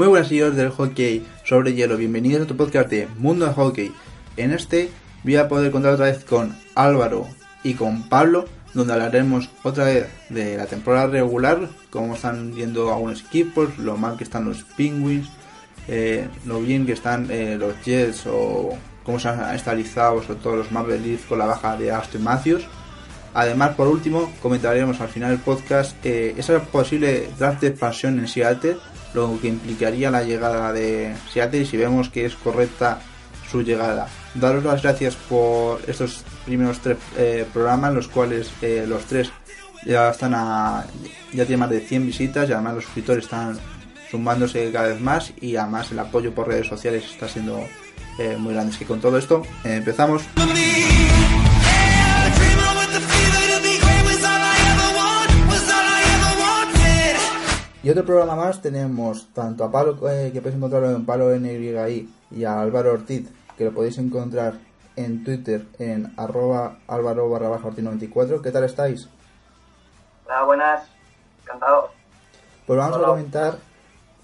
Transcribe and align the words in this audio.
Muy 0.00 0.08
buenas 0.08 0.28
señores 0.28 0.56
del 0.56 0.70
hockey 0.70 1.26
sobre 1.44 1.74
hielo, 1.74 1.98
bienvenidos 1.98 2.44
a 2.44 2.46
tu 2.46 2.56
podcast 2.56 2.88
de 2.88 3.06
Mundo 3.18 3.44
de 3.44 3.52
Hockey. 3.52 3.92
En 4.38 4.50
este 4.50 4.88
voy 5.24 5.36
a 5.36 5.46
poder 5.46 5.70
contar 5.70 5.92
otra 5.92 6.06
vez 6.06 6.24
con 6.24 6.56
Álvaro 6.74 7.26
y 7.62 7.74
con 7.74 8.08
Pablo, 8.08 8.46
donde 8.72 8.94
hablaremos 8.94 9.50
otra 9.62 9.84
vez 9.84 10.06
de 10.30 10.56
la 10.56 10.64
temporada 10.64 11.08
regular, 11.08 11.68
cómo 11.90 12.14
están 12.14 12.54
yendo 12.54 12.90
algunos 12.90 13.22
equipos, 13.26 13.76
lo 13.76 13.98
mal 13.98 14.16
que 14.16 14.24
están 14.24 14.46
los 14.46 14.62
Penguins, 14.62 15.28
eh, 15.86 16.26
lo 16.46 16.62
bien 16.62 16.86
que 16.86 16.92
están 16.92 17.30
eh, 17.30 17.58
los 17.60 17.74
Jets 17.84 18.24
o 18.26 18.70
cómo 19.04 19.20
se 19.20 19.28
han 19.28 19.54
estabilizado 19.54 20.22
sobre 20.22 20.40
todo 20.40 20.56
los 20.56 20.72
Maple 20.72 20.98
Leafs 20.98 21.26
con 21.26 21.38
la 21.38 21.44
baja 21.44 21.76
de 21.76 21.90
Austin 21.90 22.24
Matthews. 22.24 22.66
Además, 23.34 23.74
por 23.74 23.86
último, 23.86 24.32
comentaremos 24.40 24.98
al 25.02 25.08
final 25.08 25.28
del 25.32 25.40
podcast 25.40 25.94
eh, 26.06 26.34
esa 26.38 26.58
posible 26.58 27.28
draft 27.38 27.60
de 27.60 27.68
expansión 27.68 28.18
en 28.18 28.26
Seattle 28.26 28.78
lo 29.14 29.38
que 29.40 29.48
implicaría 29.48 30.10
la 30.10 30.22
llegada 30.22 30.72
de 30.72 31.14
Seattle 31.32 31.60
y 31.60 31.66
si 31.66 31.76
vemos 31.76 32.08
que 32.08 32.24
es 32.24 32.34
correcta 32.36 33.00
su 33.50 33.62
llegada. 33.62 34.08
Daros 34.34 34.64
las 34.64 34.82
gracias 34.82 35.16
por 35.16 35.80
estos 35.86 36.24
primeros 36.46 36.78
tres 36.80 36.98
eh, 37.16 37.46
programas, 37.52 37.92
los 37.92 38.08
cuales 38.08 38.50
eh, 38.62 38.84
los 38.86 39.04
tres 39.04 39.32
ya 39.84 40.10
están 40.10 40.34
a 40.34 40.84
ya 41.32 41.44
tienen 41.44 41.60
más 41.60 41.70
de 41.70 41.80
100 41.80 42.06
visitas 42.06 42.48
y 42.48 42.52
además 42.52 42.74
los 42.74 42.84
suscriptores 42.84 43.24
están 43.24 43.58
sumándose 44.10 44.70
cada 44.72 44.88
vez 44.88 45.00
más 45.00 45.32
y 45.40 45.56
además 45.56 45.90
el 45.90 45.98
apoyo 45.98 46.34
por 46.34 46.48
redes 46.48 46.66
sociales 46.66 47.04
está 47.10 47.28
siendo 47.28 47.64
eh, 48.18 48.36
muy 48.38 48.52
grande. 48.52 48.72
Es 48.72 48.78
que 48.78 48.84
con 48.84 49.00
todo 49.00 49.18
esto 49.18 49.42
empezamos. 49.64 50.22
Y 57.82 57.88
otro 57.88 58.04
programa 58.04 58.36
más 58.36 58.60
tenemos 58.60 59.28
tanto 59.32 59.64
a 59.64 59.70
Pablo, 59.72 59.96
eh, 60.10 60.30
que 60.34 60.42
podéis 60.42 60.56
encontrarlo 60.56 60.90
en 60.90 61.06
Palo 61.06 61.34
NYI, 61.34 62.10
y 62.30 62.44
a 62.44 62.60
Álvaro 62.60 62.92
Ortiz, 62.92 63.30
que 63.56 63.64
lo 63.64 63.72
podéis 63.72 63.96
encontrar 63.96 64.54
en 64.96 65.24
Twitter 65.24 65.64
en 65.78 66.12
arroba 66.18 66.76
álvaro 66.86 67.30
barra 67.30 67.48
baja 67.48 67.70
94. 67.74 68.42
¿Qué 68.42 68.50
tal 68.50 68.64
estáis? 68.64 69.08
Hola, 70.26 70.42
buenas, 70.44 70.90
encantado. 71.42 71.88
Pues 72.66 72.78
vamos 72.78 72.98
Hola. 72.98 73.06
a 73.06 73.10
comentar, 73.12 73.54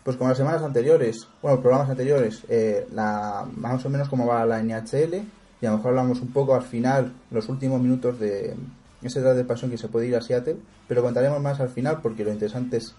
pues 0.05 0.19
como 0.19 0.29
las 0.29 0.37
semanas 0.37 0.63
anteriores, 0.63 1.27
bueno, 1.41 1.59
programas 1.63 1.89
anteriores, 1.89 2.45
eh, 2.51 2.87
la, 2.93 3.47
más 3.57 3.83
o 3.87 3.89
menos 3.89 4.11
cómo 4.11 4.27
va 4.27 4.45
la 4.45 4.63
NHL, 4.63 5.15
y 5.63 5.67
a 5.67 5.71
lo 5.71 5.79
mejor 5.79 5.93
hablamos 5.93 6.21
un 6.21 6.31
poco 6.31 6.55
al 6.55 6.63
final, 6.63 7.11
los 7.31 7.49
últimos 7.49 7.81
minutos 7.81 8.19
de 8.19 8.55
ese 9.03 9.21
edad 9.21 9.35
de 9.35 9.45
pasión 9.45 9.71
que 9.71 9.79
se 9.79 9.89
puede 9.89 10.09
ir 10.09 10.17
a 10.17 10.21
Seattle, 10.21 10.59
pero 10.87 11.03
contaremos 11.03 11.41
más 11.41 11.59
al 11.61 11.71
final 11.71 12.01
porque 12.03 12.23
lo 12.23 12.33
interesante 12.33 12.77
es 12.77 12.95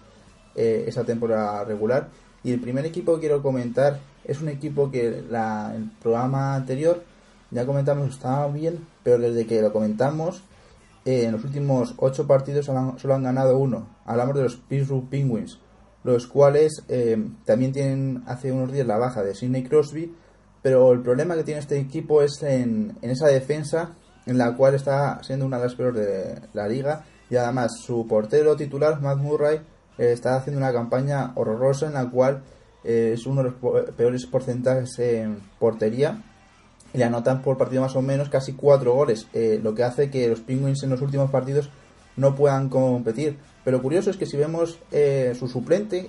eh, 0.58 0.84
esa 0.88 1.04
temporada 1.04 1.64
regular. 1.64 2.08
Y 2.42 2.52
el 2.52 2.60
primer 2.60 2.84
equipo 2.84 3.14
que 3.14 3.20
quiero 3.20 3.42
comentar 3.42 4.00
es 4.24 4.42
un 4.42 4.48
equipo 4.48 4.90
que 4.90 5.22
la, 5.30 5.72
el 5.74 5.90
programa 6.02 6.56
anterior 6.56 7.04
ya 7.50 7.64
comentamos 7.64 8.08
estaba 8.08 8.48
bien, 8.48 8.86
pero 9.02 9.18
desde 9.18 9.46
que 9.46 9.62
lo 9.62 9.72
comentamos, 9.72 10.42
eh, 11.04 11.24
en 11.24 11.32
los 11.32 11.44
últimos 11.44 11.94
ocho 11.98 12.26
partidos 12.26 12.66
solo 12.66 13.14
han 13.14 13.22
ganado 13.22 13.56
uno. 13.58 13.88
Hablamos 14.04 14.34
de 14.34 14.42
los 14.42 14.56
Pittsburgh 14.56 15.08
Penguins, 15.08 15.58
los 16.04 16.26
cuales 16.26 16.82
eh, 16.88 17.16
también 17.44 17.72
tienen 17.72 18.22
hace 18.26 18.52
unos 18.52 18.72
días 18.72 18.86
la 18.86 18.98
baja 18.98 19.22
de 19.22 19.34
Sidney 19.34 19.62
Crosby, 19.62 20.12
pero 20.60 20.92
el 20.92 21.00
problema 21.00 21.36
que 21.36 21.44
tiene 21.44 21.60
este 21.60 21.78
equipo 21.78 22.20
es 22.20 22.42
en, 22.42 22.98
en 23.00 23.10
esa 23.10 23.28
defensa, 23.28 23.94
en 24.26 24.36
la 24.36 24.54
cual 24.56 24.74
está 24.74 25.22
siendo 25.22 25.46
una 25.46 25.58
de 25.58 25.64
las 25.64 25.74
peores 25.74 26.04
de 26.04 26.40
la 26.52 26.68
liga, 26.68 27.04
y 27.30 27.36
además 27.36 27.72
su 27.80 28.06
portero 28.06 28.56
titular, 28.56 29.00
Matt 29.00 29.18
Murray, 29.18 29.60
está 29.98 30.36
haciendo 30.36 30.60
una 30.60 30.72
campaña 30.72 31.32
horrorosa 31.34 31.86
en 31.86 31.94
la 31.94 32.08
cual 32.08 32.42
eh, 32.84 33.12
es 33.14 33.26
uno 33.26 33.42
de 33.42 33.50
los 33.50 33.92
peores 33.92 34.24
porcentajes 34.26 34.98
en 34.98 35.40
portería 35.58 36.22
y 36.94 36.98
le 36.98 37.04
anotan 37.04 37.42
por 37.42 37.58
partido 37.58 37.82
más 37.82 37.96
o 37.96 38.02
menos 38.02 38.28
casi 38.30 38.52
cuatro 38.54 38.94
goles, 38.94 39.26
eh, 39.34 39.60
lo 39.62 39.74
que 39.74 39.82
hace 39.84 40.10
que 40.10 40.28
los 40.28 40.40
Penguins 40.40 40.82
en 40.82 40.90
los 40.90 41.02
últimos 41.02 41.30
partidos 41.30 41.68
no 42.16 42.34
puedan 42.34 42.68
competir. 42.68 43.36
Pero 43.64 43.82
curioso 43.82 44.10
es 44.10 44.16
que 44.16 44.26
si 44.26 44.36
vemos 44.36 44.78
eh, 44.90 45.34
su 45.38 45.48
suplente, 45.48 46.08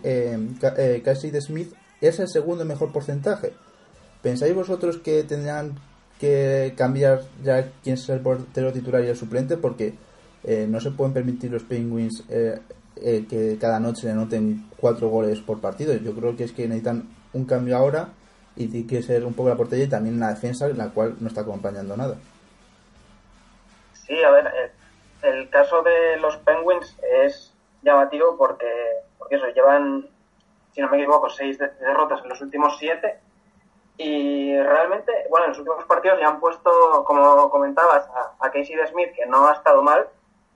Ca- 0.62 0.76
Casey 1.04 1.32
de 1.32 1.42
Smith, 1.42 1.74
es 2.00 2.20
el 2.20 2.30
segundo 2.30 2.64
mejor 2.64 2.94
porcentaje. 2.94 3.52
¿Pensáis 4.22 4.56
vosotros 4.56 4.98
que 4.98 5.24
tendrán 5.24 5.78
que 6.20 6.74
cambiar 6.78 7.24
ya 7.44 7.72
quién 7.84 7.96
es 7.96 8.08
el 8.10 8.22
portero 8.22 8.72
titular 8.72 9.04
y 9.04 9.08
el 9.08 9.18
suplente? 9.18 9.58
Porque 9.58 9.96
no 10.70 10.80
se 10.80 10.92
pueden 10.92 11.14
permitir 11.14 11.52
los 11.52 11.64
Penguins 11.64 12.24
eh, 12.30 12.60
eh, 13.02 13.26
que 13.30 13.58
cada 13.60 13.80
noche 13.80 14.06
le 14.08 14.12
anoten 14.14 14.70
cuatro 14.78 15.10
goles 15.10 15.40
por 15.40 15.60
partido. 15.62 15.94
Yo 15.96 16.14
creo 16.14 16.36
que 16.36 16.44
es 16.46 16.52
que 16.52 16.68
necesitan 16.68 17.08
un 17.34 17.46
cambio 17.46 17.78
ahora 17.78 18.10
y 18.56 18.68
tiene 18.68 18.88
que 18.88 19.02
ser 19.04 19.26
un 19.26 19.34
poco 19.34 19.50
la 19.50 19.56
portería 19.56 19.86
y 19.86 19.90
también 19.90 20.20
la 20.20 20.30
defensa, 20.30 20.68
la 20.70 20.90
cual 20.90 21.16
no 21.20 21.28
está 21.28 21.42
acompañando 21.42 21.96
nada. 21.96 22.16
Sí, 23.94 24.22
a 24.24 24.32
ver, 24.32 24.48
eh, 24.48 24.72
el 25.24 25.50
caso 25.50 25.82
de 25.84 26.18
los 26.18 26.38
Penguins 26.38 26.98
es 27.26 27.54
llamativo 27.84 28.36
porque, 28.38 28.68
porque 29.18 29.36
eso, 29.36 29.48
llevan, 29.50 30.08
si 30.74 30.82
no 30.82 30.90
me 30.90 30.98
equivoco, 30.98 31.30
seis 31.30 31.58
de- 31.60 31.70
derrotas 31.80 32.22
en 32.24 32.30
los 32.30 32.42
últimos 32.42 32.78
siete 32.80 33.20
y 33.98 34.58
realmente, 34.58 35.12
bueno, 35.30 35.46
en 35.46 35.52
los 35.52 35.60
últimos 35.60 35.84
partidos 35.86 36.18
le 36.20 36.26
han 36.26 36.40
puesto, 36.40 37.04
como 37.06 37.50
comentabas, 37.50 38.08
a, 38.08 38.46
a 38.46 38.52
Casey 38.52 38.76
de 38.76 38.88
Smith, 38.88 39.10
que 39.16 39.26
no 39.26 39.48
ha 39.48 39.54
estado 39.54 39.84
mal, 39.84 40.08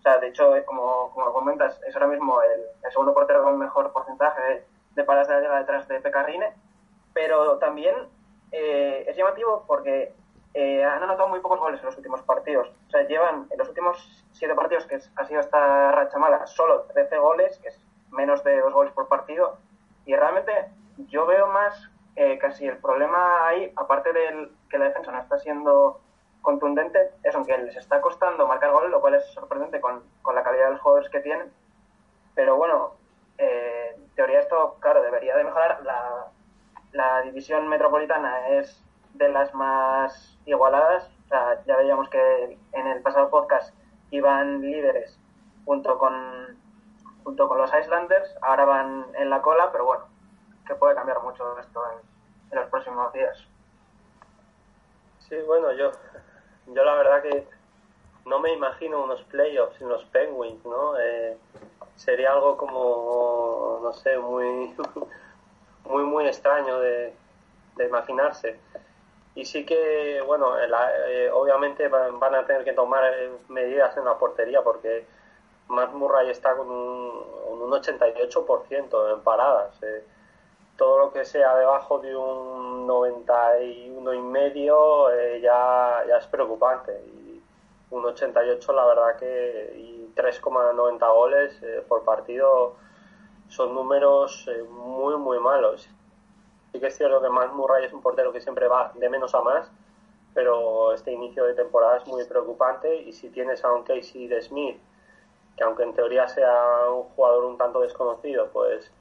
o 0.03 0.09
sea, 0.09 0.17
de 0.17 0.27
hecho, 0.27 0.53
eh, 0.57 0.65
como, 0.65 1.11
como 1.13 1.31
comentas, 1.31 1.79
es 1.87 1.95
ahora 1.95 2.07
mismo 2.07 2.41
el, 2.41 2.61
el 2.83 2.91
segundo 2.91 3.13
portero 3.13 3.41
con 3.41 3.57
mejor 3.57 3.93
porcentaje 3.93 4.41
de, 4.41 4.65
de 4.95 5.03
paradas 5.05 5.29
de 5.29 5.35
la 5.35 5.39
liga 5.39 5.59
detrás 5.59 5.87
de 5.87 6.01
Pecarrine, 6.01 6.53
pero 7.13 7.57
también 7.57 7.95
eh, 8.51 9.05
es 9.07 9.15
llamativo 9.15 9.63
porque 9.65 10.13
eh, 10.53 10.83
han 10.83 11.03
anotado 11.03 11.29
muy 11.29 11.39
pocos 11.39 11.57
goles 11.57 11.79
en 11.79 11.85
los 11.85 11.95
últimos 11.95 12.21
partidos. 12.23 12.67
O 12.87 12.89
sea, 12.89 13.07
llevan 13.07 13.47
en 13.49 13.57
los 13.57 13.69
últimos 13.69 14.25
siete 14.33 14.53
partidos, 14.55 14.85
que 14.87 14.99
ha 15.15 15.25
sido 15.25 15.39
esta 15.39 15.93
racha 15.93 16.17
mala, 16.17 16.45
solo 16.47 16.81
13 16.93 17.17
goles, 17.19 17.57
que 17.59 17.69
es 17.69 17.79
menos 18.11 18.43
de 18.43 18.59
dos 18.59 18.73
goles 18.73 18.91
por 18.91 19.07
partido. 19.07 19.57
Y 20.05 20.17
realmente 20.17 20.51
yo 21.07 21.25
veo 21.25 21.47
más 21.47 21.89
eh, 22.17 22.37
casi 22.39 22.67
el 22.67 22.75
problema 22.75 23.47
ahí, 23.47 23.71
aparte 23.77 24.11
del 24.11 24.51
que 24.69 24.77
la 24.77 24.85
defensa 24.85 25.13
no 25.13 25.19
está 25.19 25.39
siendo 25.39 26.01
contundente, 26.43 27.11
es 27.23 27.33
aunque 27.33 27.57
les 27.57 27.75
está 27.75 28.01
costando 28.01 28.45
marcar 28.45 28.71
goles, 28.71 28.91
lo 28.91 29.01
cual 29.01 29.15
es 29.15 29.25
sorprendente 29.33 29.81
con, 29.81 30.03
con 30.21 30.35
la 30.35 30.43
calidad 30.43 30.65
de 30.65 30.71
los 30.73 30.81
jugadores 30.81 31.09
que 31.09 31.21
tienen. 31.21 31.51
Pero 32.35 32.57
bueno, 32.57 32.91
eh, 33.37 33.95
en 33.95 34.09
teoría 34.09 34.41
esto, 34.41 34.75
claro, 34.79 35.01
debería 35.01 35.35
de 35.37 35.45
mejorar. 35.45 35.81
La, 35.83 36.27
la 36.91 37.21
división 37.21 37.67
metropolitana 37.69 38.49
es 38.49 38.83
de 39.13 39.29
las 39.29 39.53
más 39.55 40.37
igualadas. 40.45 41.09
O 41.25 41.27
sea, 41.29 41.63
ya 41.65 41.77
veíamos 41.77 42.09
que 42.09 42.57
en 42.73 42.87
el 42.87 43.01
pasado 43.01 43.29
podcast 43.29 43.73
iban 44.11 44.61
líderes 44.61 45.17
junto 45.65 45.97
con, 45.97 46.57
junto 47.23 47.47
con 47.47 47.57
los 47.57 47.73
Islanders. 47.73 48.35
Ahora 48.41 48.65
van 48.65 49.05
en 49.15 49.29
la 49.29 49.41
cola, 49.41 49.71
pero 49.71 49.85
bueno, 49.85 50.03
que 50.67 50.75
puede 50.75 50.93
cambiar 50.93 51.23
mucho 51.23 51.57
esto 51.57 51.81
en, 51.91 52.51
en 52.51 52.59
los 52.59 52.69
próximos 52.69 53.13
días. 53.13 53.47
Sí, 55.19 55.37
bueno, 55.47 55.71
yo, 55.71 55.91
yo 56.67 56.83
la 56.83 56.95
verdad 56.95 57.21
que 57.21 57.45
no 58.25 58.39
me 58.39 58.53
imagino 58.53 59.03
unos 59.03 59.21
playoffs 59.23 59.79
en 59.81 59.89
los 59.89 60.03
Penguins, 60.05 60.63
¿no? 60.65 60.97
Eh, 60.99 61.37
sería 61.95 62.31
algo 62.33 62.57
como, 62.57 63.79
no 63.83 63.93
sé, 63.93 64.17
muy, 64.17 64.73
muy, 65.85 66.03
muy 66.03 66.27
extraño 66.27 66.79
de, 66.79 67.13
de 67.75 67.85
imaginarse. 67.85 68.59
Y 69.35 69.45
sí 69.45 69.65
que, 69.65 70.21
bueno, 70.25 70.55
la- 70.67 70.91
eh, 71.09 71.31
obviamente 71.31 71.87
van, 71.87 72.19
van 72.19 72.35
a 72.35 72.45
tener 72.45 72.63
que 72.63 72.73
tomar 72.73 73.03
eh, 73.13 73.31
medidas 73.49 73.95
en 73.97 74.05
la 74.05 74.17
portería 74.17 74.61
porque 74.61 75.05
Matt 75.67 75.91
Murray 75.93 76.29
está 76.29 76.55
con 76.55 76.69
un, 76.69 77.23
un 77.49 77.71
88% 77.71 79.13
en 79.13 79.21
paradas. 79.21 79.81
Eh. 79.83 80.03
Todo 80.77 80.99
lo 80.99 81.13
que 81.13 81.25
sea 81.25 81.55
debajo 81.55 81.99
de 81.99 82.15
un 82.15 82.87
91 82.87 84.13
y 84.13 84.21
medio 84.21 85.11
eh, 85.11 85.39
ya, 85.41 86.03
ya 86.07 86.17
es 86.17 86.27
preocupante. 86.27 86.91
Y 87.05 87.41
un 87.91 88.05
88 88.05 88.73
la 88.73 88.85
verdad 88.85 89.15
que 89.17 89.73
y 89.77 90.13
3,90 90.15 91.13
goles 91.13 91.61
eh, 91.61 91.83
por 91.87 92.03
partido 92.03 92.75
son 93.49 93.73
números 93.75 94.49
muy 94.69 95.15
muy 95.17 95.39
malos. 95.39 95.87
Sí 96.71 96.79
que 96.79 96.87
es 96.87 96.97
cierto 96.97 97.21
que 97.21 97.29
Matt 97.29 97.53
Murray 97.53 97.85
es 97.85 97.93
un 97.93 98.01
portero 98.01 98.33
que 98.33 98.41
siempre 98.41 98.67
va 98.67 98.91
de 98.95 99.09
menos 99.09 99.35
a 99.35 99.41
más, 99.41 99.69
pero 100.33 100.93
este 100.93 101.11
inicio 101.11 101.45
de 101.45 101.53
temporada 101.53 101.97
es 101.97 102.07
muy 102.07 102.23
preocupante 102.25 102.95
y 102.95 103.13
si 103.13 103.29
tienes 103.29 103.63
a 103.63 103.71
un 103.71 103.83
Casey 103.83 104.27
de 104.27 104.41
Smith 104.41 104.79
que 105.55 105.63
aunque 105.63 105.83
en 105.83 105.93
teoría 105.93 106.27
sea 106.27 106.89
un 106.89 107.03
jugador 107.15 107.43
un 107.45 107.57
tanto 107.57 107.81
desconocido, 107.81 108.49
pues 108.51 108.91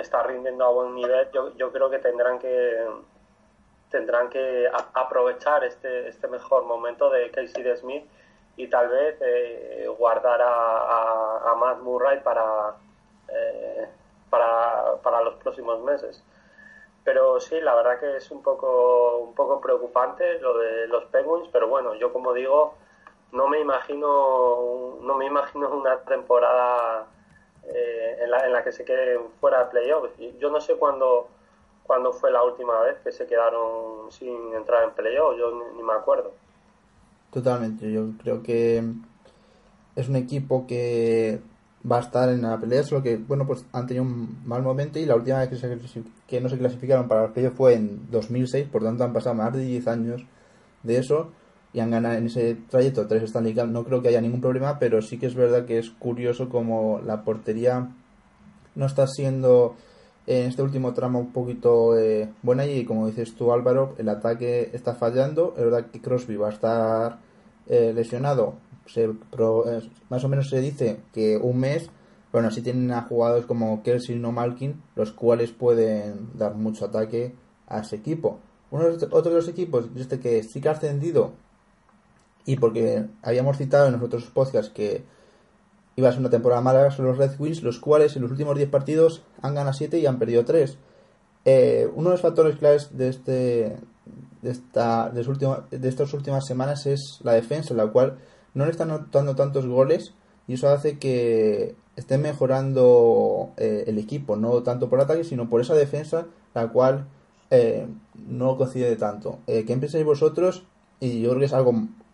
está 0.00 0.22
rindiendo 0.22 0.64
a 0.64 0.70
buen 0.70 0.94
nivel, 0.94 1.28
yo, 1.32 1.54
yo 1.56 1.72
creo 1.72 1.90
que 1.90 1.98
tendrán 1.98 2.38
que 2.38 2.86
tendrán 3.90 4.28
que 4.28 4.68
aprovechar 4.94 5.64
este, 5.64 6.08
este 6.08 6.28
mejor 6.28 6.64
momento 6.64 7.08
de 7.08 7.30
Casey 7.30 7.62
de 7.62 7.76
Smith 7.76 8.04
y 8.56 8.68
tal 8.68 8.88
vez 8.88 9.16
eh, 9.20 9.86
guardar 9.98 10.40
a, 10.42 11.50
a, 11.50 11.54
Matt 11.54 11.78
Murray 11.80 12.20
para, 12.20 12.74
eh, 13.28 13.86
para, 14.28 14.96
para 15.02 15.22
los 15.22 15.34
próximos 15.36 15.80
meses. 15.82 16.22
Pero 17.04 17.38
sí, 17.38 17.60
la 17.60 17.74
verdad 17.74 18.00
que 18.00 18.16
es 18.16 18.30
un 18.30 18.42
poco, 18.42 19.18
un 19.18 19.34
poco 19.34 19.60
preocupante 19.60 20.40
lo 20.40 20.58
de 20.58 20.88
los 20.88 21.04
Penguins, 21.04 21.48
pero 21.52 21.68
bueno, 21.68 21.94
yo 21.94 22.12
como 22.12 22.32
digo, 22.32 22.74
no 23.32 23.46
me 23.46 23.60
imagino, 23.60 24.96
no 25.00 25.14
me 25.14 25.26
imagino 25.26 25.70
una 25.70 25.98
temporada 26.00 27.06
eh, 27.74 28.18
en, 28.22 28.30
la, 28.30 28.46
en 28.46 28.52
la 28.52 28.62
que 28.62 28.72
se 28.72 28.84
queden 28.84 29.20
fuera 29.40 29.64
de 29.64 29.70
playoffs. 29.70 30.10
Yo 30.38 30.50
no 30.50 30.60
sé 30.60 30.74
cuándo, 30.74 31.28
cuándo 31.82 32.12
fue 32.12 32.30
la 32.30 32.42
última 32.42 32.80
vez 32.80 32.98
que 33.02 33.12
se 33.12 33.26
quedaron 33.26 34.10
sin 34.10 34.54
entrar 34.54 34.84
en 34.84 34.90
playoffs, 34.90 35.38
yo 35.38 35.72
ni, 35.76 35.82
me 35.82 35.92
acuerdo. 35.92 36.32
Totalmente, 37.30 37.90
yo 37.90 38.06
creo 38.22 38.42
que 38.42 38.82
es 39.94 40.08
un 40.08 40.16
equipo 40.16 40.66
que 40.66 41.40
va 41.90 41.98
a 41.98 42.00
estar 42.00 42.28
en 42.28 42.42
la 42.42 42.58
pelea, 42.58 42.82
solo 42.82 43.02
que, 43.02 43.16
bueno, 43.16 43.46
pues 43.46 43.64
han 43.72 43.86
tenido 43.86 44.04
un 44.04 44.42
mal 44.44 44.62
momento 44.62 44.98
y 44.98 45.04
la 45.04 45.16
última 45.16 45.38
vez 45.38 45.48
que, 45.48 46.02
que 46.26 46.40
no 46.40 46.48
se 46.48 46.58
clasificaron 46.58 47.08
para 47.08 47.22
los 47.22 47.30
playoffs 47.32 47.56
fue 47.56 47.74
en 47.74 48.10
2006, 48.10 48.68
por 48.68 48.82
tanto 48.82 49.04
han 49.04 49.12
pasado 49.12 49.34
más 49.34 49.52
de 49.52 49.60
10 49.60 49.88
años 49.88 50.22
de 50.82 50.98
eso 50.98 51.30
y 51.76 51.80
han 51.80 51.90
ganado 51.90 52.14
en 52.14 52.24
ese 52.24 52.56
trayecto 52.70 53.06
tres 53.06 53.24
Stanley 53.24 53.52
Cup, 53.52 53.66
no 53.66 53.84
creo 53.84 54.00
que 54.00 54.08
haya 54.08 54.22
ningún 54.22 54.40
problema, 54.40 54.78
pero 54.78 55.02
sí 55.02 55.18
que 55.18 55.26
es 55.26 55.34
verdad 55.34 55.66
que 55.66 55.76
es 55.76 55.90
curioso 55.90 56.48
como 56.48 57.02
la 57.04 57.22
portería 57.22 57.90
no 58.74 58.86
está 58.86 59.06
siendo 59.06 59.76
en 60.26 60.46
este 60.46 60.62
último 60.62 60.94
tramo 60.94 61.18
un 61.18 61.34
poquito 61.34 61.94
eh, 61.98 62.30
buena 62.40 62.64
y 62.64 62.86
como 62.86 63.06
dices 63.06 63.34
tú 63.34 63.52
Álvaro, 63.52 63.94
el 63.98 64.08
ataque 64.08 64.70
está 64.72 64.94
fallando, 64.94 65.52
es 65.58 65.64
verdad 65.64 65.90
que 65.92 66.00
Crosby 66.00 66.36
va 66.36 66.48
a 66.48 66.52
estar 66.52 67.18
eh, 67.66 67.92
lesionado, 67.94 68.54
se, 68.86 69.04
eh, 69.04 69.90
más 70.08 70.24
o 70.24 70.28
menos 70.30 70.48
se 70.48 70.62
dice 70.62 71.00
que 71.12 71.36
un 71.36 71.60
mes, 71.60 71.90
bueno, 72.32 72.48
así 72.48 72.62
tienen 72.62 72.90
a 72.90 73.02
jugadores 73.02 73.44
como 73.44 73.82
Kelsey 73.82 74.18
o 74.24 74.32
Malkin, 74.32 74.82
los 74.94 75.12
cuales 75.12 75.52
pueden 75.52 76.30
dar 76.38 76.54
mucho 76.54 76.86
ataque 76.86 77.34
a 77.66 77.80
ese 77.80 77.96
equipo. 77.96 78.38
Uno 78.70 78.84
de 78.84 79.04
otros 79.04 79.24
de 79.24 79.34
los 79.34 79.48
equipos, 79.48 79.90
este 79.94 80.18
que 80.18 80.42
sí 80.42 80.62
que 80.62 80.70
ha 80.70 80.72
ascendido 80.72 81.32
y 82.46 82.56
porque 82.56 83.04
habíamos 83.22 83.58
citado 83.58 83.88
en 83.88 83.94
los 83.94 84.02
otros 84.02 84.24
podcasts 84.26 84.72
que 84.72 85.04
iba 85.96 86.08
a 86.08 86.12
ser 86.12 86.20
una 86.20 86.30
temporada 86.30 86.62
mala 86.62 86.90
son 86.90 87.06
los 87.06 87.18
Red 87.18 87.32
Wings, 87.38 87.62
los 87.62 87.80
cuales 87.80 88.14
en 88.16 88.22
los 88.22 88.30
últimos 88.30 88.56
10 88.56 88.70
partidos 88.70 89.22
han 89.42 89.54
ganado 89.54 89.74
7 89.74 89.98
y 89.98 90.06
han 90.06 90.18
perdido 90.18 90.44
3. 90.44 90.78
Eh, 91.44 91.88
uno 91.94 92.10
de 92.10 92.14
los 92.14 92.22
factores 92.22 92.56
claves 92.56 92.96
de 92.96 93.08
este 93.08 93.76
de 94.42 94.50
esta 94.50 95.10
de, 95.10 95.88
estas 95.88 96.12
últimas 96.14 96.46
semanas 96.46 96.86
es 96.86 97.20
la 97.24 97.32
defensa, 97.32 97.74
la 97.74 97.88
cual 97.88 98.18
no 98.54 98.64
le 98.64 98.70
están 98.70 98.88
notando 98.88 99.34
tantos 99.34 99.66
goles 99.66 100.14
y 100.46 100.54
eso 100.54 100.68
hace 100.68 100.98
que 100.98 101.74
esté 101.96 102.18
mejorando 102.18 103.50
eh, 103.56 103.84
el 103.86 103.98
equipo, 103.98 104.36
no 104.36 104.62
tanto 104.62 104.88
por 104.88 105.00
ataque, 105.00 105.24
sino 105.24 105.48
por 105.48 105.60
esa 105.60 105.74
defensa, 105.74 106.26
la 106.54 106.68
cual 106.68 107.08
eh, 107.50 107.88
no 108.14 108.56
coincide 108.56 108.94
tanto. 108.96 109.40
¿Qué 109.46 109.64
pensáis 109.64 110.04
vosotros? 110.04 110.64
Y 111.00 111.22
yo 111.22 111.30
creo 111.30 111.40
que 111.40 111.46
es 111.46 111.52
algo 111.52 111.72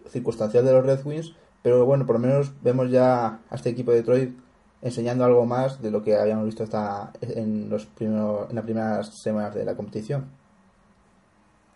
circunstancial 0.09 0.65
de 0.65 0.73
los 0.73 0.85
Red 0.85 1.05
Wings, 1.05 1.35
pero 1.63 1.85
bueno, 1.85 2.07
por 2.07 2.17
lo 2.17 2.27
menos 2.27 2.53
vemos 2.63 2.91
ya 2.91 3.39
a 3.51 3.55
este 3.55 3.71
equipo 3.71 3.91
de 3.91 3.99
Detroit 3.99 4.39
enseñando 4.83 5.25
algo 5.25 5.47
más 5.47 5.81
de 5.81 5.91
lo 5.91 6.03
que 6.03 6.17
habíamos 6.17 6.45
visto 6.45 6.65
hasta 6.65 7.13
en 7.21 7.71
los 7.71 7.87
primeros, 7.87 8.51
en 8.51 8.57
las 8.57 8.65
primeras 8.65 9.15
semanas 9.15 9.55
de 9.55 9.65
la 9.65 9.77
competición. 9.77 10.29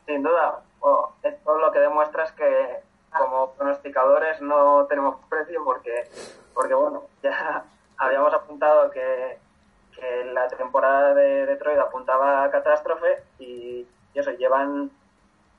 Sin 0.06 0.23
duda, 0.23 0.61
esto 1.23 1.58
lo 1.58 1.73
que 1.73 1.78
demuestra 1.78 2.25
es 2.25 2.32
que 2.32 2.81
como 3.17 3.52
pronosticadores 3.52 4.40
no 4.43 4.87
tenemos 4.87 5.17
precio 5.29 5.64
porque, 5.64 6.08
porque 6.52 6.75
bueno, 6.75 7.05
ya 7.22 7.64
habíamos 7.96 8.34
apuntado 8.34 8.90
que, 8.90 9.38
que 9.94 10.25
la 10.32 10.49
temporada 10.49 11.14
de 11.14 11.46
Detroit 11.46 11.79
apuntaba 11.79 12.44
a 12.44 12.50
catástrofe 12.50 13.22
y, 13.38 13.87
y 14.14 14.19
eso, 14.19 14.32
llevan 14.32 14.90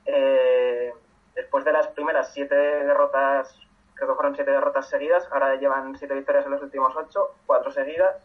eh, 0.06 0.94
después 1.38 1.64
de 1.64 1.72
las 1.72 1.88
primeras 1.90 2.34
siete 2.34 2.56
derrotas, 2.56 3.58
creo 3.94 4.10
que 4.10 4.16
fueron 4.16 4.36
siete 4.36 4.52
derrotas 4.52 4.90
seguidas, 4.90 5.28
ahora 5.32 5.56
llevan 5.56 5.96
siete 5.96 6.16
victorias 6.16 6.46
en 6.46 6.52
los 6.52 6.62
últimos 6.62 6.94
ocho, 6.96 7.36
cuatro 7.46 7.72
seguidas. 7.72 8.16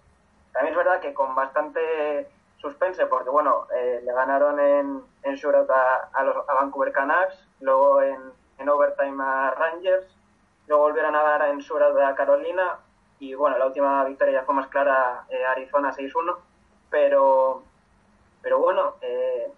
También 0.53 0.73
es 0.73 0.76
verdad 0.76 1.00
que 1.00 1.14
con 1.14 1.35
bastante 1.35 2.29
suspense, 2.56 3.06
porque 3.06 3.29
bueno, 3.29 3.67
eh, 3.75 4.00
le 4.03 4.12
ganaron 4.12 4.59
en, 4.59 5.03
en 5.23 5.35
shootout 5.35 5.70
a, 5.70 6.23
los, 6.25 6.37
a 6.49 6.55
Vancouver 6.55 6.93
Canucks, 6.93 7.37
luego 7.61 8.03
en, 8.03 8.19
en 8.59 8.69
overtime 8.69 9.23
a 9.23 9.50
Rangers, 9.50 10.06
luego 10.67 10.85
volvieron 10.85 11.14
a 11.14 11.23
ganar 11.23 11.49
en 11.50 11.59
shootout 11.59 11.99
a 12.00 12.14
Carolina, 12.14 12.79
y 13.19 13.35
bueno, 13.35 13.59
la 13.59 13.67
última 13.67 14.05
victoria 14.05 14.41
ya 14.41 14.47
fue 14.47 14.55
más 14.55 14.69
clara, 14.69 15.25
eh, 15.29 15.44
Arizona 15.44 15.93
6-1, 15.93 16.37
pero, 16.91 17.62
pero 18.41 18.59
bueno, 18.59 18.94
eh, 19.03 19.53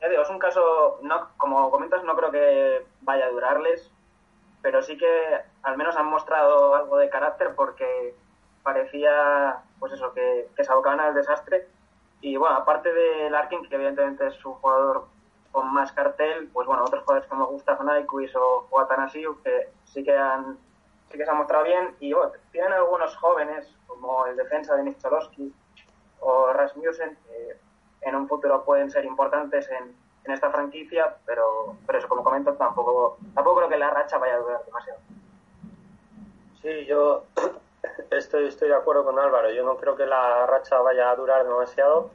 es 0.00 0.18
es 0.18 0.30
un 0.30 0.38
caso, 0.38 0.98
no, 1.02 1.28
como 1.36 1.70
comentas, 1.70 2.04
no 2.04 2.16
creo 2.16 2.30
que 2.30 2.86
vaya 3.02 3.26
a 3.26 3.30
durarles, 3.30 3.90
pero 4.62 4.82
sí 4.82 4.96
que 4.96 5.40
al 5.62 5.76
menos 5.76 5.96
han 5.96 6.06
mostrado 6.06 6.74
algo 6.74 6.98
de 6.98 7.10
carácter 7.10 7.54
porque 7.54 8.14
parecía, 8.62 9.62
pues 9.78 9.92
eso, 9.92 10.12
que, 10.12 10.48
que 10.56 10.64
se 10.64 10.72
abocaban 10.72 11.00
al 11.00 11.14
desastre. 11.14 11.68
Y 12.20 12.36
bueno, 12.36 12.56
aparte 12.56 12.92
de 12.92 13.30
Larkin, 13.30 13.68
que 13.68 13.76
evidentemente 13.76 14.26
es 14.26 14.44
un 14.44 14.54
jugador 14.54 15.06
con 15.52 15.72
más 15.72 15.92
cartel, 15.92 16.48
pues 16.52 16.66
bueno, 16.66 16.84
otros 16.84 17.02
jugadores 17.04 17.28
como 17.28 17.46
Gustav 17.46 17.82
Nyquist 17.82 18.36
o, 18.36 18.66
o 18.70 18.80
Atanasiu, 18.80 19.40
que 19.42 19.70
sí 19.84 20.04
que 20.04 20.16
han 20.16 20.58
sí 21.10 21.16
que 21.16 21.24
se 21.24 21.30
han 21.30 21.38
mostrado 21.38 21.64
bien 21.64 21.96
y 22.00 22.12
bueno, 22.12 22.32
tienen 22.52 22.72
algunos 22.72 23.16
jóvenes 23.16 23.66
como 23.86 24.26
el 24.26 24.36
defensa 24.36 24.76
de 24.76 24.94
Cholowski 24.98 25.52
o 26.20 26.52
Rasmussen 26.52 27.16
que 27.26 27.56
en 28.02 28.14
un 28.14 28.28
futuro 28.28 28.64
pueden 28.64 28.90
ser 28.90 29.04
importantes 29.04 29.68
en, 29.70 29.94
en 30.24 30.32
esta 30.32 30.50
franquicia, 30.50 31.16
pero, 31.24 31.76
pero 31.86 31.98
eso, 31.98 32.08
como 32.08 32.22
comento, 32.22 32.52
tampoco, 32.54 33.18
tampoco 33.34 33.58
creo 33.58 33.68
que 33.68 33.78
la 33.78 33.90
racha 33.90 34.18
vaya 34.18 34.34
a 34.34 34.38
durar 34.38 34.64
demasiado. 34.64 35.00
Sí, 36.62 36.84
yo 36.86 37.24
estoy, 38.10 38.46
estoy 38.46 38.68
de 38.68 38.74
acuerdo 38.74 39.04
con 39.04 39.18
Álvaro. 39.18 39.50
Yo 39.50 39.64
no 39.64 39.76
creo 39.76 39.96
que 39.96 40.06
la 40.06 40.46
racha 40.46 40.78
vaya 40.80 41.10
a 41.10 41.16
durar 41.16 41.44
demasiado. 41.44 42.10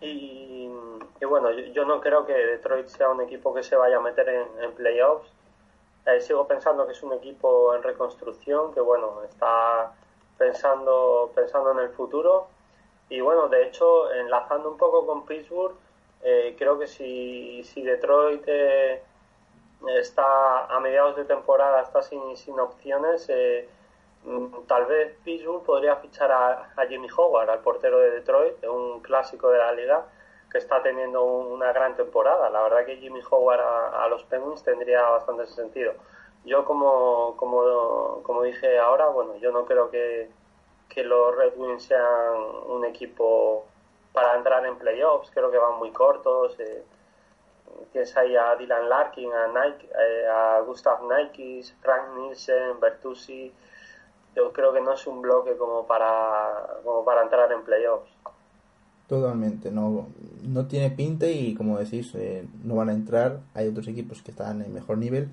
Y, 0.00 0.70
y 1.20 1.24
bueno, 1.24 1.50
yo, 1.50 1.84
no 1.84 2.00
creo 2.00 2.26
que 2.26 2.32
Detroit 2.32 2.86
sea 2.86 3.10
un 3.10 3.20
equipo 3.20 3.54
que 3.54 3.62
se 3.62 3.76
vaya 3.76 3.96
a 3.96 4.00
meter 4.00 4.28
en, 4.28 4.72
playoffs. 4.72 5.30
Eh, 6.06 6.20
sigo 6.20 6.46
pensando 6.46 6.86
que 6.86 6.92
es 6.92 7.02
un 7.02 7.12
equipo 7.12 7.74
en 7.74 7.82
reconstrucción, 7.82 8.72
que 8.72 8.80
bueno, 8.80 9.22
está 9.24 9.92
pensando, 10.38 11.30
pensando 11.34 11.72
en 11.72 11.80
el 11.80 11.90
futuro 11.90 12.48
y 13.10 13.20
bueno, 13.20 13.48
de 13.48 13.66
hecho, 13.66 14.12
enlazando 14.12 14.70
un 14.70 14.78
poco 14.78 15.04
con 15.04 15.26
Pittsburgh, 15.26 15.74
eh, 16.22 16.54
creo 16.56 16.78
que 16.78 16.86
si, 16.86 17.62
si 17.64 17.82
Detroit 17.82 18.44
eh, 18.46 19.02
está 19.98 20.66
a 20.66 20.78
mediados 20.80 21.16
de 21.16 21.24
temporada, 21.24 21.82
está 21.82 22.02
sin, 22.02 22.36
sin 22.36 22.58
opciones, 22.60 23.26
eh, 23.28 23.68
mm, 24.24 24.66
tal 24.68 24.86
vez 24.86 25.16
Pittsburgh 25.24 25.64
podría 25.64 25.96
fichar 25.96 26.30
a, 26.30 26.72
Jimmy 26.88 27.08
Howard, 27.16 27.50
al 27.50 27.60
portero 27.60 27.98
de 27.98 28.12
Detroit, 28.12 28.64
un 28.66 29.00
clásico 29.00 29.50
de 29.50 29.58
la 29.58 29.72
liga, 29.72 30.06
que 30.50 30.58
está 30.58 30.80
teniendo 30.82 31.24
una 31.24 31.72
gran 31.72 31.96
temporada. 31.96 32.48
La 32.50 32.62
verdad 32.62 32.84
que 32.86 32.96
Jimmy 32.98 33.20
Howard 33.28 33.60
a, 33.60 34.04
a 34.04 34.08
los 34.08 34.22
Penguins 34.24 34.62
tendría 34.62 35.02
bastante 35.02 35.46
sentido. 35.48 35.94
Yo, 36.44 36.64
como, 36.64 37.36
como, 37.36 38.22
como 38.22 38.42
dije 38.42 38.78
ahora, 38.78 39.08
bueno, 39.08 39.36
yo 39.36 39.50
no 39.52 39.64
creo 39.66 39.90
que 39.90 40.30
que 40.90 41.04
los 41.04 41.34
Red 41.34 41.52
Wings 41.56 41.84
sean 41.84 42.34
un 42.68 42.84
equipo 42.84 43.64
para 44.12 44.36
entrar 44.36 44.66
en 44.66 44.76
playoffs, 44.76 45.30
creo 45.32 45.50
que 45.50 45.56
van 45.56 45.78
muy 45.78 45.90
cortos. 45.92 46.58
Eh, 46.58 46.82
tienes 47.92 48.14
ahí 48.16 48.36
a 48.36 48.56
Dylan 48.56 48.88
Larkin, 48.88 49.30
a, 49.32 49.46
Nike, 49.46 49.86
eh, 49.86 50.26
a 50.28 50.60
Gustav 50.60 51.00
Nikes, 51.08 51.72
Frank 51.80 52.16
Nielsen, 52.18 52.80
Bertuzzi. 52.80 53.52
yo 54.34 54.52
creo 54.52 54.72
que 54.72 54.80
no 54.80 54.92
es 54.92 55.06
un 55.06 55.22
bloque 55.22 55.56
como 55.56 55.86
para, 55.86 56.80
para 57.04 57.22
entrar 57.22 57.50
en 57.52 57.62
playoffs. 57.62 58.10
Totalmente, 59.08 59.72
no, 59.72 60.06
no 60.42 60.66
tiene 60.66 60.90
pinta 60.90 61.26
y 61.26 61.54
como 61.54 61.78
decís, 61.78 62.14
eh, 62.14 62.46
no 62.62 62.76
van 62.76 62.90
a 62.90 62.92
entrar. 62.92 63.40
Hay 63.54 63.68
otros 63.68 63.88
equipos 63.88 64.22
que 64.22 64.30
están 64.30 64.62
en 64.62 64.72
mejor 64.72 64.98
nivel. 64.98 65.28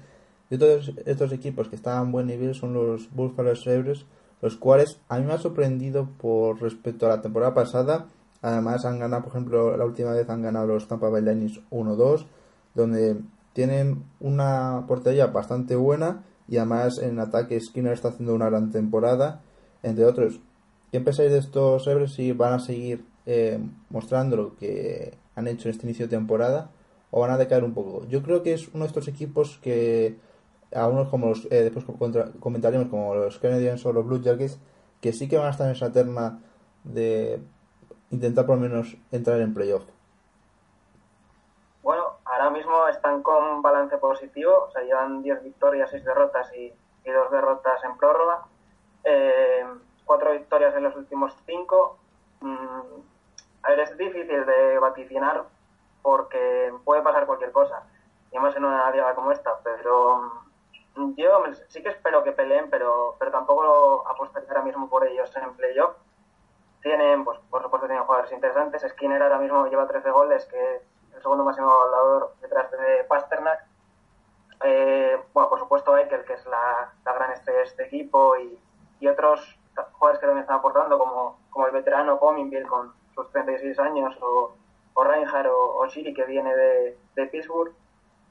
Y 0.50 0.56
otros 0.56 0.94
estos 1.06 1.32
equipos 1.32 1.68
que 1.68 1.76
están 1.76 2.06
en 2.06 2.12
buen 2.12 2.28
nivel 2.28 2.56
son 2.56 2.74
los 2.74 3.14
Buffalo 3.14 3.56
Sabres, 3.56 4.06
los 4.42 4.58
cuales 4.58 5.00
a 5.10 5.20
mí 5.20 5.26
me 5.26 5.34
ha 5.34 5.38
sorprendido 5.38 6.08
por 6.20 6.62
respecto 6.62 7.06
a 7.06 7.10
la 7.10 7.22
temporada 7.22 7.54
pasada. 7.54 8.08
Además 8.42 8.86
han 8.86 9.00
ganado, 9.00 9.24
por 9.24 9.32
ejemplo, 9.34 9.78
la 9.78 9.86
última 9.86 10.12
vez 10.12 10.30
han 10.30 10.42
ganado 10.42 10.68
los 10.68 10.88
Tampa 10.88 11.10
Bay 11.10 11.22
Lightning 11.22 11.64
1-2, 11.72 12.26
donde 12.76 13.18
tienen 13.54 14.04
una 14.20 14.86
portería 14.88 15.28
bastante 15.28 15.76
buena 15.76 16.24
y 16.48 16.58
además 16.58 17.00
en 17.00 17.20
ataque 17.20 17.60
Skinner 17.60 17.94
está 17.94 18.10
haciendo 18.10 18.36
una 18.36 18.50
gran 18.50 18.72
temporada, 18.72 19.42
entre 19.84 20.06
otros. 20.06 20.40
¿Qué 20.92 21.02
pensáis 21.02 21.32
de 21.32 21.40
estos 21.40 21.84
Sabres 21.86 22.14
si 22.14 22.32
van 22.32 22.54
a 22.54 22.60
seguir 22.60 23.04
eh, 23.26 23.60
mostrando 23.90 24.38
lo 24.38 24.56
que 24.56 25.18
han 25.36 25.48
hecho 25.48 25.68
en 25.68 25.76
este 25.76 25.86
inicio 25.86 26.06
de 26.06 26.16
temporada 26.16 26.72
o 27.12 27.20
van 27.20 27.32
a 27.32 27.38
decaer 27.38 27.64
un 27.66 27.74
poco. 27.74 28.08
Yo 28.08 28.24
creo 28.24 28.42
que 28.42 28.54
es 28.54 28.70
uno 28.74 28.86
de 28.86 28.88
estos 28.88 29.08
equipos 29.10 29.60
que 29.62 30.16
a 30.74 30.88
unos 30.88 31.10
como 31.10 31.30
los, 31.30 31.46
eh, 31.46 31.70
después 31.70 31.86
comentaremos 32.40 32.90
como 32.90 33.16
los 33.16 33.40
Canadiens 33.40 33.86
o 33.86 33.94
los 33.94 34.06
Blue 34.06 34.22
Jackets 34.22 34.60
que 35.02 35.14
sí 35.14 35.30
que 35.30 35.38
van 35.38 35.48
a 35.48 35.52
estar 35.52 35.68
en 35.68 35.74
esa 35.74 35.92
terna 35.92 36.40
de 36.84 37.40
intentar 38.10 38.46
por 38.46 38.56
lo 38.56 38.62
menos 38.62 38.98
entrar 39.12 39.40
en 39.42 39.54
playoff. 39.54 39.84
Bueno, 41.84 42.18
ahora 42.26 42.50
mismo 42.50 42.88
están 42.88 43.22
con 43.22 43.62
balance 43.62 43.98
positivo, 43.98 44.66
o 44.68 44.72
sea, 44.72 44.82
llevan 44.84 45.22
10 45.22 45.44
victorias, 45.44 45.90
6 45.92 46.04
derrotas 46.04 46.52
y, 46.56 46.74
y 47.06 47.12
2 47.12 47.32
derrotas 47.32 47.84
en 47.84 47.98
prórroga. 47.98 48.46
Eh, 49.04 49.66
4 50.06 50.32
victorias 50.34 50.76
en 50.76 50.84
los 50.84 50.96
últimos 50.96 51.36
5. 51.46 51.98
A 53.64 53.70
ver, 53.70 53.80
es 53.82 53.98
difícil 53.98 54.46
de 54.46 54.80
vaticinar 54.80 55.44
porque 56.02 56.74
puede 56.86 57.02
pasar 57.02 57.26
cualquier 57.26 57.52
cosa, 57.52 57.84
y 58.32 58.40
más 58.40 58.56
en 58.56 58.64
una 58.64 58.90
liga 58.92 59.14
como 59.14 59.32
esta, 59.32 59.60
pero 59.62 60.20
mm, 60.20 60.47
yo 61.16 61.44
sí 61.68 61.82
que 61.82 61.90
espero 61.90 62.24
que 62.24 62.32
peleen, 62.32 62.70
pero, 62.70 63.16
pero 63.20 63.32
tampoco 63.32 64.08
apostaría 64.08 64.50
ahora 64.50 64.64
mismo 64.64 64.90
por 64.90 65.06
ellos 65.06 65.36
en 65.36 65.54
playoff. 65.56 65.96
Tienen, 66.82 67.24
pues 67.24 67.40
por 67.50 67.62
supuesto, 67.62 67.88
tienen 67.88 68.06
jugadores 68.06 68.32
interesantes. 68.32 68.86
Skinner 68.90 69.22
ahora 69.22 69.40
mismo 69.40 69.68
lleva 69.68 69.88
13 69.88 70.10
goles, 70.12 70.46
que 70.46 70.76
es 70.76 70.82
el 71.16 71.22
segundo 71.22 71.44
máximo 71.44 71.68
goleador 71.68 72.34
detrás 72.42 72.72
de 72.72 73.04
Pasternak. 73.08 73.66
Eh, 74.64 75.20
bueno, 75.34 75.50
por 75.50 75.60
supuesto, 75.60 75.98
Eichel, 75.98 76.26
que 76.26 76.34
es 76.34 76.46
la, 76.46 76.94
la 77.06 77.14
gran 77.14 77.32
estrella 77.32 77.60
de 77.60 77.66
este 77.66 77.84
equipo, 77.86 78.38
y, 78.38 78.60
y 79.00 79.08
otros 79.08 79.60
jugadores 79.94 80.20
que 80.20 80.26
también 80.26 80.44
están 80.44 80.58
aportando, 80.58 80.98
como, 80.98 81.40
como 81.50 81.68
el 81.68 81.74
veterano 81.74 82.20
Cominville 82.20 82.68
con 82.68 82.94
sus 83.14 83.30
36 83.32 83.78
años, 83.80 84.18
o, 84.22 84.56
o 84.94 85.04
Reinhardt 85.04 85.50
o, 85.50 85.78
o 85.78 85.88
Shiri, 85.88 86.14
que 86.14 86.26
viene 86.26 86.56
de, 86.56 86.98
de 87.16 87.28
Pittsburgh. 87.28 87.74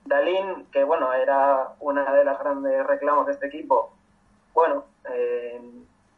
Dalin, 0.07 0.67
que 0.73 0.85
bueno, 0.85 1.13
era 1.13 1.75
una 1.81 2.13
de 2.13 2.25
las 2.25 2.39
grandes 2.39 2.87
reclamos 2.87 3.27
de 3.27 3.33
este 3.33 3.47
equipo, 3.47 3.93
bueno, 4.55 4.85
eh, 5.11 5.61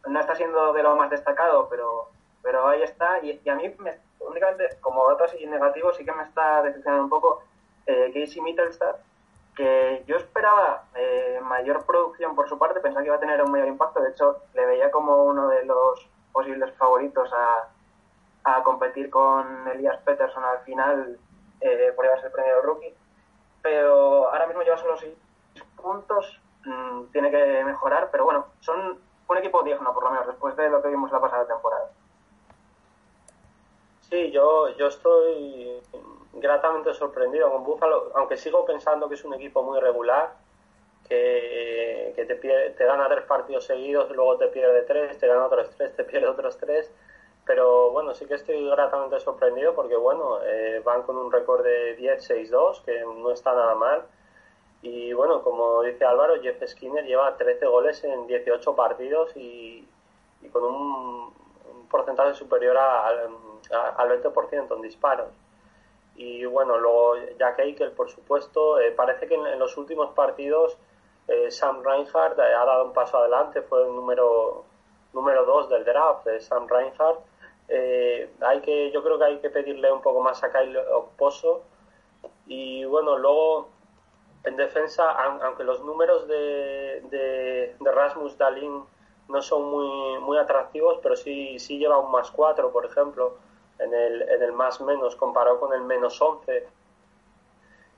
no 0.06 0.20
está 0.20 0.34
siendo 0.34 0.72
de 0.72 0.82
lo 0.82 0.96
más 0.96 1.10
destacado, 1.10 1.68
pero, 1.68 2.08
pero 2.42 2.68
ahí 2.68 2.82
está. 2.82 3.18
Y, 3.20 3.48
a 3.48 3.54
mí, 3.54 3.74
me, 3.78 3.98
únicamente, 4.20 4.68
como 4.80 5.08
datos 5.08 5.34
y 5.38 5.46
negativos, 5.46 5.96
sí 5.96 6.04
que 6.04 6.12
me 6.12 6.22
está 6.22 6.62
decepcionando 6.62 7.04
un 7.04 7.10
poco 7.10 7.42
eh, 7.86 8.10
Casey 8.14 8.40
Mittelstadt, 8.40 9.00
que 9.56 10.04
yo 10.06 10.16
esperaba 10.16 10.84
eh, 10.94 11.40
mayor 11.42 11.84
producción 11.84 12.36
por 12.36 12.48
su 12.48 12.58
parte, 12.58 12.80
pensaba 12.80 13.02
que 13.02 13.08
iba 13.08 13.16
a 13.16 13.20
tener 13.20 13.42
un 13.42 13.50
mayor 13.50 13.68
impacto, 13.68 14.00
de 14.00 14.10
hecho, 14.10 14.42
le 14.54 14.66
veía 14.66 14.90
como 14.90 15.24
uno 15.24 15.48
de 15.48 15.64
los 15.64 16.08
posibles 16.32 16.72
favoritos 16.76 17.30
a, 17.32 17.68
a 18.44 18.62
competir 18.62 19.10
con 19.10 19.66
Elias 19.68 19.98
Peterson 20.04 20.44
al 20.44 20.60
final 20.60 21.18
eh, 21.60 21.92
por 21.96 22.04
llevarse 22.04 22.26
el 22.26 22.32
premio 22.32 22.56
de 22.56 22.62
rookie. 22.62 22.94
Pero 23.62 24.30
ahora 24.30 24.46
mismo 24.46 24.62
lleva 24.62 24.78
solo 24.78 24.96
6 24.96 25.14
puntos, 25.76 26.40
mmm, 26.64 27.04
tiene 27.12 27.30
que 27.30 27.64
mejorar, 27.64 28.08
pero 28.10 28.24
bueno, 28.24 28.46
son 28.60 28.98
un 29.28 29.36
equipo 29.36 29.62
digno 29.62 29.92
por 29.92 30.04
lo 30.04 30.10
menos 30.10 30.26
después 30.26 30.56
de 30.56 30.70
lo 30.70 30.82
que 30.82 30.88
vimos 30.88 31.10
la 31.12 31.20
pasada 31.20 31.46
temporada. 31.46 31.90
Sí, 34.08 34.30
yo, 34.30 34.68
yo 34.76 34.86
estoy 34.86 35.82
gratamente 36.34 36.94
sorprendido 36.94 37.50
con 37.50 37.64
Buffalo, 37.64 38.10
aunque 38.14 38.36
sigo 38.36 38.64
pensando 38.64 39.08
que 39.08 39.16
es 39.16 39.24
un 39.24 39.34
equipo 39.34 39.62
muy 39.62 39.78
regular, 39.80 40.32
que, 41.08 42.12
que 42.16 42.24
te, 42.24 42.34
te 42.34 42.84
gana 42.84 43.08
tres 43.08 43.24
partidos 43.24 43.64
seguidos, 43.64 44.10
luego 44.10 44.38
te 44.38 44.48
pierde 44.48 44.82
tres, 44.82 45.18
te 45.18 45.26
gana 45.26 45.46
otros 45.46 45.70
tres, 45.76 45.94
te 45.94 46.04
pierde 46.04 46.28
otros 46.28 46.56
tres 46.56 46.90
pero 47.48 47.90
bueno, 47.92 48.14
sí 48.14 48.26
que 48.26 48.34
estoy 48.34 48.68
gratamente 48.68 49.18
sorprendido 49.20 49.74
porque 49.74 49.96
bueno, 49.96 50.38
eh, 50.44 50.82
van 50.84 51.02
con 51.02 51.16
un 51.16 51.32
récord 51.32 51.64
de 51.64 51.98
10-6-2, 51.98 52.84
que 52.84 53.00
no 53.00 53.30
está 53.32 53.54
nada 53.54 53.74
mal. 53.74 54.02
Y 54.82 55.14
bueno, 55.14 55.42
como 55.42 55.82
dice 55.82 56.04
Álvaro, 56.04 56.40
Jeff 56.42 56.62
Skinner 56.66 57.06
lleva 57.06 57.38
13 57.38 57.64
goles 57.66 58.04
en 58.04 58.26
18 58.26 58.76
partidos 58.76 59.34
y, 59.34 59.88
con 60.52 60.62
un, 60.62 61.32
porcentaje 61.90 62.34
superior 62.34 62.76
al, 62.76 63.30
al 63.96 64.22
20% 64.22 64.76
en 64.76 64.82
disparos. 64.82 65.30
Y 66.16 66.44
bueno, 66.44 66.76
luego 66.76 67.16
Jack 67.38 67.60
Eichel, 67.60 67.92
por 67.92 68.10
supuesto, 68.10 68.78
eh, 68.78 68.90
parece 68.90 69.26
que 69.26 69.36
en, 69.36 69.58
los 69.58 69.74
últimos 69.78 70.12
partidos 70.12 70.76
eh, 71.28 71.50
Sam 71.50 71.82
Reinhardt 71.82 72.38
ha 72.38 72.64
dado 72.66 72.84
un 72.84 72.92
paso 72.92 73.16
adelante, 73.16 73.62
fue 73.62 73.84
el 73.84 73.94
número 73.94 74.64
número 75.14 75.46
2 75.46 75.70
del 75.70 75.84
draft, 75.84 76.26
de 76.26 76.40
Sam 76.40 76.68
Reinhardt, 76.68 77.20
eh, 77.68 78.30
hay 78.40 78.60
que, 78.60 78.90
yo 78.90 79.02
creo 79.02 79.18
que 79.18 79.24
hay 79.24 79.38
que 79.38 79.50
pedirle 79.50 79.92
un 79.92 80.00
poco 80.00 80.20
más 80.20 80.42
a 80.42 80.50
Kyle 80.50 80.76
Okposo. 80.76 81.62
Y 82.46 82.84
bueno, 82.84 83.18
luego 83.18 83.68
en 84.44 84.56
defensa, 84.56 85.10
aunque 85.10 85.64
los 85.64 85.82
números 85.84 86.26
de, 86.26 87.02
de, 87.10 87.76
de 87.78 87.92
Rasmus 87.92 88.38
Dalin 88.38 88.82
no 89.28 89.42
son 89.42 89.64
muy, 89.70 90.18
muy 90.20 90.38
atractivos, 90.38 90.98
pero 91.02 91.14
sí, 91.16 91.58
sí 91.58 91.78
lleva 91.78 91.98
un 91.98 92.10
más 92.10 92.30
4, 92.30 92.72
por 92.72 92.86
ejemplo, 92.86 93.36
en 93.78 93.92
el, 93.92 94.22
en 94.22 94.42
el 94.42 94.52
más 94.52 94.80
menos, 94.80 95.16
comparado 95.16 95.60
con 95.60 95.74
el 95.74 95.82
menos 95.82 96.20
11 96.20 96.66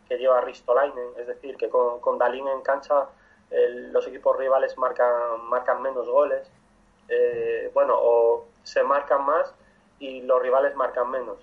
que 0.09 0.19
lleva 0.19 0.41
Ristolainen. 0.41 1.11
Es 1.17 1.29
decir, 1.29 1.57
que 1.57 1.69
con, 1.69 2.01
con 2.01 2.19
Dalin 2.19 2.49
en 2.49 2.63
cancha 2.63 3.07
el, 3.51 3.93
los 3.93 4.07
equipos 4.09 4.37
rivales 4.37 4.77
marcan, 4.77 5.49
marcan 5.49 5.81
menos 5.83 6.09
goles. 6.09 6.51
Eh, 7.09 7.71
bueno, 7.73 7.95
o 7.97 8.47
se 8.65 8.83
marcan 8.83 9.25
más 9.25 9.55
y 10.01 10.23
los 10.23 10.43
rivales 10.43 10.75
marcan 10.75 11.11
menos. 11.11 11.39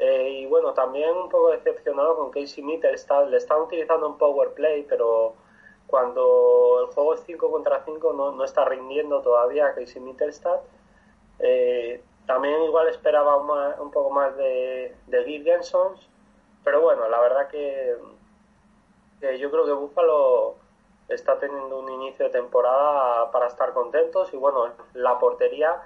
Eh, 0.00 0.40
y 0.40 0.46
bueno, 0.46 0.72
también 0.74 1.10
un 1.10 1.28
poco 1.28 1.50
decepcionado 1.50 2.16
con 2.16 2.30
Casey 2.32 2.64
Mittelstadt. 2.64 3.28
Le 3.28 3.36
están 3.36 3.60
utilizando 3.60 4.08
un 4.08 4.18
power 4.18 4.52
play, 4.54 4.84
pero 4.88 5.34
cuando 5.86 6.80
el 6.80 6.94
juego 6.94 7.14
es 7.14 7.22
5 7.26 7.50
contra 7.50 7.84
5 7.84 8.12
no, 8.12 8.32
no, 8.32 8.44
está 8.44 8.64
rindiendo 8.64 9.20
todavía 9.22 9.74
Casey 9.74 10.02
Mittelstadt. 10.02 10.62
Eh, 11.38 12.02
también 12.26 12.62
igual 12.62 12.88
esperaba 12.88 13.36
un, 13.36 13.50
un 13.80 13.90
poco 13.90 14.10
más 14.10 14.36
de, 14.36 14.96
de 15.06 15.24
Gilgensons, 15.24 16.08
pero 16.64 16.80
bueno, 16.80 17.08
la 17.08 17.20
verdad 17.20 17.48
que, 17.48 17.96
que 19.20 19.38
yo 19.38 19.50
creo 19.50 19.66
que 19.66 19.72
Buffalo 19.72 20.54
está 21.08 21.38
teniendo 21.38 21.78
un 21.78 21.90
inicio 21.90 22.24
de 22.24 22.30
temporada 22.30 23.30
para 23.30 23.46
estar 23.46 23.74
contentos 23.74 24.32
y 24.32 24.38
bueno, 24.38 24.70
la 24.94 25.18
portería 25.18 25.82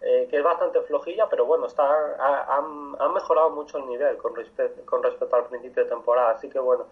eh, 0.00 0.26
que 0.30 0.38
es 0.38 0.44
bastante 0.44 0.80
flojilla, 0.82 1.28
pero 1.30 1.46
bueno, 1.46 1.66
está, 1.66 1.84
ha, 1.84 2.56
han, 2.58 2.94
han, 2.98 3.14
mejorado 3.14 3.50
mucho 3.50 3.78
el 3.78 3.86
nivel 3.86 4.16
con, 4.18 4.34
respect, 4.34 4.84
con 4.84 5.02
respecto 5.02 5.36
al 5.36 5.46
principio 5.46 5.84
de 5.84 5.88
temporada. 5.88 6.32
Así 6.32 6.48
que 6.48 6.58
bueno, 6.58 6.86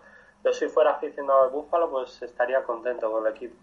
yo 0.44 0.52
si 0.52 0.68
fuera 0.68 0.92
aficionado 0.92 1.44
al 1.44 1.50
Búfalo, 1.50 1.90
pues 1.90 2.22
estaría 2.22 2.62
contento 2.62 3.10
con 3.10 3.26
el 3.26 3.32
equipo. 3.32 3.54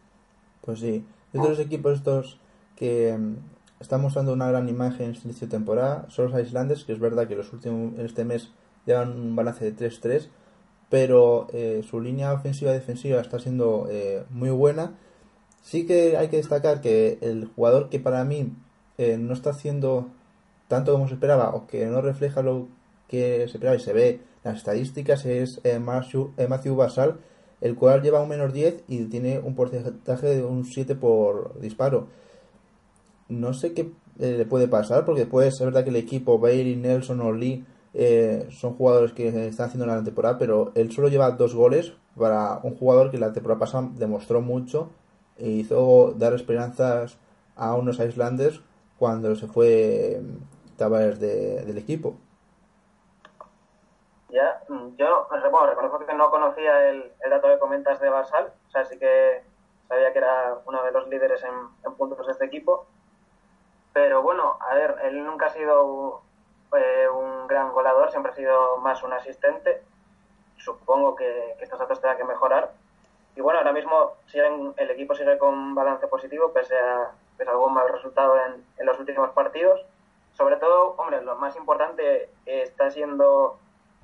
Pues 0.62 0.80
sí, 0.80 1.06
de 1.34 1.50
los 1.50 1.60
equipos 1.60 1.94
estos 1.94 2.40
que 2.76 3.14
um, 3.14 3.38
están 3.80 4.02
mostrando 4.02 4.34
una 4.34 4.50
gran 4.50 4.70
imagen 4.70 5.08
en 5.08 5.12
este 5.12 5.28
inicio 5.28 5.48
de 5.48 5.52
temporada 5.52 6.06
son 6.10 6.32
los 6.32 6.42
Islanders, 6.42 6.86
que 6.86 6.94
es 6.94 7.00
verdad 7.00 7.28
que 7.28 7.36
los 7.36 7.52
últimos 7.54 7.98
en 7.98 8.06
este 8.06 8.26
mes 8.26 8.52
llevan 8.86 9.20
un 9.20 9.36
balance 9.36 9.70
de 9.70 9.76
3-3, 9.76 10.30
pero 10.90 11.48
eh, 11.54 11.84
su 11.88 12.02
línea 12.02 12.34
ofensiva 12.34 12.72
defensiva 12.72 13.22
está 13.22 13.40
siendo 13.40 13.88
eh, 13.90 14.24
muy 14.30 14.50
buena. 14.50 14.98
Sí 15.62 15.86
que 15.86 16.18
hay 16.18 16.30
que 16.30 16.38
destacar 16.38 16.82
que 16.82 17.20
el 17.22 17.48
jugador 17.56 17.90
que 17.90 18.00
para 18.00 18.24
mí 18.24 18.54
eh, 19.00 19.18
no 19.18 19.34
está 19.34 19.50
haciendo 19.50 20.10
tanto 20.68 20.94
como 20.94 21.08
se 21.08 21.16
esperaba 21.16 21.56
o 21.56 21.66
que 21.66 21.88
no 21.88 22.02
refleja 22.02 22.44
lo 22.44 22.68
que 23.08 23.40
se 23.48 23.58
esperaba 23.58 23.76
y 23.76 23.80
se 23.80 23.94
ve 23.94 24.20
las 24.44 24.58
estadísticas 24.58 25.26
es 25.26 25.60
eh, 25.64 25.80
Matthew, 25.80 26.34
eh, 26.38 26.70
Basal 26.72 27.18
el 27.60 27.76
cual 27.76 28.02
lleva 28.02 28.22
un 28.22 28.30
menos 28.30 28.54
10 28.54 28.84
y 28.88 29.04
tiene 29.06 29.40
un 29.40 29.54
porcentaje 29.54 30.28
de 30.28 30.46
un 30.46 30.64
7 30.64 30.96
por 30.96 31.60
disparo. 31.60 32.08
No 33.28 33.54
sé 33.54 33.74
qué 33.74 33.92
eh, 34.20 34.36
le 34.38 34.46
puede 34.46 34.70
pasar 34.70 35.04
porque 35.04 35.26
puede 35.26 35.52
ser 35.52 35.68
verdad 35.68 35.84
que 35.84 35.90
el 35.90 35.98
equipo 35.98 36.40
Bailey, 36.40 36.78
Nelson 36.78 37.20
o 37.20 37.34
Lee 37.34 37.66
son 38.52 38.76
jugadores 38.76 39.14
que 39.14 39.48
están 39.48 39.66
haciendo 39.66 39.86
en 39.86 39.98
la 39.98 40.04
temporada 40.04 40.38
pero 40.38 40.72
él 40.76 40.92
solo 40.92 41.10
lleva 41.10 41.32
dos 41.32 41.56
goles 41.56 41.94
para 42.16 42.60
un 42.62 42.76
jugador 42.76 43.10
que 43.10 43.18
la 43.18 43.34
temporada 43.34 43.60
pasada 43.60 43.90
demostró 43.96 44.42
mucho 44.42 44.92
e 45.38 45.50
hizo 45.50 46.14
dar 46.16 46.34
esperanzas 46.34 47.18
a 47.56 47.74
unos 47.74 48.00
Islanders 48.00 48.62
cuando 49.00 49.34
se 49.36 49.48
fue 49.48 50.20
Tavares 50.78 51.20
de, 51.20 51.64
del 51.66 51.78
equipo. 51.78 52.16
Ya, 54.30 54.62
yo 54.98 55.28
bueno, 55.50 55.68
reconozco 55.68 56.06
que 56.06 56.14
no 56.14 56.30
conocía 56.30 56.90
el, 56.90 57.12
el, 57.22 57.30
dato 57.32 57.48
que 57.48 57.58
comentas 57.58 58.00
de 58.00 58.10
Basal, 58.10 58.54
o 58.68 58.72
sea, 58.72 58.86
sí 58.86 59.00
que 59.00 59.42
sabía 59.88 60.14
que 60.14 60.20
era 60.20 60.60
uno 60.66 60.84
de 60.84 60.92
los 60.92 61.08
líderes 61.08 61.44
en, 61.44 61.94
puntos 61.96 62.28
de 62.28 62.34
este 62.34 62.46
equipo, 62.46 62.86
pero 63.92 64.22
bueno, 64.22 64.60
a 64.62 64.76
ver, 64.76 64.98
él 65.04 65.26
nunca 65.26 65.48
ha 65.48 65.50
sido 65.50 66.22
eh, 66.78 67.08
un 67.10 67.48
gran 67.48 67.72
goleador, 67.72 68.12
siempre 68.12 68.32
ha 68.32 68.36
sido 68.36 68.78
más 68.78 69.02
un 69.02 69.14
asistente, 69.14 69.82
supongo 70.58 71.16
que, 71.16 71.56
que 71.58 71.64
estos 71.64 71.80
datos 71.80 72.00
tendrán 72.00 72.18
que 72.18 72.32
mejorar, 72.32 72.72
y 73.36 73.42
bueno, 73.42 73.60
ahora 73.60 73.74
mismo 73.74 74.18
siguen, 74.28 74.74
el 74.78 74.92
equipo 74.92 75.16
sigue 75.16 75.40
con 75.40 75.74
balance 75.74 76.08
positivo, 76.08 76.52
pese 76.54 76.78
a, 76.78 77.12
a 77.48 77.52
algún 77.52 77.74
mal 77.74 77.90
resultado 77.90 78.36
en, 78.38 78.66
en 78.78 78.86
los 78.86 79.00
últimos 79.00 79.30
partidos, 79.32 79.86
sobre 80.34 80.56
todo, 80.58 80.96
hombre, 80.98 81.22
lo 81.22 81.36
más 81.36 81.56
importante 81.56 82.30
está 82.46 82.90
siendo 82.92 83.60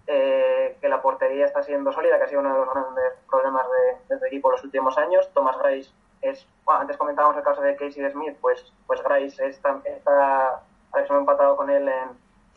eh, 0.08 0.77
que 0.82 0.89
la 0.89 1.01
portería 1.01 1.46
está 1.46 1.63
siendo 1.63 1.92
sólida, 1.92 2.18
que 2.18 2.25
ha 2.25 2.27
sido 2.27 2.42
uno 2.42 2.54
de 2.54 2.60
los 2.60 2.74
grandes 2.74 3.13
problemas 3.30 3.65
de, 3.70 3.98
de 4.10 4.15
este 4.15 4.27
equipo 4.27 4.51
los 4.51 4.63
últimos 4.63 4.98
años. 4.98 5.30
Thomas 5.34 5.58
Grace 5.58 5.89
es, 6.22 6.46
bueno, 6.65 6.82
antes 6.82 6.98
comentábamos 6.98 7.38
el 7.38 7.44
caso 7.44 7.62
de 7.62 7.75
Casey 7.75 8.10
Smith, 8.12 8.38
pues, 8.42 8.74
pues 8.86 9.01
Grace 9.04 9.48
está, 9.48 9.80
está 9.86 10.62
ha 10.94 11.18
empatado 11.18 11.56
con 11.56 11.70
él 11.70 11.88
en, 11.88 12.10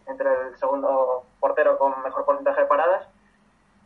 entre 0.06 0.28
el 0.28 0.56
segundo 0.56 1.24
portero 1.40 1.78
con 1.78 2.02
mejor 2.02 2.24
porcentaje 2.24 2.62
de 2.62 2.66
paradas. 2.66 3.08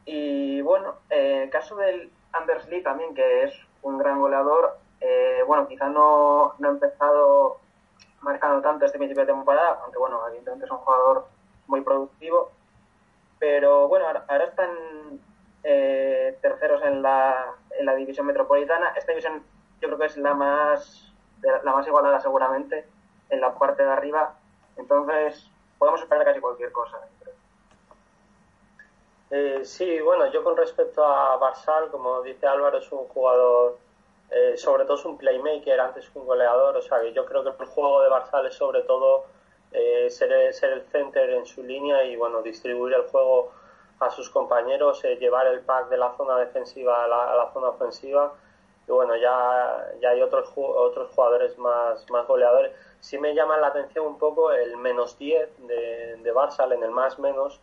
Y 0.04 0.60
bueno, 0.62 0.94
eh, 1.10 1.44
el 1.44 1.50
caso 1.50 1.76
del 1.76 2.10
Anders 2.32 2.68
Lee 2.68 2.82
también, 2.82 3.14
que 3.14 3.44
es 3.44 3.54
un 3.82 3.98
gran 3.98 4.20
goleador, 4.20 4.78
eh, 5.02 5.42
bueno, 5.46 5.66
quizá 5.66 5.88
no, 5.88 6.54
no 6.58 6.68
ha 6.68 6.70
empezado 6.70 7.58
marcando 8.20 8.62
tanto 8.62 8.84
este 8.84 8.98
principio 8.98 9.26
de 9.26 9.32
temporada, 9.32 9.80
aunque 9.82 9.98
bueno, 9.98 10.20
evidentemente 10.28 10.64
es 10.64 10.70
un 10.70 10.78
jugador 10.78 11.26
muy 11.66 11.80
productivo. 11.80 12.52
Pero 13.40 13.88
bueno, 13.88 14.06
ahora, 14.06 14.24
ahora 14.28 14.44
están 14.44 14.70
eh, 15.64 16.38
terceros 16.40 16.82
en 16.84 17.02
la, 17.02 17.54
en 17.78 17.86
la 17.86 17.94
división 17.96 18.26
metropolitana. 18.26 18.92
Esta 18.96 19.10
división 19.10 19.42
yo 19.80 19.88
creo 19.88 19.98
que 19.98 20.06
es 20.06 20.16
la 20.16 20.34
más, 20.34 21.12
la 21.42 21.72
más 21.72 21.86
igualada 21.86 22.20
seguramente 22.20 22.86
en 23.30 23.40
la 23.40 23.52
parte 23.54 23.82
de 23.82 23.90
arriba. 23.90 24.34
Entonces, 24.76 25.50
podemos 25.78 26.00
esperar 26.00 26.24
casi 26.24 26.38
cualquier 26.38 26.70
cosa. 26.70 26.98
Eh, 29.30 29.64
sí, 29.64 29.98
bueno, 30.00 30.30
yo 30.30 30.44
con 30.44 30.56
respecto 30.56 31.04
a 31.04 31.36
Barsal, 31.38 31.90
como 31.90 32.22
dice 32.22 32.46
Álvaro, 32.46 32.78
es 32.78 32.92
un 32.92 33.08
jugador 33.08 33.78
eh, 34.34 34.56
sobre 34.56 34.84
todo 34.84 34.96
es 34.96 35.04
un 35.04 35.18
playmaker 35.18 35.78
antes 35.78 36.08
que 36.08 36.18
un 36.18 36.24
goleador, 36.24 36.74
o 36.74 36.80
sea 36.80 37.00
que 37.00 37.12
yo 37.12 37.26
creo 37.26 37.42
que 37.44 37.50
el 37.50 37.68
juego 37.68 38.00
de 38.02 38.08
Barzal 38.08 38.46
es 38.46 38.54
sobre 38.54 38.80
todo 38.82 39.26
eh, 39.72 40.08
ser, 40.08 40.54
ser, 40.54 40.72
el 40.72 40.82
center 40.86 41.28
en 41.30 41.44
su 41.44 41.62
línea 41.62 42.02
y 42.04 42.16
bueno, 42.16 42.40
distribuir 42.40 42.94
el 42.94 43.02
juego 43.02 43.52
a 44.00 44.10
sus 44.10 44.30
compañeros, 44.30 45.04
eh, 45.04 45.16
llevar 45.16 45.46
el 45.48 45.60
pack 45.60 45.90
de 45.90 45.98
la 45.98 46.16
zona 46.16 46.38
defensiva 46.38 47.04
a 47.04 47.08
la, 47.08 47.32
a 47.32 47.36
la, 47.36 47.52
zona 47.52 47.68
ofensiva 47.68 48.32
y 48.88 48.90
bueno, 48.90 49.14
ya, 49.16 49.92
ya 50.00 50.10
hay 50.10 50.22
otros, 50.22 50.50
otros 50.56 51.10
jugadores 51.14 51.58
más, 51.58 52.08
más 52.10 52.26
goleadores. 52.26 52.72
Sí 53.00 53.18
me 53.18 53.34
llama 53.34 53.58
la 53.58 53.66
atención 53.66 54.06
un 54.06 54.18
poco 54.18 54.50
el 54.50 54.78
menos 54.78 55.18
10 55.18 55.66
de, 55.66 56.16
de 56.22 56.32
Barzal 56.32 56.72
en 56.72 56.82
el 56.82 56.90
más 56.90 57.18
menos, 57.18 57.60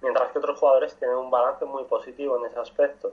mientras 0.00 0.30
que 0.30 0.38
otros 0.38 0.58
jugadores 0.58 0.94
tienen 0.96 1.16
un 1.16 1.32
balance 1.32 1.64
muy 1.64 1.82
positivo 1.84 2.38
en 2.38 2.46
ese 2.46 2.60
aspecto. 2.60 3.12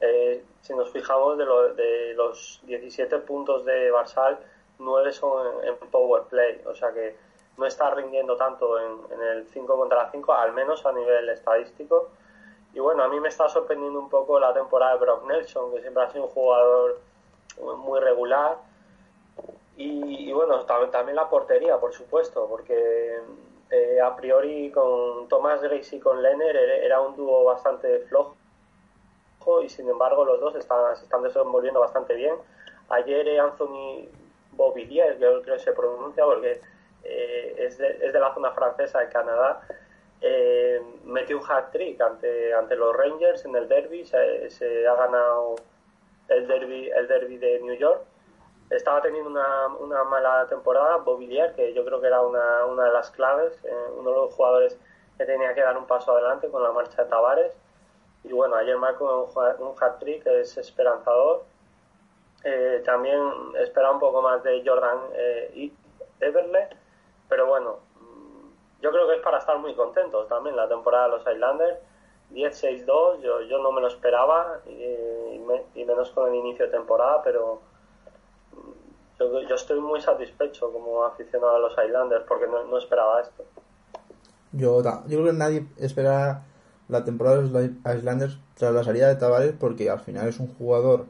Eh, 0.00 0.44
si 0.60 0.74
nos 0.74 0.90
fijamos 0.90 1.38
de, 1.38 1.44
lo, 1.44 1.74
de, 1.74 2.14
los 2.14 2.60
17 2.64 3.18
puntos 3.20 3.64
de 3.64 3.90
Barsal, 3.90 4.38
9 4.78 5.12
son 5.12 5.46
en, 5.62 5.68
en, 5.68 5.76
power 5.90 6.22
play, 6.24 6.60
o 6.66 6.74
sea 6.74 6.92
que 6.92 7.16
no 7.56 7.66
está 7.66 7.90
rindiendo 7.90 8.36
tanto 8.36 8.78
en, 8.80 9.12
en, 9.12 9.22
el 9.22 9.46
5 9.46 9.76
contra 9.76 10.10
5, 10.10 10.32
al 10.32 10.52
menos 10.52 10.84
a 10.84 10.92
nivel 10.92 11.28
estadístico. 11.28 12.10
Y 12.72 12.80
bueno, 12.80 13.04
a 13.04 13.08
mí 13.08 13.20
me 13.20 13.28
está 13.28 13.48
sorprendiendo 13.48 13.98
un 14.00 14.08
poco 14.08 14.40
la 14.40 14.52
temporada 14.52 14.94
de 14.94 14.98
Brock 14.98 15.26
Nelson, 15.26 15.72
que 15.72 15.80
siempre 15.80 16.02
ha 16.02 16.10
sido 16.10 16.24
un 16.24 16.30
jugador 16.30 16.98
muy 17.78 18.00
regular. 18.00 18.56
Y, 19.76 20.28
y 20.28 20.32
bueno, 20.32 20.64
también, 20.64 20.90
también, 20.90 21.16
la 21.16 21.28
portería, 21.28 21.78
por 21.78 21.92
supuesto, 21.92 22.48
porque 22.48 23.20
eh, 23.70 24.00
a 24.00 24.16
priori 24.16 24.72
con 24.72 25.28
Thomas 25.28 25.62
Grace 25.62 25.96
y 25.96 26.00
con 26.00 26.20
Lenner 26.20 26.56
era 26.56 27.00
un 27.00 27.14
dúo 27.14 27.44
bastante 27.44 28.00
flojo 28.00 28.36
y 29.62 29.68
sin 29.68 29.88
embargo 29.88 30.24
los 30.24 30.40
dos 30.40 30.54
están, 30.56 30.96
se 30.96 31.04
están 31.04 31.22
desenvolviendo 31.22 31.80
bastante 31.80 32.14
bien. 32.14 32.34
Ayer 32.88 33.40
Anthony 33.40 34.08
Bovillier, 34.52 35.16
creo 35.16 35.42
que 35.42 35.58
se 35.58 35.72
pronuncia 35.72 36.24
porque 36.24 36.60
eh, 37.04 37.54
es, 37.58 37.78
de, 37.78 37.98
es, 38.02 38.12
de, 38.12 38.20
la 38.20 38.32
zona 38.34 38.52
francesa 38.52 39.00
de 39.00 39.08
Canadá, 39.08 39.60
eh, 40.20 40.82
metió 41.04 41.38
un 41.38 41.44
hat-trick 41.44 42.00
ante, 42.00 42.54
ante 42.54 42.76
los 42.76 42.96
Rangers 42.96 43.44
en 43.44 43.56
el 43.56 43.68
derby, 43.68 44.04
se, 44.04 44.50
se, 44.50 44.86
ha 44.86 44.94
ganado 44.94 45.56
el 46.28 46.46
derby, 46.46 46.90
el 46.90 47.06
derby 47.08 47.36
de 47.36 47.60
New 47.60 47.74
York. 47.74 48.02
Estaba 48.70 49.02
teniendo 49.02 49.28
una, 49.28 49.66
una 49.78 50.04
mala 50.04 50.46
temporada, 50.48 50.96
Bovillier, 50.96 51.54
que 51.54 51.74
yo 51.74 51.84
creo 51.84 52.00
que 52.00 52.06
era 52.06 52.22
una, 52.22 52.64
una 52.64 52.84
de 52.84 52.92
las 52.92 53.10
claves, 53.10 53.52
eh, 53.64 53.74
uno 53.98 54.10
de 54.10 54.16
los 54.16 54.34
jugadores 54.34 54.78
que 55.18 55.26
tenía 55.26 55.54
que 55.54 55.60
dar 55.60 55.76
un 55.76 55.86
paso 55.86 56.12
adelante 56.12 56.48
con 56.50 56.62
la 56.62 56.72
marcha 56.72 57.04
de 57.04 57.10
Tavares 57.10 57.52
y 58.24 58.32
bueno, 58.32 58.56
ayer 58.56 58.76
marcó 58.78 59.30
un, 59.34 59.66
un 59.66 59.74
hat-trick, 59.78 60.26
es 60.26 60.56
esperanzador. 60.56 61.44
Eh, 62.42 62.82
también 62.84 63.20
esperaba 63.58 63.94
un 63.94 64.00
poco 64.00 64.22
más 64.22 64.42
de 64.42 64.62
Jordan 64.64 64.98
eh, 65.14 65.70
Everle, 66.20 66.68
pero 67.28 67.46
bueno, 67.46 67.78
yo 68.80 68.90
creo 68.90 69.06
que 69.08 69.14
es 69.16 69.22
para 69.22 69.38
estar 69.38 69.58
muy 69.58 69.74
contentos 69.74 70.28
también 70.28 70.56
la 70.56 70.68
temporada 70.68 71.04
de 71.04 71.10
los 71.10 71.26
Islanders. 71.26 71.78
10-6-2, 72.32 73.20
yo, 73.20 73.42
yo 73.42 73.58
no 73.58 73.70
me 73.70 73.80
lo 73.80 73.88
esperaba, 73.88 74.60
y, 74.66 75.38
me, 75.38 75.62
y, 75.74 75.84
menos 75.84 76.10
con 76.10 76.28
el 76.28 76.34
inicio 76.34 76.64
de 76.64 76.72
temporada, 76.72 77.22
pero 77.22 77.60
yo, 79.20 79.40
yo, 79.42 79.54
estoy 79.54 79.78
muy 79.78 80.00
satisfecho 80.00 80.72
como 80.72 81.04
aficionado 81.04 81.56
a 81.56 81.58
los 81.60 81.72
Islanders 81.72 82.24
porque 82.26 82.46
no, 82.46 82.64
no 82.64 82.78
esperaba 82.78 83.20
esto. 83.20 83.44
Yo, 84.52 84.82
yo 84.82 84.90
creo 85.06 85.24
que 85.24 85.32
nadie 85.32 85.66
esperaba 85.78 86.42
la 86.88 87.04
temporada 87.04 87.42
de 87.42 87.48
los 87.48 87.96
Islanders 87.96 88.38
tras 88.54 88.74
la 88.74 88.84
salida 88.84 89.08
de 89.08 89.16
Tavares 89.16 89.54
porque 89.58 89.90
al 89.90 90.00
final 90.00 90.28
es 90.28 90.38
un 90.38 90.48
jugador 90.48 91.06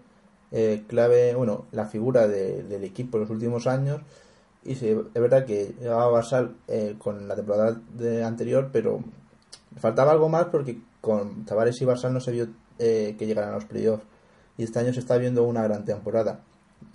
eh, 0.52 0.84
clave, 0.86 1.34
bueno, 1.34 1.66
la 1.72 1.86
figura 1.86 2.28
de, 2.28 2.62
del 2.62 2.84
equipo 2.84 3.16
en 3.16 3.22
los 3.22 3.30
últimos 3.30 3.66
años 3.66 4.00
y 4.64 4.76
sí, 4.76 4.88
es 4.88 5.20
verdad 5.20 5.44
que 5.44 5.74
llegaba 5.78 6.04
a 6.04 6.08
Basal 6.08 6.56
eh, 6.68 6.96
con 6.98 7.28
la 7.28 7.36
temporada 7.36 7.78
de 7.92 8.24
anterior, 8.24 8.70
pero 8.72 9.00
faltaba 9.76 10.12
algo 10.12 10.28
más 10.28 10.46
porque 10.46 10.80
con 11.00 11.44
Tavares 11.44 11.80
y 11.82 11.84
Basal 11.84 12.14
no 12.14 12.20
se 12.20 12.32
vio 12.32 12.48
eh, 12.78 13.14
que 13.18 13.26
llegaran 13.26 13.50
a 13.50 13.56
los 13.56 13.66
playoffs 13.66 14.04
y 14.56 14.62
este 14.64 14.78
año 14.78 14.92
se 14.92 15.00
está 15.00 15.18
viendo 15.18 15.44
una 15.44 15.62
gran 15.64 15.84
temporada. 15.84 16.40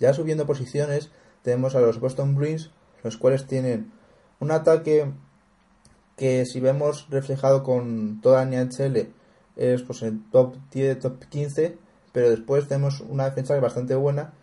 Ya 0.00 0.12
subiendo 0.14 0.46
posiciones 0.46 1.10
tenemos 1.42 1.74
a 1.74 1.80
los 1.80 2.00
Boston 2.00 2.34
Bruins, 2.34 2.70
los 3.04 3.16
cuales 3.16 3.46
tienen 3.46 3.92
un 4.40 4.50
ataque 4.50 5.12
que 6.20 6.44
si 6.44 6.60
vemos 6.60 7.06
reflejado 7.08 7.62
con 7.62 8.20
toda 8.20 8.44
la 8.44 8.50
NHL 8.50 9.08
es 9.56 9.82
pues 9.82 10.02
en 10.02 10.30
top 10.30 10.54
10, 10.70 10.98
top 10.98 11.24
15, 11.30 11.78
pero 12.12 12.28
después 12.28 12.68
tenemos 12.68 13.00
una 13.00 13.24
defensa 13.24 13.58
bastante 13.58 13.94
buena. 13.94 14.34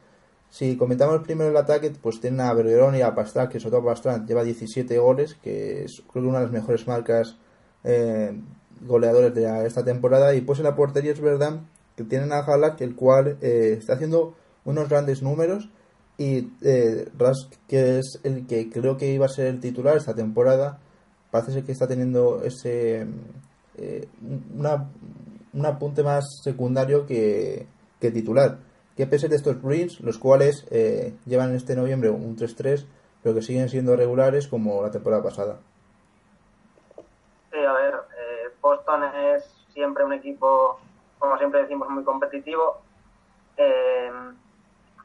Si 0.49 0.75
comentamos 0.75 1.21
primero 1.21 1.51
el 1.51 1.57
ataque, 1.57 1.91
pues 2.01 2.19
tienen 2.19 2.41
a 2.41 2.51
Bergeron 2.55 2.95
y 2.95 3.01
a 3.03 3.13
Pastrana, 3.13 3.47
que 3.47 3.59
sobre 3.59 3.73
todo 3.73 3.85
Pastrana 3.85 4.25
lleva 4.25 4.43
17 4.43 4.97
goles, 4.97 5.35
que 5.35 5.83
es 5.83 6.01
creo 6.11 6.23
que 6.23 6.29
una 6.29 6.39
de 6.39 6.45
las 6.45 6.51
mejores 6.51 6.87
marcas 6.87 7.37
eh, 7.83 8.35
goleadores 8.81 9.35
de 9.35 9.67
esta 9.67 9.85
temporada. 9.85 10.33
Y 10.33 10.41
pues 10.41 10.57
en 10.57 10.65
la 10.65 10.75
portería 10.75 11.11
es 11.11 11.21
verdad 11.21 11.61
que 11.95 12.05
tienen 12.05 12.33
a 12.33 12.39
Halak, 12.39 12.81
el 12.81 12.95
cual 12.95 13.37
eh, 13.41 13.75
está 13.77 13.93
haciendo 13.93 14.33
unos 14.65 14.89
grandes 14.89 15.21
números. 15.21 15.69
Y 16.17 16.49
eh, 16.63 17.07
Rask, 17.19 17.53
que 17.67 17.99
es 17.99 18.19
el 18.23 18.47
que 18.47 18.67
creo 18.71 18.97
que 18.97 19.13
iba 19.13 19.27
a 19.27 19.29
ser 19.29 19.45
el 19.45 19.59
titular 19.59 19.95
esta 19.95 20.15
temporada, 20.15 20.79
parece 21.37 21.53
ser 21.53 21.63
que 21.63 21.71
está 21.71 21.87
teniendo 21.87 22.41
ese 22.43 23.07
eh, 23.77 24.07
una, 24.55 24.89
un 25.53 25.65
apunte 25.65 26.03
más 26.03 26.41
secundario 26.43 27.05
que, 27.05 27.67
que 28.01 28.11
titular. 28.11 28.57
¿Qué 28.95 29.05
pese 29.05 29.27
de 29.27 29.35
estos 29.35 29.61
Bruins, 29.61 29.99
los 30.01 30.17
cuales 30.17 30.65
eh, 30.71 31.15
llevan 31.25 31.53
este 31.53 31.75
noviembre 31.75 32.09
un 32.09 32.35
3-3, 32.35 32.85
pero 33.21 33.35
que 33.35 33.43
siguen 33.43 33.69
siendo 33.69 33.95
regulares 33.95 34.47
como 34.47 34.81
la 34.81 34.89
temporada 34.89 35.21
pasada? 35.21 35.59
Sí, 37.51 37.59
a 37.59 37.73
ver, 37.73 37.93
eh, 37.93 38.53
Boston 38.59 39.03
es 39.03 39.43
siempre 39.73 40.03
un 40.03 40.13
equipo, 40.13 40.79
como 41.19 41.37
siempre 41.37 41.61
decimos, 41.61 41.87
muy 41.89 42.03
competitivo. 42.03 42.81
Eh, 43.55 44.11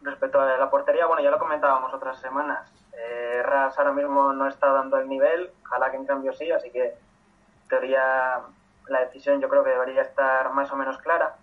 respecto 0.01 0.41
a 0.41 0.57
la 0.57 0.71
portería, 0.71 1.07
bueno, 1.07 1.23
ya 1.23 1.31
lo 1.31 1.39
comentábamos 1.39 1.93
otras 1.93 2.19
semanas. 2.19 2.71
Eh, 2.93 3.43
Ras 3.43 3.79
ahora 3.79 3.93
mismo 3.93 4.33
no 4.33 4.47
está 4.49 4.73
dando 4.73 4.99
el 4.99 5.09
nivel, 5.09 5.51
ojalá 5.65 5.91
que 5.91 5.97
en 5.97 6.07
cambio 6.07 6.33
sí, 6.35 6.51
así 6.51 6.71
que 6.71 6.89
en 6.89 7.69
teoría 7.69 8.41
la 8.89 9.01
decisión 9.01 9.41
yo 9.41 9.49
creo 9.49 9.65
que 9.65 9.71
debería 9.71 10.03
estar 10.03 10.53
más 10.53 10.71
o 10.73 10.77
menos 10.77 10.99
clara. 10.99 11.37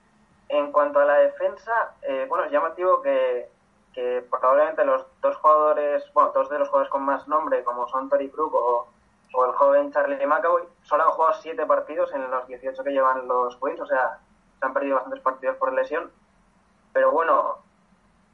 En 0.47 0.71
cuanto 0.71 0.99
a 0.99 1.05
la 1.05 1.15
defensa, 1.15 1.93
eh, 2.01 2.25
bueno, 2.27 2.45
es 2.45 2.51
llamativo 2.51 3.01
que, 3.01 3.49
que 3.93 4.25
probablemente 4.29 4.85
los 4.85 5.05
dos 5.21 5.35
jugadores, 5.37 6.03
bueno, 6.13 6.31
dos 6.33 6.49
de 6.49 6.59
los 6.59 6.67
jugadores 6.69 6.91
con 6.91 7.03
más 7.03 7.27
nombre, 7.27 7.63
como 7.63 7.87
son 7.87 8.09
Tori 8.09 8.29
Krug 8.29 8.53
o, 8.55 8.87
el 9.45 9.51
joven 9.53 9.91
Charlie 9.93 10.25
McAvoy, 10.25 10.63
solo 10.83 11.03
han 11.03 11.11
jugado 11.11 11.33
siete 11.41 11.65
partidos 11.65 12.11
en 12.13 12.29
los 12.29 12.47
18 12.47 12.83
que 12.83 12.91
llevan 12.91 13.27
los 13.27 13.55
Queens, 13.57 13.79
o 13.79 13.85
sea, 13.85 14.19
se 14.59 14.65
han 14.65 14.73
perdido 14.73 14.95
bastantes 14.95 15.21
partidos 15.21 15.55
por 15.57 15.71
lesión. 15.71 16.11
Pero 16.91 17.11
bueno, 17.11 17.59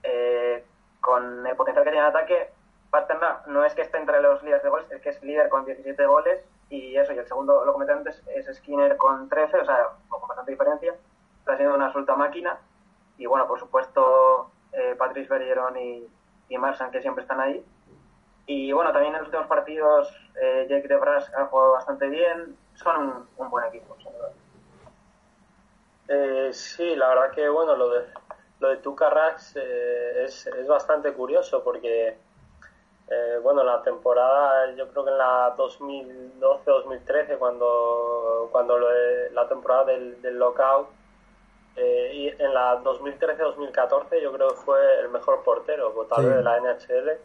eh, 0.03 0.65
con 1.01 1.45
el 1.45 1.55
potencial 1.55 1.83
que 1.83 1.91
tiene 1.91 2.05
el 2.07 2.11
ataque, 2.11 2.49
Pasternak 2.95 3.47
no 3.47 3.65
es 3.65 3.73
que 3.73 3.81
esté 3.81 3.97
entre 3.97 4.21
los 4.21 4.41
líderes 4.41 4.63
de 4.63 4.69
goles, 4.69 4.89
es 4.89 5.01
que 5.01 5.09
es 5.09 5.21
líder 5.21 5.49
con 5.49 5.65
17 5.65 6.05
goles 6.05 6.45
y 6.69 6.95
eso, 6.95 7.11
y 7.11 7.17
el 7.17 7.27
segundo, 7.27 7.65
lo 7.65 7.73
comenté 7.73 7.91
antes, 7.91 8.23
es 8.27 8.45
Skinner 8.55 8.95
con 8.95 9.27
13, 9.27 9.57
o 9.57 9.65
sea, 9.65 9.89
con 10.07 10.25
bastante 10.25 10.51
diferencia. 10.51 10.95
Está 11.39 11.57
siendo 11.57 11.75
una 11.75 11.87
absoluta 11.87 12.15
máquina. 12.15 12.57
Y 13.17 13.25
bueno, 13.25 13.47
por 13.47 13.59
supuesto, 13.59 14.49
eh, 14.71 14.95
Patrice 14.97 15.27
Bergeron 15.29 15.77
y, 15.77 16.07
Marsan, 16.57 16.89
que 16.89 17.01
siempre 17.01 17.23
están 17.23 17.41
ahí. 17.41 17.65
Y 18.45 18.71
bueno, 18.71 18.93
también 18.93 19.13
en 19.13 19.19
los 19.19 19.27
últimos 19.27 19.47
partidos, 19.47 20.09
eh, 20.41 20.65
Jake 20.69 20.87
DeBras 20.87 21.33
ha 21.35 21.45
jugado 21.47 21.73
bastante 21.73 22.07
bien. 22.07 22.57
Son 22.75 23.27
un, 23.37 23.49
buen 23.49 23.65
equipo, 23.65 23.97
eh, 26.07 26.49
sí, 26.53 26.95
la 26.95 27.09
verdad 27.09 27.31
que 27.31 27.49
bueno, 27.49 27.75
lo 27.75 27.89
de, 27.89 28.05
lo 28.59 28.69
de 28.69 28.77
Tuca 28.77 29.09
eh, 29.55 30.23
es, 30.23 30.47
es 30.47 30.67
bastante 30.67 31.11
curioso 31.13 31.63
porque 31.63 32.17
eh, 33.07 33.39
bueno, 33.41 33.63
la 33.63 33.83
temporada, 33.83 34.71
yo 34.75 34.87
creo 34.89 35.05
que 35.05 35.11
en 35.11 35.17
la 35.17 35.55
2012-2013, 35.55 37.37
cuando, 37.37 38.49
cuando 38.51 38.79
la 39.31 39.47
temporada 39.47 39.85
del, 39.85 40.21
del 40.21 40.39
lockout, 40.39 40.87
eh, 41.75 42.11
y 42.13 42.27
en 42.41 42.53
la 42.53 42.81
2013-2014 42.83 44.21
yo 44.21 44.31
creo 44.31 44.47
que 44.49 44.55
fue 44.55 44.99
el 45.01 45.09
mejor 45.09 45.43
portero 45.43 45.91
votado 45.91 46.29
de 46.29 46.41
la 46.41 46.59
NHL. 46.59 47.19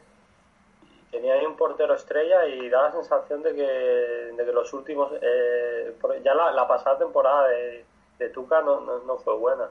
Tenía 1.11 1.35
ahí 1.35 1.47
un 1.47 1.57
portero 1.57 1.95
estrella 1.95 2.47
y 2.47 2.69
da 2.69 2.83
la 2.83 2.93
sensación 2.93 3.43
de 3.43 3.55
que, 3.55 3.63
de 3.63 4.45
que 4.45 4.53
los 4.53 4.73
últimos, 4.73 5.13
eh, 5.21 5.97
ya 6.23 6.35
la, 6.35 6.69
pasada 6.69 6.99
temporada 6.99 7.49
de, 7.49 7.85
de 8.19 8.29
Tuca 8.31 8.61
no, 8.63 8.81
no, 8.81 9.19
fue 9.19 9.35
buena. 9.37 9.69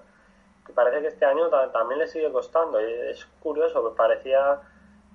Y 0.68 0.72
parece 0.72 1.02
que 1.02 1.08
este 1.08 1.26
año 1.26 1.50
también 1.72 2.00
le 2.00 2.08
sigue 2.08 2.32
costando. 2.32 2.80
Y 2.82 2.92
es 3.10 3.26
curioso, 3.42 3.90
que 3.90 3.96
parecía 3.96 4.62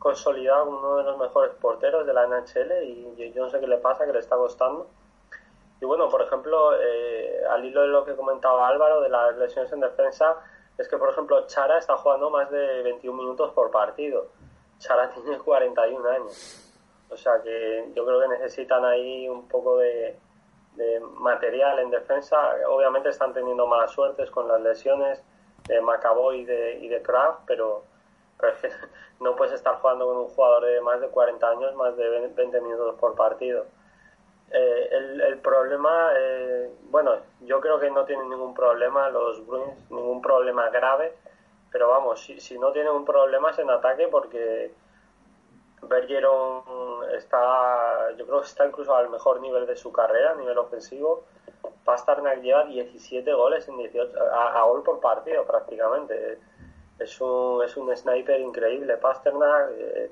consolidado 0.05 0.67
uno 0.67 0.99
de 0.99 1.03
los 1.05 1.17
mejores 1.17 1.55
porteros 1.55 2.07
de 2.07 2.12
la 2.12 2.27
NHL 2.27 2.83
y 2.83 3.33
yo 3.33 3.43
no 3.43 3.49
sé 3.49 3.59
qué 3.59 3.67
le 3.67 3.79
pasa, 3.79 4.05
que 4.05 4.12
le 4.12 4.19
está 4.19 4.37
costando. 4.37 4.87
Y 5.81 5.87
bueno, 5.87 6.11
por 6.11 6.21
ejemplo, 6.21 6.79
eh, 6.79 7.43
al 7.49 7.64
hilo 7.64 7.81
de 7.81 7.88
lo 7.88 8.05
que 8.05 8.14
comentaba 8.14 8.69
Álvaro 8.69 9.01
de 9.01 9.09
las 9.09 9.35
lesiones 9.38 9.73
en 9.73 9.81
defensa, 9.81 10.37
es 10.77 10.87
que 10.88 10.99
por 10.99 11.09
ejemplo 11.09 11.47
Chara 11.47 11.79
está 11.79 11.97
jugando 11.97 12.29
más 12.29 12.51
de 12.51 12.83
21 12.83 13.17
minutos 13.17 13.51
por 13.53 13.71
partido. 13.71 14.27
Chara 14.79 15.09
tiene 15.14 15.38
41 15.38 16.07
años. 16.07 16.75
O 17.09 17.17
sea 17.17 17.40
que 17.43 17.90
yo 17.95 18.05
creo 18.05 18.21
que 18.21 18.29
necesitan 18.29 18.85
ahí 18.85 19.27
un 19.27 19.49
poco 19.49 19.79
de, 19.79 20.19
material 21.19 21.79
en 21.79 21.88
defensa. 21.88 22.37
Obviamente 22.69 23.09
están 23.09 23.33
teniendo 23.33 23.67
malas 23.67 23.90
suertes 23.90 24.31
con 24.31 24.49
las 24.49 24.61
lesiones 24.61 25.25
de 25.67 25.81
Macaboy 25.81 26.40
y 26.40 26.45
de, 26.45 26.79
y 26.81 26.88
de 26.88 27.01
Kraft, 27.01 27.40
pero 27.47 27.85
no 29.20 29.37
puedes 29.37 29.54
estar 29.54 29.76
jugando 29.76 30.07
con 30.07 30.16
un 30.16 30.28
jugador 30.28 30.64
de 30.64 30.80
más 30.80 31.00
de 31.00 31.09
40 31.09 31.48
años, 31.48 31.74
más 31.74 31.96
de 31.96 32.09
20 32.28 32.61
minutos 32.61 32.96
por 32.98 33.14
partido. 33.14 33.66
Eh, 34.50 34.88
el, 34.92 35.38
problema, 35.38 36.12
eh, 36.16 36.70
bueno, 36.90 37.16
yo 37.40 37.61
creo 37.61 37.80
que 37.80 37.90
no 37.90 38.04
tienen 38.04 38.30
ningún 38.30 38.54
problema 38.54 39.09
los 39.11 39.44
Bruins, 39.46 39.90
ningún 39.90 40.22
problema 40.22 40.68
grave, 40.70 41.12
pero 41.72 41.88
vamos, 41.88 42.20
si, 42.20 42.40
si 42.40 42.59
no 42.59 42.70
tienen 42.70 42.92
un 42.92 43.04
problema 43.04 43.50
es 43.50 43.59
en 43.59 43.70
ataque 43.70 44.07
porque 44.07 44.72
Bergeron 45.83 46.62
está, 47.16 48.12
yo 48.16 48.26
creo 48.26 48.40
que 48.40 48.46
está 48.46 48.66
incluso 48.66 48.94
al 48.94 49.11
mejor 49.11 49.40
nivel 49.40 49.66
de 49.66 49.76
su 49.76 49.92
carrera, 49.92 50.33
a 50.33 50.37
nivel 50.37 50.57
ofensivo. 50.59 51.24
Pasternak 51.85 52.40
lleva 52.40 52.64
17 52.64 53.33
goles 53.33 53.66
en 53.68 53.76
18, 53.78 54.16
a, 54.33 54.61
a 54.61 54.62
gol 54.64 54.83
por 54.83 55.00
partido 55.00 55.44
prácticamente 55.44 56.38
es 56.98 57.20
un, 57.20 57.62
es 57.64 57.76
un 57.76 57.94
sniper 57.96 58.40
increíble. 58.40 58.96
Pasternak, 58.96 59.70
eh, 59.78 60.11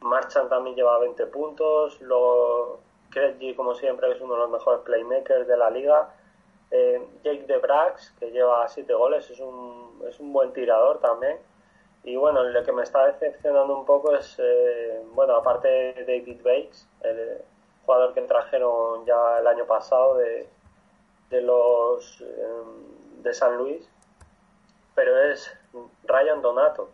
Marchand 0.00 0.48
también 0.48 0.76
lleva 0.76 0.98
20 0.98 1.26
puntos, 1.26 2.00
luego 2.00 2.80
Krejci, 3.10 3.54
como 3.54 3.74
siempre, 3.74 4.10
es 4.12 4.20
uno 4.20 4.34
de 4.34 4.40
los 4.40 4.50
mejores 4.50 4.80
playmakers 4.80 5.46
de 5.46 5.56
la 5.56 5.70
liga. 5.70 6.14
Eh, 6.70 7.06
Jake 7.22 7.44
DeBrax, 7.46 8.12
que 8.18 8.30
lleva 8.30 8.66
7 8.66 8.92
goles, 8.94 9.30
es 9.30 9.38
un, 9.40 10.02
es 10.08 10.18
un 10.18 10.32
buen 10.32 10.52
tirador 10.52 10.98
también. 11.00 11.38
Y 12.02 12.16
bueno, 12.16 12.42
lo 12.42 12.62
que 12.64 12.72
me 12.72 12.82
está 12.82 13.06
decepcionando 13.06 13.78
un 13.78 13.86
poco 13.86 14.14
es, 14.14 14.36
eh, 14.38 15.02
bueno, 15.14 15.36
aparte 15.36 15.68
de 15.68 16.04
David 16.04 16.42
Bakes, 16.42 16.86
el 17.02 17.38
jugador 17.86 18.12
que 18.14 18.22
trajeron 18.22 19.04
ya 19.06 19.38
el 19.38 19.46
año 19.46 19.64
pasado 19.66 20.16
de, 20.16 20.46
de 21.30 21.40
los 21.40 22.22
de 23.22 23.32
San 23.32 23.56
Luis, 23.56 23.88
pero 24.94 25.18
es 25.30 25.50
Ryan 26.06 26.42
Donato. 26.42 26.90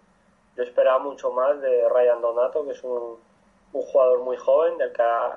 Yo 0.56 0.62
esperaba 0.62 0.98
mucho 0.98 1.30
más 1.30 1.60
de 1.60 1.88
Ryan 1.88 2.20
Donato, 2.20 2.64
que 2.64 2.72
es 2.72 2.82
un, 2.82 3.18
un 3.72 3.82
jugador 3.82 4.20
muy 4.20 4.36
joven 4.36 4.74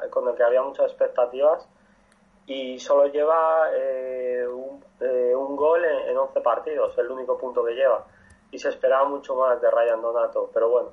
con 0.10 0.28
el 0.28 0.36
que 0.36 0.44
había 0.44 0.62
muchas 0.62 0.88
expectativas 0.88 1.68
y 2.46 2.78
solo 2.80 3.08
lleva 3.08 3.70
eh, 3.74 4.46
un, 4.48 4.84
eh, 5.00 5.34
un, 5.36 5.56
gol 5.56 5.84
en, 5.86 6.10
en, 6.10 6.18
11 6.18 6.42
partidos, 6.42 6.98
el 6.98 7.10
único 7.10 7.38
punto 7.38 7.64
que 7.64 7.74
lleva. 7.74 8.06
Y 8.52 8.60
se 8.60 8.70
esperaba 8.70 9.08
mucho 9.08 9.36
más 9.36 9.62
de 9.62 9.72
Ryan 9.72 10.02
Donato, 10.02 10.50
pero 10.54 10.70
bueno, 10.70 10.90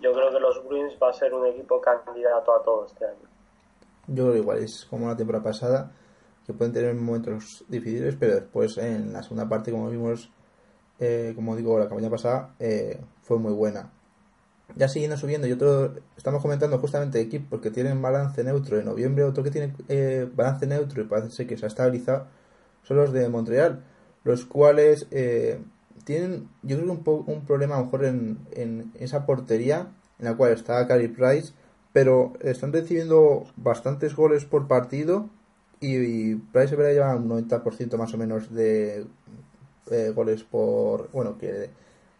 yo 0.00 0.12
creo 0.12 0.30
que 0.30 0.40
los 0.40 0.62
Bruins 0.66 0.94
va 1.02 1.10
a 1.10 1.12
ser 1.12 1.32
un 1.32 1.46
equipo 1.46 1.80
candidato 1.80 2.54
a 2.54 2.62
todo 2.62 2.86
este 2.86 3.06
año. 3.06 3.28
Yo 4.08 4.24
creo 4.24 4.36
igual, 4.36 4.58
es 4.58 4.84
como 4.84 5.08
la 5.08 5.16
temporada 5.16 5.44
pasada, 5.44 5.90
que 6.46 6.52
pueden 6.52 6.72
tener 6.72 6.94
momentos 6.94 7.64
difíciles, 7.68 8.16
pero 8.18 8.34
después 8.36 8.76
en 8.78 9.12
la 9.12 9.22
segunda 9.22 9.48
parte, 9.48 9.72
como 9.72 9.88
vimos, 9.88 10.30
eh, 11.00 11.32
como 11.34 11.56
digo, 11.56 11.78
la 11.78 11.88
campaña 11.88 12.10
pasada 12.10 12.54
eh, 12.58 13.00
fue 13.22 13.38
muy 13.38 13.52
buena. 13.52 13.92
Ya 14.74 14.88
siguiendo 14.88 15.16
subiendo, 15.16 15.46
y 15.46 15.52
otro, 15.52 15.94
estamos 16.16 16.42
comentando 16.42 16.78
justamente 16.78 17.20
equipos 17.20 17.60
que 17.60 17.70
tienen 17.70 18.02
balance 18.02 18.42
neutro 18.44 18.78
en 18.78 18.84
noviembre, 18.86 19.24
otro 19.24 19.44
que 19.44 19.50
tiene 19.50 19.74
eh, 19.88 20.28
balance 20.34 20.66
neutro 20.66 21.02
y 21.02 21.06
parece 21.06 21.46
que 21.46 21.56
se 21.56 21.66
ha 21.66 21.68
estabilizado, 21.68 22.26
son 22.82 22.96
los 22.96 23.12
de 23.12 23.28
Montreal, 23.28 23.84
los 24.24 24.44
cuales 24.44 25.06
tienen, 26.04 26.48
yo 26.62 26.76
creo 26.76 27.02
que 27.02 27.10
un, 27.10 27.24
un 27.26 27.46
problema 27.46 27.76
a 27.76 27.78
lo 27.78 27.84
mejor 27.84 28.04
en, 28.04 28.38
en 28.52 28.92
esa 28.94 29.24
portería 29.24 29.88
en 30.18 30.24
la 30.24 30.36
cual 30.36 30.52
está 30.52 30.86
Cary 30.86 31.08
Price, 31.08 31.52
pero 31.92 32.34
están 32.40 32.72
recibiendo 32.72 33.46
bastantes 33.56 34.14
goles 34.14 34.44
por 34.44 34.68
partido 34.68 35.30
y, 35.80 36.34
Price 36.36 36.68
se 36.68 36.76
verá 36.76 36.92
llevar 36.92 37.16
un 37.16 37.28
90% 37.28 37.96
más 37.96 38.14
o 38.14 38.18
menos 38.18 38.52
de 38.52 39.06
eh, 39.90 40.12
goles 40.14 40.42
por. 40.44 41.10
Bueno, 41.12 41.38
que 41.38 41.70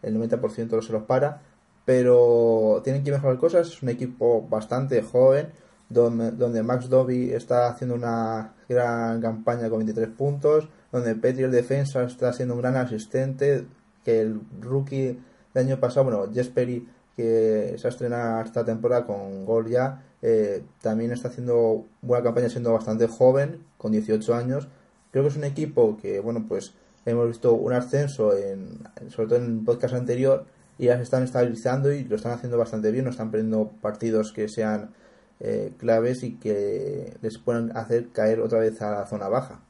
el 0.02 0.16
90% 0.16 0.82
se 0.82 0.92
los 0.92 1.02
para, 1.04 1.42
pero 1.84 2.80
tienen 2.84 3.04
que 3.04 3.12
mejorar 3.12 3.38
cosas. 3.38 3.68
Es 3.68 3.82
un 3.82 3.88
equipo 3.88 4.46
bastante 4.48 5.02
joven, 5.02 5.52
donde, 5.88 6.32
donde 6.32 6.62
Max 6.62 6.88
Dobby 6.88 7.32
está 7.32 7.68
haciendo 7.68 7.94
una 7.94 8.54
gran 8.68 9.20
campaña 9.20 9.68
con 9.68 9.78
23 9.78 10.08
puntos, 10.08 10.68
donde 10.92 11.14
Petri, 11.14 11.44
el 11.44 11.50
defensa, 11.50 12.02
está 12.04 12.32
siendo 12.32 12.54
un 12.54 12.60
gran 12.60 12.76
asistente, 12.76 13.66
que 14.04 14.20
el 14.20 14.40
rookie 14.60 15.18
del 15.54 15.66
año 15.66 15.80
pasado, 15.80 16.04
bueno, 16.04 16.32
Jesperi, 16.32 16.88
que 17.16 17.76
se 17.78 17.86
ha 17.86 17.90
estrenado 17.90 18.42
esta 18.42 18.64
temporada 18.64 19.06
con 19.06 19.44
gol 19.46 19.68
ya, 19.68 20.02
eh, 20.22 20.62
también 20.82 21.12
está 21.12 21.28
haciendo 21.28 21.86
buena 22.02 22.22
campaña 22.22 22.48
siendo 22.48 22.72
bastante 22.72 23.06
joven, 23.06 23.64
con 23.78 23.92
18 23.92 24.34
años. 24.34 24.68
Creo 25.10 25.24
que 25.24 25.30
es 25.30 25.36
un 25.36 25.44
equipo 25.44 25.96
que, 25.96 26.20
bueno, 26.20 26.44
pues 26.46 26.74
hemos 27.06 27.28
visto 27.28 27.54
un 27.54 27.72
ascenso, 27.72 28.36
en, 28.36 28.80
sobre 29.08 29.28
todo 29.28 29.38
en 29.38 29.58
el 29.58 29.64
podcast 29.64 29.94
anterior, 29.94 30.44
y 30.78 30.86
ya 30.86 30.96
se 30.96 31.02
están 31.02 31.22
estabilizando 31.22 31.90
y 31.92 32.04
lo 32.04 32.16
están 32.16 32.32
haciendo 32.32 32.58
bastante 32.58 32.90
bien, 32.90 33.04
no 33.04 33.10
están 33.10 33.30
perdiendo 33.30 33.70
partidos 33.80 34.32
que 34.32 34.48
sean 34.48 34.94
eh, 35.40 35.72
claves 35.78 36.22
y 36.22 36.38
que 36.38 37.16
les 37.22 37.38
puedan 37.38 37.74
hacer 37.76 38.10
caer 38.10 38.40
otra 38.40 38.58
vez 38.58 38.80
a 38.82 38.90
la 38.90 39.06
zona 39.06 39.28
baja. 39.28 39.60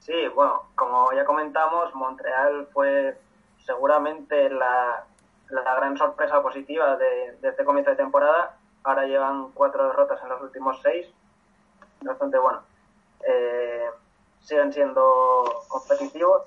Sí, 0.00 0.14
bueno, 0.34 0.62
como 0.74 1.12
ya 1.12 1.24
comentamos, 1.24 1.94
Montreal 1.94 2.66
fue 2.72 3.16
seguramente 3.64 4.48
la, 4.50 5.04
la 5.50 5.74
gran 5.74 5.96
sorpresa 5.96 6.42
positiva 6.42 6.96
de, 6.96 7.36
de, 7.40 7.48
este 7.48 7.64
comienzo 7.64 7.90
de 7.90 7.96
temporada. 7.96 8.56
Ahora 8.84 9.04
llevan 9.04 9.50
cuatro 9.52 9.86
derrotas 9.86 10.22
en 10.22 10.30
los 10.30 10.40
últimos 10.40 10.80
seis. 10.82 11.06
Bastante 12.00 12.38
bueno. 12.38 12.62
Eh, 13.26 13.84
siguen 14.40 14.72
siendo 14.72 15.64
competitivos. 15.68 16.42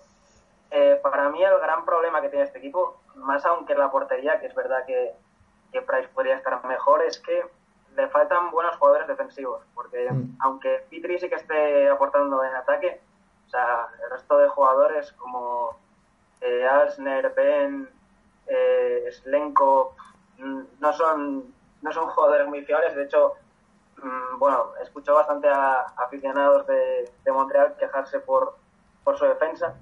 Eh, 0.71 0.99
para 1.04 1.30
mí 1.30 1.43
el 1.43 1.60
gran 1.60 1.86
problema 1.86 2.21
que 2.21 2.30
tiene 2.30 2.45
este 2.45 2.60
equipo, 2.60 3.01
más 3.15 3.45
aunque 3.45 3.75
la 3.75 3.91
portería, 3.91 4.39
que 4.39 4.47
es 4.47 4.56
verdad 4.56 4.86
que, 4.86 5.13
que 5.71 5.82
Price 5.82 6.08
podría 6.10 6.38
estar 6.38 6.63
mejor, 6.65 7.04
es 7.04 7.19
que 7.19 7.45
le 7.95 8.08
faltan 8.08 8.51
buenos 8.51 8.77
jugadores 8.77 9.08
defensivos, 9.08 9.63
porque 9.75 10.10
mm. 10.10 10.38
aunque 10.39 10.86
Pitri 10.89 11.19
sí 11.19 11.30
que 11.30 11.36
esté 11.36 11.89
aportando 11.89 12.43
en 12.43 12.56
ataque, 12.56 13.01
o 13.47 13.49
sea, 13.49 13.88
el 14.01 14.12
resto 14.12 14.38
de 14.38 14.47
jugadores 14.47 15.12
como 15.13 15.77
eh, 16.39 16.65
Alsner, 16.65 17.34
Ben, 17.36 17.89
eh, 18.47 19.10
Slenko, 19.12 19.95
mm, 20.38 20.62
no 20.80 20.93
son, 20.93 21.54
no 21.82 21.91
son 21.91 22.08
jugadores 22.08 22.47
muy 22.47 22.63
fiables. 22.63 22.95
De 22.95 23.04
hecho, 23.04 23.34
bueno, 24.38 24.74
escucho 24.82 25.14
bastante 25.14 25.48
a, 25.48 25.82
aficionados 25.98 26.66
de, 26.68 27.12
Montreal 27.32 27.76
quejarse 27.78 28.20
por, 28.20 28.56
por 29.04 29.18
su 29.18 29.26
defensa. 29.26 29.76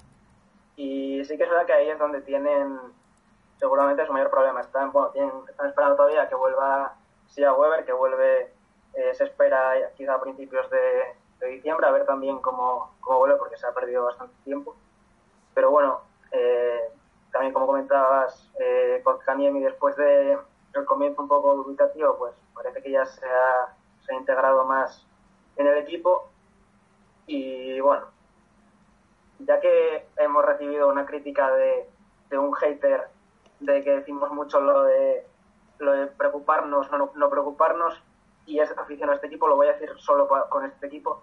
Y 0.75 1.23
sí 1.25 1.37
que 1.37 1.43
es 1.43 1.49
verdad 1.49 1.65
que 1.65 1.73
ahí 1.73 1.89
es 1.89 1.99
donde 1.99 2.21
tienen 2.21 2.79
seguramente 3.59 4.05
su 4.05 4.13
mayor 4.13 4.29
problema. 4.29 4.61
Están, 4.61 4.91
bueno, 4.91 5.09
tienen, 5.09 5.31
están 5.49 5.67
esperando 5.67 5.95
todavía 5.97 6.29
que 6.29 6.35
vuelva 6.35 6.95
Sia 7.27 7.53
Weber, 7.53 7.85
que 7.85 7.93
vuelve, 7.93 8.53
eh, 8.93 9.13
se 9.13 9.25
espera 9.25 9.73
quizá 9.95 10.15
a 10.15 10.21
principios 10.21 10.69
de, 10.69 11.49
diciembre, 11.49 11.87
a 11.87 11.91
ver 11.91 12.05
también 12.05 12.39
cómo, 12.39 12.93
cómo 12.99 13.19
vuelve, 13.19 13.37
porque 13.37 13.57
se 13.57 13.67
ha 13.67 13.73
perdido 13.73 14.05
bastante 14.05 14.35
tiempo. 14.43 14.75
Pero 15.53 15.71
bueno, 15.71 16.01
eh, 16.31 16.91
también 17.31 17.53
como 17.53 17.67
comentabas, 17.67 18.49
eh, 18.59 19.01
con 19.03 19.19
Kaniemi 19.19 19.61
después 19.61 19.95
de 19.95 20.37
comienzo 20.85 21.21
un 21.21 21.27
poco 21.27 21.55
dubitativo, 21.55 22.17
pues 22.17 22.33
parece 22.53 22.81
que 22.81 22.91
ya 22.91 23.05
se 23.05 23.25
ha, 23.25 23.75
se 24.09 24.15
ha 24.15 24.17
integrado 24.17 24.65
más 24.65 25.05
en 25.55 25.67
el 25.67 25.77
equipo. 25.77 26.29
Y 27.27 27.79
bueno, 27.79 28.07
ya 29.39 29.59
que 29.59 30.07
hemos 30.17 30.43
recibido 30.43 30.89
una 30.89 31.05
crítica 31.05 31.51
de, 31.51 31.87
de 32.29 32.37
un 32.37 32.53
hater 32.53 33.07
de 33.59 33.83
que 33.83 33.97
decimos 33.97 34.31
mucho 34.31 34.59
lo 34.59 34.83
de, 34.83 35.27
lo 35.77 35.91
de 35.91 36.07
preocuparnos 36.07 36.89
no, 36.91 37.11
no, 37.13 37.29
preocuparnos, 37.29 38.01
y 38.45 38.59
es 38.59 38.75
afición 38.77 39.11
a 39.11 39.15
este 39.15 39.27
equipo, 39.27 39.47
lo 39.47 39.57
voy 39.57 39.67
a 39.67 39.73
decir 39.73 39.91
solo 39.97 40.27
con 40.27 40.65
este 40.65 40.87
equipo. 40.87 41.21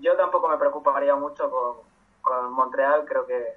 Yo 0.00 0.16
tampoco 0.16 0.48
me 0.48 0.58
preocuparía 0.58 1.14
mucho 1.16 1.50
con, 1.50 1.76
con 2.20 2.52
Montreal, 2.52 3.06
creo 3.06 3.26
que, 3.26 3.54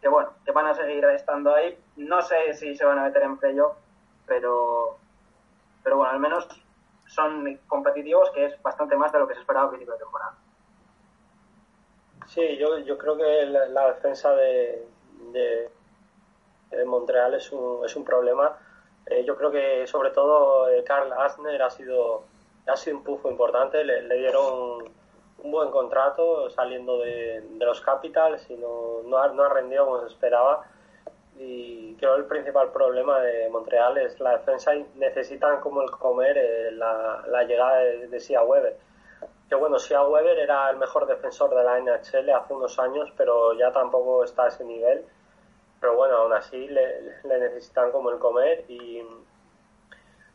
que, 0.00 0.08
bueno, 0.08 0.30
que 0.44 0.52
van 0.52 0.66
a 0.66 0.74
seguir 0.74 1.04
estando 1.06 1.54
ahí. 1.54 1.78
No 1.96 2.22
sé 2.22 2.54
si 2.54 2.74
se 2.74 2.86
van 2.86 2.98
a 2.98 3.04
meter 3.04 3.22
en 3.22 3.36
playoff, 3.36 3.76
pero, 4.26 4.96
pero 5.82 5.98
bueno, 5.98 6.12
al 6.12 6.20
menos 6.20 6.48
son 7.08 7.58
competitivos, 7.66 8.30
que 8.30 8.46
es 8.46 8.62
bastante 8.62 8.96
más 8.96 9.10
de 9.12 9.18
lo 9.18 9.26
que 9.26 9.34
se 9.34 9.40
esperaba 9.40 9.66
a 9.66 9.70
principio 9.70 9.94
de 9.94 10.00
temporada. 10.00 10.34
Sí, 12.26 12.56
yo, 12.58 12.78
yo 12.78 12.98
creo 12.98 13.16
que 13.16 13.46
la, 13.46 13.66
la 13.68 13.92
defensa 13.94 14.34
de, 14.34 14.86
de, 15.32 15.70
Montreal 16.84 17.34
es 17.34 17.50
un, 17.50 17.84
es 17.84 17.96
un 17.96 18.04
problema. 18.04 18.56
Eh, 19.06 19.24
yo 19.24 19.36
creo 19.36 19.50
que 19.50 19.86
sobre 19.86 20.10
todo 20.10 20.68
eh, 20.68 20.84
Carl 20.84 21.10
Asner 21.12 21.62
ha 21.62 21.70
sido, 21.70 22.24
ha 22.66 22.76
sido 22.76 22.98
un 22.98 23.04
pufo 23.04 23.30
importante, 23.30 23.82
le, 23.82 24.02
le 24.02 24.16
dieron 24.16 24.84
un 25.38 25.50
buen 25.50 25.70
contrato 25.70 26.50
saliendo 26.50 26.98
de, 26.98 27.40
de 27.40 27.64
los 27.64 27.80
Capitals 27.80 28.50
y 28.50 28.56
no, 28.56 29.02
no, 29.04 29.16
ha, 29.16 29.28
no 29.28 29.44
ha 29.44 29.48
rendido 29.48 29.86
como 29.86 30.00
se 30.00 30.08
esperaba 30.08 30.66
y 31.38 31.94
creo 31.96 32.14
que 32.14 32.20
el 32.20 32.26
principal 32.26 32.72
problema 32.72 33.20
de 33.20 33.48
Montreal 33.48 33.96
es 33.98 34.18
la 34.20 34.32
defensa 34.38 34.74
y 34.74 34.86
necesitan 34.96 35.60
como 35.60 35.82
el 35.82 35.90
comer 35.92 36.36
eh, 36.36 36.72
la, 36.72 37.44
llegada 37.46 37.78
de, 37.78 38.08
de 38.08 38.20
Sia 38.20 38.42
Weber 38.42 38.76
que 39.48 39.54
bueno, 39.54 39.78
Sia 39.78 40.02
Weber 40.04 40.38
era 40.38 40.68
el 40.70 40.76
mejor 40.76 41.06
defensor 41.06 41.54
de 41.54 41.64
la 41.64 41.80
NHL 41.80 42.30
hace 42.30 42.52
unos 42.52 42.78
años, 42.78 43.10
pero 43.16 43.54
ya 43.54 43.72
tampoco 43.72 44.22
está 44.22 44.44
a 44.44 44.48
ese 44.48 44.64
nivel. 44.64 45.04
Pero 45.80 45.96
bueno, 45.96 46.16
aún 46.16 46.32
así 46.34 46.68
le, 46.68 47.14
necesitan 47.24 47.90
como 47.90 48.10
el 48.10 48.18
comer 48.18 48.64
y 48.68 49.02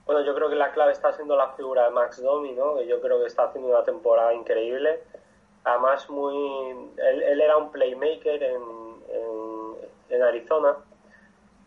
bueno, 0.06 0.22
yo 0.22 0.34
creo 0.36 0.50
que 0.50 0.56
la 0.56 0.72
clave 0.72 0.92
está 0.92 1.14
siendo 1.14 1.36
la 1.36 1.50
figura 1.52 1.86
de 1.86 1.92
Max 1.92 2.22
Domi, 2.22 2.54
¿no? 2.54 2.76
Que 2.76 2.88
yo 2.88 3.00
creo 3.02 3.20
que 3.20 3.28
está 3.28 3.44
haciendo 3.44 3.70
una 3.70 3.84
temporada 3.84 4.34
increíble. 4.34 5.04
Además, 5.64 6.10
muy 6.10 6.92
él, 6.98 7.42
era 7.42 7.56
un 7.58 7.72
playmaker 7.72 8.44
en, 8.44 8.62
en, 10.10 10.24
Arizona, 10.24 10.78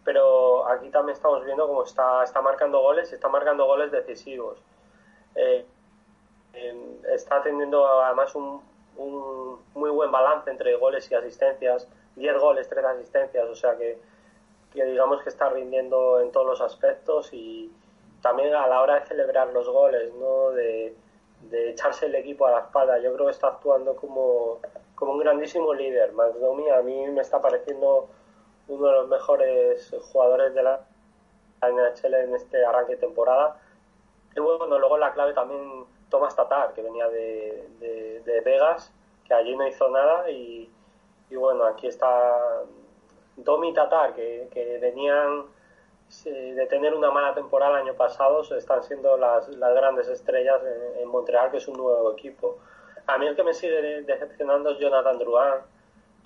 pero 0.07 0.69
aquí 0.69 0.89
también 0.91 1.17
estamos 1.17 1.45
viendo 1.45 1.67
cómo 1.67 1.83
está, 1.83 2.23
está 2.23 2.41
marcando 2.41 2.81
goles, 2.81 3.13
está 3.13 3.29
marcando 3.29 3.67
goles 3.67 3.91
decisivos. 3.91 4.63
Eh, 5.35 5.67
está 7.13 7.43
teniendo 7.43 7.85
además 8.01 8.33
un, 8.37 8.63
un, 8.97 9.59
muy 9.75 9.91
buen 9.91 10.13
balance 10.13 10.49
entre 10.49 10.77
goles 10.77 11.11
y 11.11 11.17
asistencias, 11.17 11.89
10 12.15 12.39
goles, 12.39 12.69
3 12.69 12.85
asistencias, 12.85 13.47
o 13.47 13.55
sea 13.57 13.77
que, 13.77 13.99
que, 14.73 14.85
digamos 14.85 15.23
que 15.23 15.29
está 15.29 15.51
rindiendo 15.51 16.21
en 16.21 16.31
todos 16.31 16.47
los 16.47 16.61
aspectos 16.61 17.31
y 17.33 17.73
también 18.23 18.55
a 18.55 18.69
la 18.69 18.81
hora 18.83 19.01
de 19.01 19.07
celebrar 19.07 19.49
los 19.53 19.69
goles, 19.69 20.15
¿no? 20.15 20.51
de, 20.53 20.95
de 21.51 21.71
echarse 21.71 22.07
el 22.07 22.15
equipo 22.15 22.47
a 22.47 22.53
la 22.53 22.61
espalda, 22.61 23.01
yo 23.01 23.13
creo 23.13 23.27
que 23.27 23.33
está 23.33 23.49
actuando 23.49 23.97
como, 23.97 24.61
como 24.95 25.13
un 25.15 25.19
grandísimo 25.19 25.75
líder. 25.75 26.13
Max 26.13 26.41
Domi 26.41 26.71
a 26.71 26.81
mí 26.81 27.09
me 27.09 27.23
está 27.23 27.41
pareciendo 27.41 28.09
uno 28.69 28.87
de 28.87 28.93
los 28.93 29.09
mejores 29.09 29.95
jugadores 30.13 30.55
de 30.55 30.63
la 30.63 30.81
NHL 31.63 32.15
en 32.15 32.35
este 32.35 32.65
arranque 32.65 32.93
de 32.93 32.99
temporada. 32.99 33.61
Y 34.35 34.41
bueno, 34.41 34.79
luego 34.79 34.99
la 34.99 35.13
clave 35.13 35.33
también 35.33 35.85
Thomas 36.11 36.37
Tatar, 36.37 36.73
que 36.75 36.83
venía 36.83 37.09
de, 37.09 38.23
de, 38.25 38.41
Vegas, 38.43 38.93
que 39.27 39.35
allí 39.35 39.57
no 39.57 39.67
hizo 39.67 39.89
nada 39.89 40.31
y, 40.31 40.71
y 41.31 41.37
bueno, 41.37 41.65
aquí 41.65 41.87
está 41.87 42.63
Domi 43.37 43.73
Tatar, 43.73 44.15
que, 44.15 44.49
que, 44.53 44.79
venían 44.79 45.47
de 46.25 46.67
tener 46.67 46.95
una 46.95 47.11
mala 47.11 47.35
temporada 47.35 47.81
el 47.81 47.89
año 47.89 47.95
pasado, 47.95 48.43
están 48.57 48.85
siendo 48.85 49.17
las, 49.17 49.49
las 49.49 49.75
grandes 49.75 50.09
estrellas 50.09 50.61
en, 50.63 51.03
en, 51.03 51.09
Montreal, 51.09 51.51
que 51.51 51.57
es 51.57 51.67
un 51.67 51.77
nuevo 51.77 52.13
equipo. 52.13 52.59
A 53.07 53.19
mí 53.19 53.27
el 53.27 53.35
que 53.35 53.43
me 53.43 53.55
sigue 53.55 54.03
decepcionando 54.03 54.71
es 54.71 54.79
Jonathan 54.79 55.19
Drouin. 55.19 55.63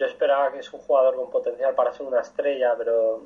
Yo 0.00 0.06
esperaba 0.06 0.50
que 0.50 0.60
es 0.60 0.72
un 0.72 0.80
jugador 0.80 1.14
con 1.14 1.30
potencial 1.30 1.74
para 1.74 1.92
ser 1.92 2.06
una 2.06 2.20
estrella, 2.20 2.74
pero 2.78 3.20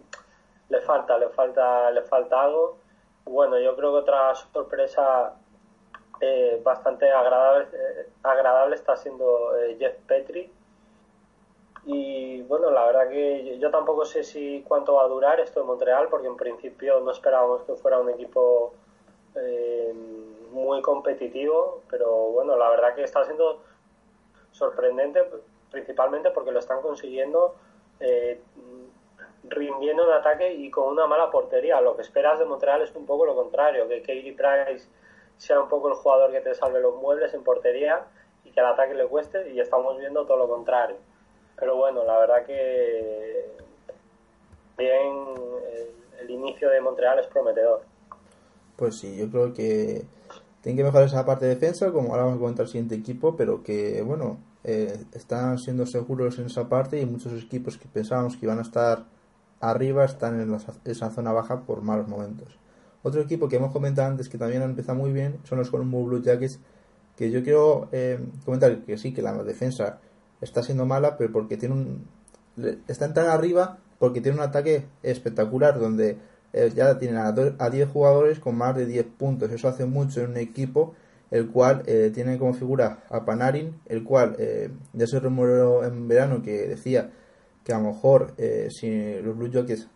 le 0.68 0.80
falta, 0.80 1.16
le 1.16 1.28
falta, 1.28 1.88
le 1.92 2.02
falta 2.02 2.42
algo. 2.42 2.78
Bueno, 3.24 3.60
yo 3.60 3.76
creo 3.76 3.92
que 3.92 3.98
otra 3.98 4.34
sorpresa 4.34 5.36
eh, 6.20 6.60
bastante 6.64 7.08
agradable, 7.12 7.68
eh, 7.72 8.08
agradable 8.24 8.74
está 8.74 8.96
siendo 8.96 9.56
eh, 9.56 9.76
Jeff 9.78 9.94
Petri. 10.08 10.50
Y 11.86 12.42
bueno, 12.42 12.72
la 12.72 12.86
verdad 12.86 13.08
que 13.08 13.56
yo 13.60 13.70
tampoco 13.70 14.04
sé 14.04 14.24
si 14.24 14.64
cuánto 14.66 14.94
va 14.94 15.04
a 15.04 15.08
durar 15.08 15.38
esto 15.38 15.60
de 15.60 15.66
Montreal, 15.66 16.08
porque 16.08 16.26
en 16.26 16.36
principio 16.36 16.98
no 16.98 17.12
esperábamos 17.12 17.62
que 17.62 17.74
fuera 17.74 18.00
un 18.00 18.10
equipo 18.10 18.74
muy 20.50 20.80
competitivo, 20.82 21.82
pero 21.90 22.08
bueno, 22.30 22.56
la 22.56 22.68
verdad 22.70 22.94
que 22.94 23.02
está 23.02 23.24
siendo 23.24 23.60
sorprendente, 24.52 25.24
principalmente 25.74 26.30
porque 26.30 26.52
lo 26.52 26.60
están 26.60 26.80
consiguiendo 26.80 27.54
rindiendo 29.48 30.04
en 30.04 30.12
ataque 30.12 30.52
y 30.54 30.70
con 30.70 30.88
una 30.88 31.06
mala 31.06 31.30
portería. 31.30 31.80
Lo 31.80 31.96
que 31.96 32.02
esperas 32.02 32.38
de 32.38 32.44
Montreal 32.44 32.82
es 32.82 32.94
un 32.94 33.06
poco 33.06 33.26
lo 33.26 33.34
contrario, 33.34 33.88
que 33.88 34.00
Katie 34.00 34.32
Price 34.34 34.88
sea 35.36 35.60
un 35.60 35.68
poco 35.68 35.88
el 35.88 35.94
jugador 35.94 36.30
que 36.32 36.40
te 36.40 36.54
salve 36.54 36.80
los 36.80 36.96
muebles 36.96 37.34
en 37.34 37.42
portería 37.42 38.06
y 38.44 38.50
que 38.50 38.60
al 38.60 38.72
ataque 38.72 38.94
le 38.94 39.06
cueste 39.06 39.50
y 39.50 39.60
estamos 39.60 39.98
viendo 39.98 40.24
todo 40.26 40.38
lo 40.38 40.48
contrario. 40.48 40.96
Pero 41.56 41.76
bueno, 41.76 42.04
la 42.04 42.18
verdad 42.18 42.46
que 42.46 43.52
bien 44.76 45.24
el, 45.72 46.20
el 46.20 46.30
inicio 46.30 46.70
de 46.70 46.80
Montreal 46.80 47.18
es 47.18 47.26
prometedor. 47.26 47.82
Pues 48.76 48.98
sí, 48.98 49.16
yo 49.16 49.30
creo 49.30 49.52
que 49.52 50.04
tienen 50.62 50.78
que 50.78 50.84
mejorar 50.84 51.06
esa 51.06 51.24
parte 51.24 51.44
de 51.44 51.54
defensa, 51.54 51.92
como 51.92 52.10
ahora 52.10 52.24
vamos 52.24 52.38
a 52.38 52.40
comentar 52.40 52.64
el 52.64 52.72
siguiente 52.72 52.94
equipo, 52.94 53.36
pero 53.36 53.62
que 53.62 54.02
bueno, 54.02 54.38
eh, 54.64 55.04
están 55.12 55.58
siendo 55.58 55.84
seguros 55.86 56.38
en 56.38 56.46
esa 56.46 56.68
parte 56.68 57.00
y 57.00 57.04
muchos 57.06 57.32
equipos 57.42 57.76
que 57.76 57.86
pensábamos 57.86 58.36
que 58.36 58.46
iban 58.46 58.58
a 58.58 58.62
estar 58.62 59.04
arriba 59.60 60.04
están 60.04 60.40
en 60.40 60.50
la, 60.50 60.58
esa 60.84 61.10
zona 61.10 61.32
baja 61.32 61.60
por 61.60 61.82
malos 61.82 62.08
momentos. 62.08 62.58
Otro 63.02 63.20
equipo 63.20 63.48
que 63.48 63.56
hemos 63.56 63.72
comentado 63.72 64.08
antes 64.08 64.30
que 64.30 64.38
también 64.38 64.62
ha 64.62 64.64
empezado 64.64 64.98
muy 64.98 65.12
bien 65.12 65.38
son 65.44 65.58
los 65.58 65.70
Columbus 65.70 66.06
Blue 66.06 66.22
Jackets, 66.22 66.58
que 67.16 67.30
yo 67.30 67.42
quiero 67.42 67.88
eh, 67.92 68.18
comentar 68.44 68.78
que 68.78 68.96
sí, 68.96 69.12
que 69.12 69.20
la 69.20 69.34
defensa 69.42 69.98
está 70.40 70.62
siendo 70.62 70.86
mala, 70.86 71.18
pero 71.18 71.30
porque 71.30 71.58
tiene 71.58 71.74
un... 71.74 72.06
están 72.88 73.12
tan 73.12 73.28
arriba 73.28 73.78
porque 73.98 74.20
tiene 74.22 74.38
un 74.38 74.44
ataque 74.44 74.86
espectacular 75.02 75.78
donde 75.78 76.16
eh, 76.54 76.72
ya 76.74 76.98
tienen 76.98 77.18
a, 77.18 77.28
a 77.58 77.70
10 77.70 77.88
jugadores 77.90 78.38
con 78.40 78.56
más 78.56 78.74
de 78.74 78.86
10 78.86 79.06
puntos. 79.18 79.50
Eso 79.50 79.68
hace 79.68 79.84
mucho 79.84 80.22
en 80.22 80.30
un 80.30 80.36
equipo 80.38 80.94
el 81.30 81.48
cual 81.50 81.82
eh, 81.86 82.10
tiene 82.14 82.38
como 82.38 82.54
figura 82.54 83.04
a 83.10 83.24
Panarin, 83.24 83.74
el 83.86 84.04
cual 84.04 84.36
eh, 84.38 84.70
ya 84.92 85.06
se 85.06 85.18
en 85.18 86.08
verano 86.08 86.42
que 86.42 86.68
decía 86.68 87.10
que 87.64 87.72
a 87.72 87.78
lo 87.78 87.88
mejor 87.88 88.34
eh, 88.36 88.68
si 88.70 89.20
los 89.22 89.36
Blue 89.36 89.50
Jackets 89.50 89.88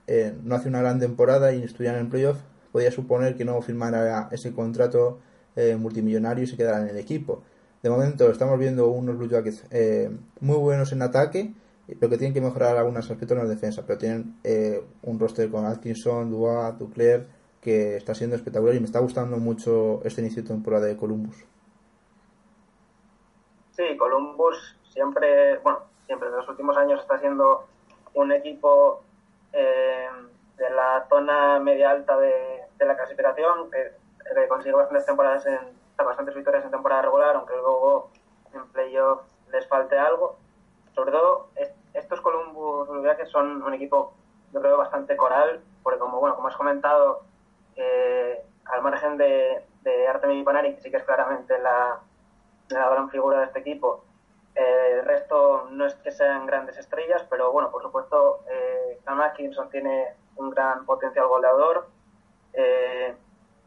no 0.43 0.55
hacen 0.55 0.71
una 0.71 0.81
gran 0.81 0.99
temporada 0.99 1.53
y 1.53 1.63
estuvieran 1.63 2.01
en 2.01 2.09
playoff, 2.09 2.39
podía 2.73 2.91
suponer 2.91 3.37
que 3.37 3.45
no 3.45 3.61
firmara 3.61 4.29
ese 4.33 4.53
contrato 4.53 5.19
eh, 5.57 5.77
multimillonario 5.77 6.45
y 6.45 6.47
se 6.47 6.57
quedara 6.57 6.83
en 6.83 6.89
el 6.89 6.97
equipo. 6.99 7.43
De 7.83 7.91
momento 7.91 8.31
estamos 8.31 8.59
viendo 8.59 8.89
unos 8.89 9.19
Blue 9.19 9.29
Jackets 9.29 9.65
eh, 9.71 10.11
muy 10.41 10.57
buenos 10.57 10.93
en 10.93 11.03
ataque, 11.03 11.53
pero 11.87 12.11
que 12.11 12.19
tienen 12.19 12.35
que 12.35 12.41
mejorar 12.41 12.77
algunos 12.77 13.11
aspectos 13.11 13.37
en 13.37 13.45
la 13.45 13.51
defensa, 13.51 13.83
pero 13.87 13.99
tienen 13.99 14.37
eh, 14.45 14.81
un 15.03 15.19
roster 15.19 15.51
con 15.51 15.65
Atkinson, 15.65 16.31
Duas, 16.31 16.79
Duclair, 16.79 17.27
que 17.69 17.97
está 17.99 18.15
siendo 18.15 18.35
espectacular 18.35 18.75
y 18.75 18.81
me 18.81 18.87
está 18.87 18.99
gustando 18.99 19.37
mucho 19.37 20.01
este 20.03 20.23
inicio 20.23 20.41
de 20.43 20.49
temporada 20.49 20.87
de 20.87 20.97
Columbus. 20.97 21.45
Sí, 23.73 23.95
Columbus 23.99 24.79
siempre, 24.91 25.59
bueno, 25.59 25.81
siempre 26.07 26.31
en 26.31 26.37
los 26.37 26.49
últimos 26.49 26.79
años 26.79 26.99
está 26.99 27.19
siendo 27.19 27.67
un 28.15 28.33
equipo 28.33 29.03
eh, 29.53 30.09
de 30.57 30.71
la 30.71 31.05
zona 31.11 31.61
media 31.61 31.91
alta 31.91 32.17
de, 32.17 32.63
de 32.79 32.87
la 32.87 32.97
clasificación, 32.97 33.71
que, 33.71 33.93
que 34.35 34.49
consigue 34.49 34.75
bastantes 34.75 35.05
temporadas 35.05 35.45
en, 35.45 35.59
bastantes 35.99 36.35
victorias 36.35 36.65
en 36.65 36.71
temporada 36.71 37.03
regular, 37.03 37.37
aunque 37.37 37.55
luego 37.55 38.09
en 38.55 38.67
playoff 38.69 39.21
les 39.53 39.69
falte 39.69 39.99
algo. 39.99 40.39
Sobre 40.95 41.13
todo, 41.13 41.49
estos 41.93 42.23
Columbus 42.23 42.89
Jackets 43.05 43.31
son 43.31 43.63
un 43.63 43.75
equipo, 43.75 44.15
yo 44.55 44.61
creo, 44.63 44.79
bastante 44.79 45.19
coral, 45.19 45.61
porque 45.83 45.99
como 45.99 46.19
bueno, 46.19 46.35
como 46.35 46.49
has 46.49 46.57
comentado, 46.57 47.28
eh, 47.79 48.45
al 48.67 48.83
margen 48.83 49.17
de, 49.17 49.65
de 49.83 50.07
Artemi 50.09 50.43
Panari, 50.43 50.75
que 50.75 50.81
sí 50.83 50.91
que 50.91 50.99
es 50.99 51.05
claramente 51.05 51.59
la, 51.59 52.01
gran 52.69 53.09
figura 53.09 53.39
de 53.39 53.47
este 53.47 53.61
equipo, 53.61 54.05
eh, 54.55 54.99
el 54.99 55.05
resto 55.05 55.69
no 55.71 55.87
es 55.87 55.95
que 55.95 56.11
sean 56.11 56.45
grandes 56.47 56.77
estrellas, 56.77 57.25
pero 57.31 57.53
bueno, 57.53 57.71
por 57.71 57.83
supuesto, 57.83 58.41
eh, 58.51 58.99
Atkinson 59.07 59.71
tiene 59.71 60.15
un 60.37 60.51
gran 60.51 60.85
potencial 60.85 61.27
goleador. 61.29 61.89
Eh, 62.53 63.17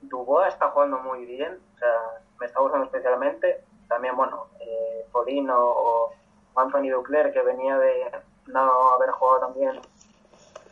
Dubois 0.02 0.50
está 0.50 0.70
jugando 0.70 1.00
muy 1.00 1.26
bien, 1.26 1.60
o 1.76 1.78
sea, 1.78 2.22
me 2.40 2.46
está 2.46 2.60
gustando 2.60 2.86
especialmente. 2.86 3.64
También, 3.88 4.16
bueno, 4.16 4.48
eh, 4.60 5.06
Podino 5.12 5.58
o 5.58 6.14
Anthony 6.56 6.90
Ducler, 6.90 7.32
que 7.32 7.42
venía 7.42 7.78
de 7.78 8.12
no 8.48 8.90
haber 8.90 9.12
jugado 9.12 9.48
también. 9.48 9.80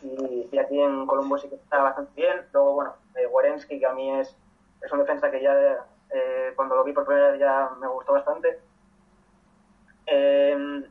Y, 0.02 0.58
aquí 0.58 0.80
en 0.80 1.06
Colombo 1.06 1.38
sí 1.38 1.48
que 1.48 1.56
está 1.56 1.82
bastante 1.82 2.12
bien. 2.20 2.46
Luego, 2.52 2.74
bueno, 2.74 2.94
eh, 3.16 3.56
que 3.68 3.86
a 3.86 3.92
mí 3.92 4.10
es, 4.18 4.36
es 4.82 4.92
un 4.92 4.98
defensa 5.00 5.30
que 5.30 5.42
ya 5.42 5.84
eh, 6.12 6.52
cuando 6.56 6.76
lo 6.76 6.84
vi 6.84 6.92
por 6.92 7.06
primera 7.06 7.30
vez 7.30 7.40
ya 7.40 7.70
me 7.80 7.86
gustó 7.88 8.12
bastante. 8.12 8.60
Eh, 10.06 10.82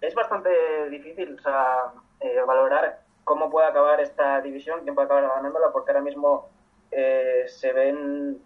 es 0.00 0.14
bastante 0.14 0.50
difícil 0.90 1.36
o 1.38 1.42
sea, 1.42 1.92
eh, 2.20 2.40
valorar 2.46 3.00
cómo 3.24 3.50
puede 3.50 3.68
acabar 3.68 4.00
esta 4.00 4.40
división, 4.40 4.80
quién 4.82 4.94
puede 4.94 5.06
acabar 5.06 5.28
ganándola, 5.28 5.70
porque 5.72 5.90
ahora 5.90 6.02
mismo 6.02 6.48
eh, 6.90 7.44
se 7.46 7.72
ven, 7.72 8.42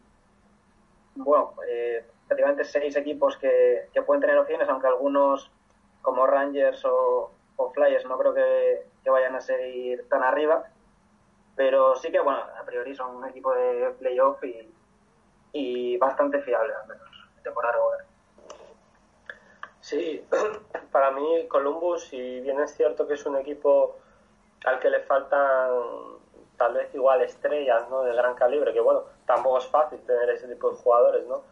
bueno, 1.15 1.55
prácticamente 2.27 2.65
seis 2.65 2.97
equipos 2.97 3.37
que, 3.37 3.89
que, 3.93 4.03
pueden 4.03 4.21
tener 4.21 4.39
opciones, 4.39 4.69
aunque 4.69 4.89
algunos 4.89 5.51
como 6.03 6.27
Rangers 6.27 6.85
o 6.85 7.31
Flyers 7.73 8.05
no 8.07 8.19
creo 8.19 8.35
que, 8.35 8.87
que, 9.03 9.11
vayan 9.11 9.35
a 9.35 9.41
seguir 9.41 10.09
tan 10.09 10.23
arriba, 10.23 10.65
pero 11.57 11.97
sí 11.97 12.11
que, 12.11 12.21
bueno, 12.21 12.41
a 12.41 12.65
priori 12.65 12.95
son 12.95 13.17
un 13.17 13.29
equipo 13.29 13.55
de 13.55 13.91
playoff 13.99 14.43
y, 14.45 14.73
y 15.53 15.97
bastante 15.99 16.41
fiable, 16.41 16.73
al 16.75 16.89
menos, 16.89 17.09
temporada 17.43 17.75
regular. 17.75 18.05
Sí, 19.81 20.25
para 20.93 21.11
mí 21.11 21.47
Columbus, 21.49 22.05
si 22.05 22.41
bien 22.41 22.61
es 22.61 22.75
cierto 22.75 23.07
que 23.07 23.15
es 23.15 23.27
un 23.27 23.37
equipo 23.37 23.97
al 24.65 24.79
que 24.79 24.89
le 24.89 25.01
faltan 25.01 25.71
tal 26.57 26.75
vez 26.75 26.95
igual 26.95 27.23
estrellas 27.23 27.89
¿no? 27.91 28.03
de 28.03 28.15
gran 28.15 28.35
calibre, 28.35 28.73
que 28.73 28.81
bueno, 28.81 29.03
tampoco 29.27 29.59
es 29.59 29.67
fácil 29.67 29.99
tener 30.07 30.31
ese 30.31 30.47
tipo 30.47 30.71
de 30.71 30.77
jugadores, 30.77 31.27
¿no? 31.27 31.43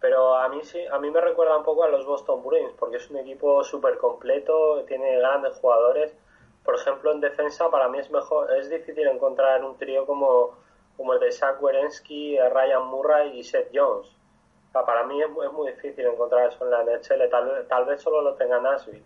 Pero 0.00 0.36
a 0.36 0.48
mí 0.48 0.62
sí, 0.62 0.80
a 0.86 0.98
mí 0.98 1.10
me 1.10 1.20
recuerda 1.20 1.58
un 1.58 1.64
poco 1.64 1.82
a 1.82 1.88
los 1.88 2.06
Boston 2.06 2.42
Bruins, 2.42 2.72
porque 2.78 2.96
es 2.96 3.10
un 3.10 3.18
equipo 3.18 3.62
súper 3.64 3.98
completo, 3.98 4.84
tiene 4.86 5.18
grandes 5.18 5.58
jugadores. 5.58 6.14
Por 6.68 6.74
ejemplo, 6.74 7.12
en 7.12 7.20
defensa 7.20 7.70
para 7.70 7.88
mí 7.88 7.98
es 7.98 8.10
mejor, 8.10 8.52
es 8.52 8.68
difícil 8.68 9.06
encontrar 9.06 9.64
un 9.64 9.78
trío 9.78 10.04
como, 10.04 10.58
como 10.98 11.14
el 11.14 11.20
de 11.20 11.32
Zach 11.32 11.62
Wierenski, 11.62 12.36
Ryan 12.38 12.84
Murray 12.88 13.38
y 13.38 13.42
Seth 13.42 13.70
Jones 13.72 14.18
para 14.84 15.04
mí 15.04 15.20
es, 15.20 15.28
es, 15.28 15.52
muy 15.52 15.70
difícil 15.72 16.06
encontrar 16.06 16.48
eso 16.48 16.64
en 16.64 16.70
la 16.70 16.84
NHL, 16.84 17.30
tal, 17.30 17.66
tal 17.68 17.84
vez 17.84 18.00
solo 18.00 18.22
lo 18.22 18.34
tenga 18.34 18.60
Nashville. 18.60 19.02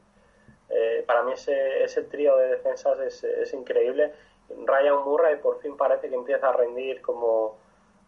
Eh, 0.69 1.05
para 1.07 1.23
mí 1.23 1.33
ese, 1.33 1.83
ese 1.85 2.03
trío 2.05 2.37
de 2.37 2.49
defensas 2.49 2.99
es, 3.01 3.25
es, 3.25 3.53
increíble. 3.53 4.13
Ryan 4.49 5.05
Murray 5.05 5.37
por 5.37 5.61
fin 5.61 5.77
parece 5.77 6.09
que 6.09 6.15
empieza 6.15 6.49
a 6.49 6.53
rendir 6.53 7.01
como, 7.03 7.59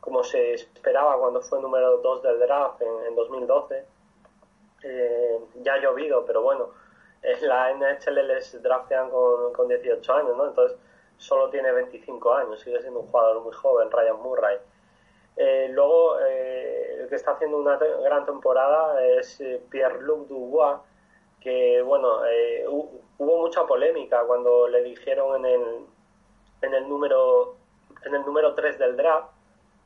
como 0.01 0.25
se 0.25 0.55
esperaba 0.55 1.19
cuando 1.19 1.41
fue 1.43 1.61
número 1.61 1.99
2 1.99 2.23
del 2.23 2.41
draft 2.41 2.81
en, 2.83 3.07
en 3.09 3.15
2012. 3.15 3.85
Eh, 4.83 5.39
ya 5.63 5.75
ha 5.75 5.79
llovido, 5.79 6.25
pero 6.27 6.43
bueno, 6.43 6.71
en 7.25 7.49
la 7.49 7.73
NHL 7.73 8.27
les 8.27 8.63
draftean 8.63 9.11
con, 9.11 9.53
con 9.53 9.69
18 9.69 10.13
años, 10.13 10.37
¿no? 10.37 10.47
Entonces 10.47 10.79
solo 11.17 11.49
tiene 11.51 11.73
25 11.73 12.35
años, 12.35 12.61
sigue 12.61 12.81
siendo 12.81 13.01
un 13.01 13.07
jugador 13.07 13.43
muy 13.43 13.53
joven, 13.53 13.91
Ryan 13.91 14.21
Murray. 14.21 14.59
Eh, 15.37 15.69
luego, 15.73 16.21
eh, 16.21 16.99
el 17.01 17.09
que 17.09 17.17
está 17.17 17.33
haciendo 17.33 17.59
una 17.59 17.77
gran 17.77 18.25
temporada 18.25 19.05
es 19.05 19.41
eh, 19.41 19.61
Pierre-Luc 19.71 20.29
Dubois, 20.29 20.79
que, 21.41 21.83
bueno, 21.83 22.25
eh, 22.27 22.65
hubo 22.69 23.39
mucha 23.39 23.67
polémica 23.67 24.23
cuando 24.25 24.69
le 24.69 24.83
dijeron 24.83 25.45
en 25.45 25.61
el, 25.61 25.87
en 26.63 26.75
el 26.75 26.89
número 26.89 27.57
en 28.05 28.15
el 28.15 28.23
número 28.23 28.55
3 28.55 28.79
del 28.79 28.97
draft 28.97 29.29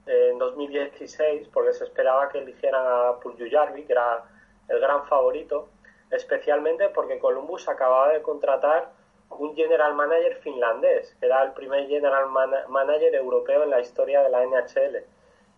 en 0.06 0.38
2016, 0.38 1.48
porque 1.52 1.72
se 1.72 1.84
esperaba 1.84 2.28
que 2.28 2.38
eligieran 2.38 2.84
a 2.84 3.20
Puljujärvi, 3.20 3.84
que 3.84 3.92
era 3.92 4.24
el 4.68 4.80
gran 4.80 5.06
favorito, 5.06 5.68
especialmente 6.10 6.88
porque 6.90 7.18
Columbus 7.18 7.68
acababa 7.68 8.12
de 8.12 8.22
contratar 8.22 8.90
un 9.30 9.54
general 9.54 9.94
manager 9.94 10.36
finlandés, 10.36 11.14
que 11.20 11.26
era 11.26 11.42
el 11.42 11.52
primer 11.52 11.86
general 11.86 12.28
man 12.30 12.50
manager 12.68 13.14
europeo 13.14 13.62
en 13.62 13.70
la 13.70 13.80
historia 13.80 14.22
de 14.22 14.30
la 14.30 14.44
NHL 14.44 15.04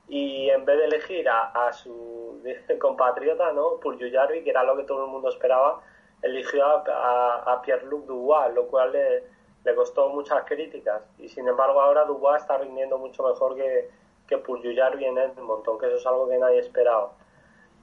y 0.09 0.51
en 0.51 0.65
vez 0.65 0.77
de 0.77 0.85
elegir 0.87 1.29
a, 1.29 1.73
su 1.73 2.43
compatriota, 2.81 3.53
¿no? 3.53 3.77
Puljujärvi, 3.81 4.43
que 4.43 4.51
era 4.51 4.65
lo 4.65 4.77
que 4.77 4.83
todo 4.83 5.05
el 5.05 5.11
mundo 5.11 5.29
esperaba, 5.29 5.81
eligió 6.21 6.65
a, 6.67 7.63
Pierre-Luc 7.63 8.07
Dubois, 8.07 8.53
lo 8.53 8.67
cual 8.67 8.93
le, 8.93 9.23
le, 9.65 9.75
costó 9.77 10.09
muchas 10.09 10.45
críticas. 10.45 11.03
Y 11.19 11.29
sin 11.29 11.47
embargo 11.47 11.81
ahora 11.81 12.05
Dubois 12.05 12.43
está 12.43 12.59
rindiendo 12.59 12.99
mucho 12.99 13.23
mejor 13.23 13.55
que, 13.55 13.89
que 14.27 14.39
Puljujärvi 14.39 15.05
en 15.05 15.19
Edmonton, 15.19 15.79
que 15.79 15.87
eso 15.87 15.97
es 15.97 16.07
algo 16.07 16.29
que 16.29 16.39
nadie 16.39 16.59
esperaba. 16.59 17.13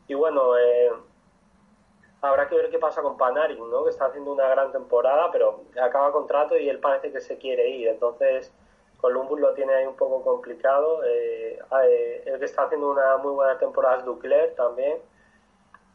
Y 0.10 0.14
bueno, 0.14 0.58
eh, 0.58 0.92
habrá 2.22 2.48
que 2.48 2.56
ver 2.56 2.70
qué 2.70 2.80
pasa 2.80 3.02
con 3.02 3.18
Panarin, 3.18 3.70
¿no? 3.70 3.84
Que 3.84 3.90
está 3.90 4.06
haciendo 4.06 4.32
una 4.32 4.48
gran 4.48 4.72
temporada, 4.72 5.32
pero 5.32 5.62
acaba 5.82 6.12
contrato 6.12 6.58
y 6.58 6.70
él 6.70 6.80
parece 6.80 7.12
que 7.12 7.22
se 7.22 7.38
quiere 7.38 7.70
ir. 7.70 7.88
Entonces 7.88 8.52
Columbus 9.00 9.40
lo 9.40 9.54
tiene 9.54 9.74
ahí 9.74 9.86
un 9.86 9.96
poco 9.96 10.24
complicado. 10.24 11.04
Eh, 11.04 11.60
eh, 11.84 12.24
el 12.26 12.40
que 12.40 12.46
está 12.46 12.64
haciendo 12.64 12.90
una 12.90 13.18
muy 13.18 13.34
buena 13.34 13.58
temporada 13.58 13.98
es 13.98 14.06
Duclair 14.06 14.56
también. 14.56 14.98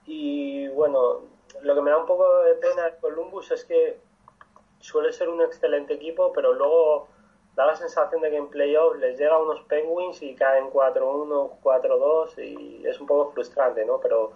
Y 0.06 0.68
bueno, 0.68 1.22
lo 1.62 1.74
que 1.74 1.80
me 1.80 1.90
da 1.90 1.98
un 1.98 2.06
poco 2.06 2.42
de 2.42 2.54
pena 2.54 2.84
de 2.84 2.96
Columbus 2.96 3.50
es 3.50 3.64
que 3.64 4.00
suele 4.80 5.12
ser 5.12 5.28
un 5.28 5.40
excelente 5.42 5.94
equipo, 5.94 6.32
pero 6.32 6.52
luego 6.52 7.08
da 7.54 7.66
la 7.66 7.76
sensación 7.76 8.22
de 8.22 8.30
que 8.30 8.36
en 8.36 8.48
playoff 8.48 8.96
les 8.96 9.18
llega 9.18 9.38
unos 9.38 9.60
Penguins 9.64 10.22
y 10.22 10.34
caen 10.34 10.70
4-1, 10.70 11.60
4-2 11.62 12.38
y 12.38 12.86
es 12.86 13.00
un 13.00 13.06
poco 13.06 13.32
frustrante, 13.32 13.84
¿no? 13.84 14.00
Pero 14.00 14.32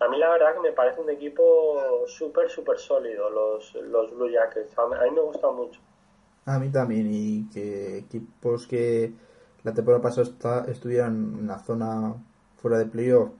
a 0.00 0.08
mí 0.08 0.18
la 0.18 0.30
verdad 0.30 0.54
que 0.54 0.60
me 0.60 0.72
parece 0.72 1.00
un 1.00 1.10
equipo 1.10 2.06
súper, 2.06 2.48
súper 2.48 2.78
sólido 2.78 3.30
los, 3.30 3.74
los 3.74 4.14
Blue 4.14 4.30
Jackets. 4.30 4.78
A 4.78 4.86
mí 4.86 5.10
me 5.14 5.20
gusta 5.20 5.50
mucho. 5.50 5.80
A 6.46 6.58
mí 6.58 6.70
también, 6.70 7.08
y 7.10 7.48
que 7.52 7.98
equipos 7.98 8.66
que 8.66 9.12
la 9.64 9.74
temporada 9.74 10.02
pasada 10.02 10.64
estuvieran 10.68 11.36
en 11.40 11.46
la 11.46 11.58
zona 11.58 12.14
fuera 12.56 12.78
de 12.78 12.86
playoff, 12.86 13.30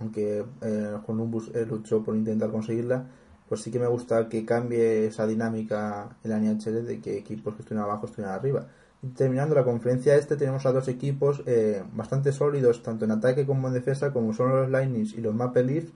aunque 0.00 0.44
eh, 0.60 0.96
Columbus 1.04 1.50
eh, 1.54 1.66
luchó 1.66 2.02
por 2.02 2.14
intentar 2.14 2.50
conseguirla, 2.50 3.04
pues 3.48 3.62
sí 3.62 3.70
que 3.70 3.78
me 3.78 3.86
gusta 3.86 4.28
que 4.28 4.44
cambie 4.44 5.06
esa 5.06 5.26
dinámica 5.26 6.16
en 6.22 6.30
la 6.30 6.38
NHL 6.38 6.86
de 6.86 7.00
que 7.00 7.18
equipos 7.18 7.54
que 7.54 7.62
estuvieran 7.62 7.88
abajo 7.88 8.06
estuvieran 8.06 8.34
arriba. 8.34 8.66
Y 9.02 9.08
terminando 9.08 9.54
la 9.54 9.64
conferencia 9.64 10.14
este 10.14 10.36
tenemos 10.36 10.64
a 10.64 10.72
dos 10.72 10.86
equipos 10.88 11.42
eh, 11.46 11.82
bastante 11.92 12.32
sólidos, 12.32 12.82
tanto 12.82 13.04
en 13.04 13.10
ataque 13.10 13.44
como 13.44 13.68
en 13.68 13.74
defensa, 13.74 14.12
como 14.12 14.32
son 14.32 14.50
los 14.50 14.70
Lightning 14.70 15.06
y 15.16 15.20
los 15.20 15.34
Maple 15.34 15.64
Leafs, 15.64 15.92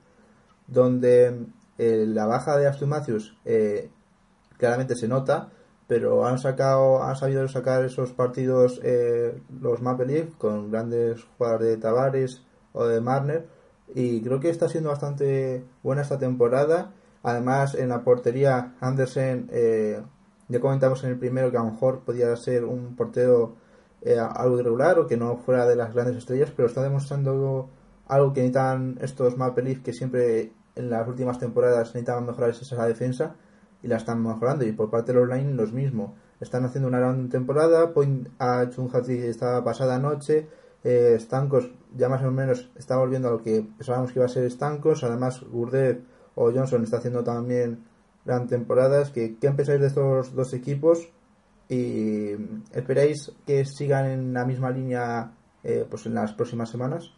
donde 0.67 1.47
eh, 1.79 2.05
la 2.07 2.27
baja 2.27 2.57
de 2.57 2.67
Aston 2.67 2.89
Matthews 2.89 3.37
eh, 3.45 3.91
claramente 4.59 4.95
se 4.97 5.09
nota, 5.09 5.51
pero 5.87 6.27
han 6.27 6.39
sacado 6.39 7.03
han 7.03 7.17
sabido 7.17 7.47
sacar 7.49 7.85
esos 7.85 8.13
partidos 8.13 8.81
eh, 8.83 9.41
los 9.61 9.81
Maple 9.83 10.07
Leaf 10.07 10.37
con 10.37 10.71
grandes 10.71 11.25
jugadores 11.37 11.69
de 11.69 11.77
Tavares 11.77 12.43
o 12.73 12.87
de 12.87 13.01
Marner 13.01 13.47
y 13.95 14.21
creo 14.23 14.41
que 14.41 14.51
está 14.51 14.69
siendo 14.69 14.91
bastante 14.91 15.65
buena 15.83 16.03
esta 16.03 16.19
temporada. 16.19 16.93
Además 17.23 17.75
en 17.75 17.89
la 17.89 18.03
portería 18.03 18.75
Andersen 18.81 19.49
eh, 19.53 20.03
ya 20.49 20.61
comentamos 20.61 21.03
en 21.05 21.11
el 21.11 21.19
primero 21.19 21.51
que 21.51 21.57
a 21.57 21.63
lo 21.63 21.71
mejor 21.71 22.01
podía 22.01 22.35
ser 22.37 22.65
un 22.65 22.97
portero 22.97 23.57
eh, 24.03 24.19
algo 24.19 24.59
irregular 24.61 24.99
o 24.99 25.07
que 25.07 25.17
no 25.17 25.37
fuera 25.37 25.67
de 25.67 25.77
las 25.77 25.95
grandes 25.95 26.17
estrellas 26.17 26.53
pero 26.55 26.69
está 26.69 26.83
demostrando 26.83 27.69
algo 28.07 28.33
que 28.33 28.41
necesitan 28.41 28.99
estos 29.01 29.37
Maple 29.37 29.65
Leaf 29.65 29.83
que 29.83 29.93
siempre 29.93 30.53
en 30.75 30.91
las 30.91 31.09
últimas 31.09 31.39
temporadas 31.39 31.89
necesitaban 31.89 32.27
mejorar 32.27 32.51
esa 32.51 32.87
defensa 32.87 33.35
y 33.83 33.89
la 33.89 33.97
están 33.97 34.23
mejorando. 34.23 34.65
Y 34.65 34.73
por 34.73 34.91
parte 34.91 35.13
de 35.13 35.21
los 35.21 35.29
Line, 35.29 35.55
los 35.55 35.73
mismos. 35.73 36.13
Están 36.41 36.65
haciendo 36.65 36.89
una 36.89 36.99
gran 36.99 37.29
temporada. 37.29 37.93
Point 37.93 38.29
ha 38.39 38.65
hecho 38.65 38.83
un 38.83 38.95
hat 38.95 39.09
esta 39.09 39.63
pasada 39.65 39.99
noche. 39.99 40.49
Eh, 40.85 41.19
ya 41.97 42.09
más 42.09 42.23
o 42.23 42.31
menos 42.31 42.71
está 42.77 42.97
volviendo 42.97 43.29
a 43.29 43.33
lo 43.33 43.43
que 43.43 43.67
pensábamos 43.77 44.13
que 44.13 44.19
iba 44.19 44.27
a 44.27 44.29
ser 44.29 44.51
Stancos. 44.51 45.03
Además, 45.03 45.43
Gurdev 45.43 46.03
o 46.35 46.53
Johnson 46.53 46.85
está 46.85 46.99
haciendo 46.99 47.25
también 47.25 47.85
gran 48.25 48.47
temporadas. 48.47 49.11
¿Qué, 49.11 49.37
qué 49.41 49.51
pensáis 49.51 49.81
de 49.81 49.87
estos 49.87 50.35
dos 50.35 50.53
equipos? 50.53 51.09
¿Y 51.69 52.33
esperáis 52.73 53.33
que 53.47 53.65
sigan 53.65 54.07
en 54.07 54.33
la 54.33 54.45
misma 54.45 54.71
línea 54.71 55.33
eh, 55.65 55.87
pues 55.89 56.07
en 56.07 56.15
las 56.15 56.33
próximas 56.35 56.71
semanas? 56.71 57.13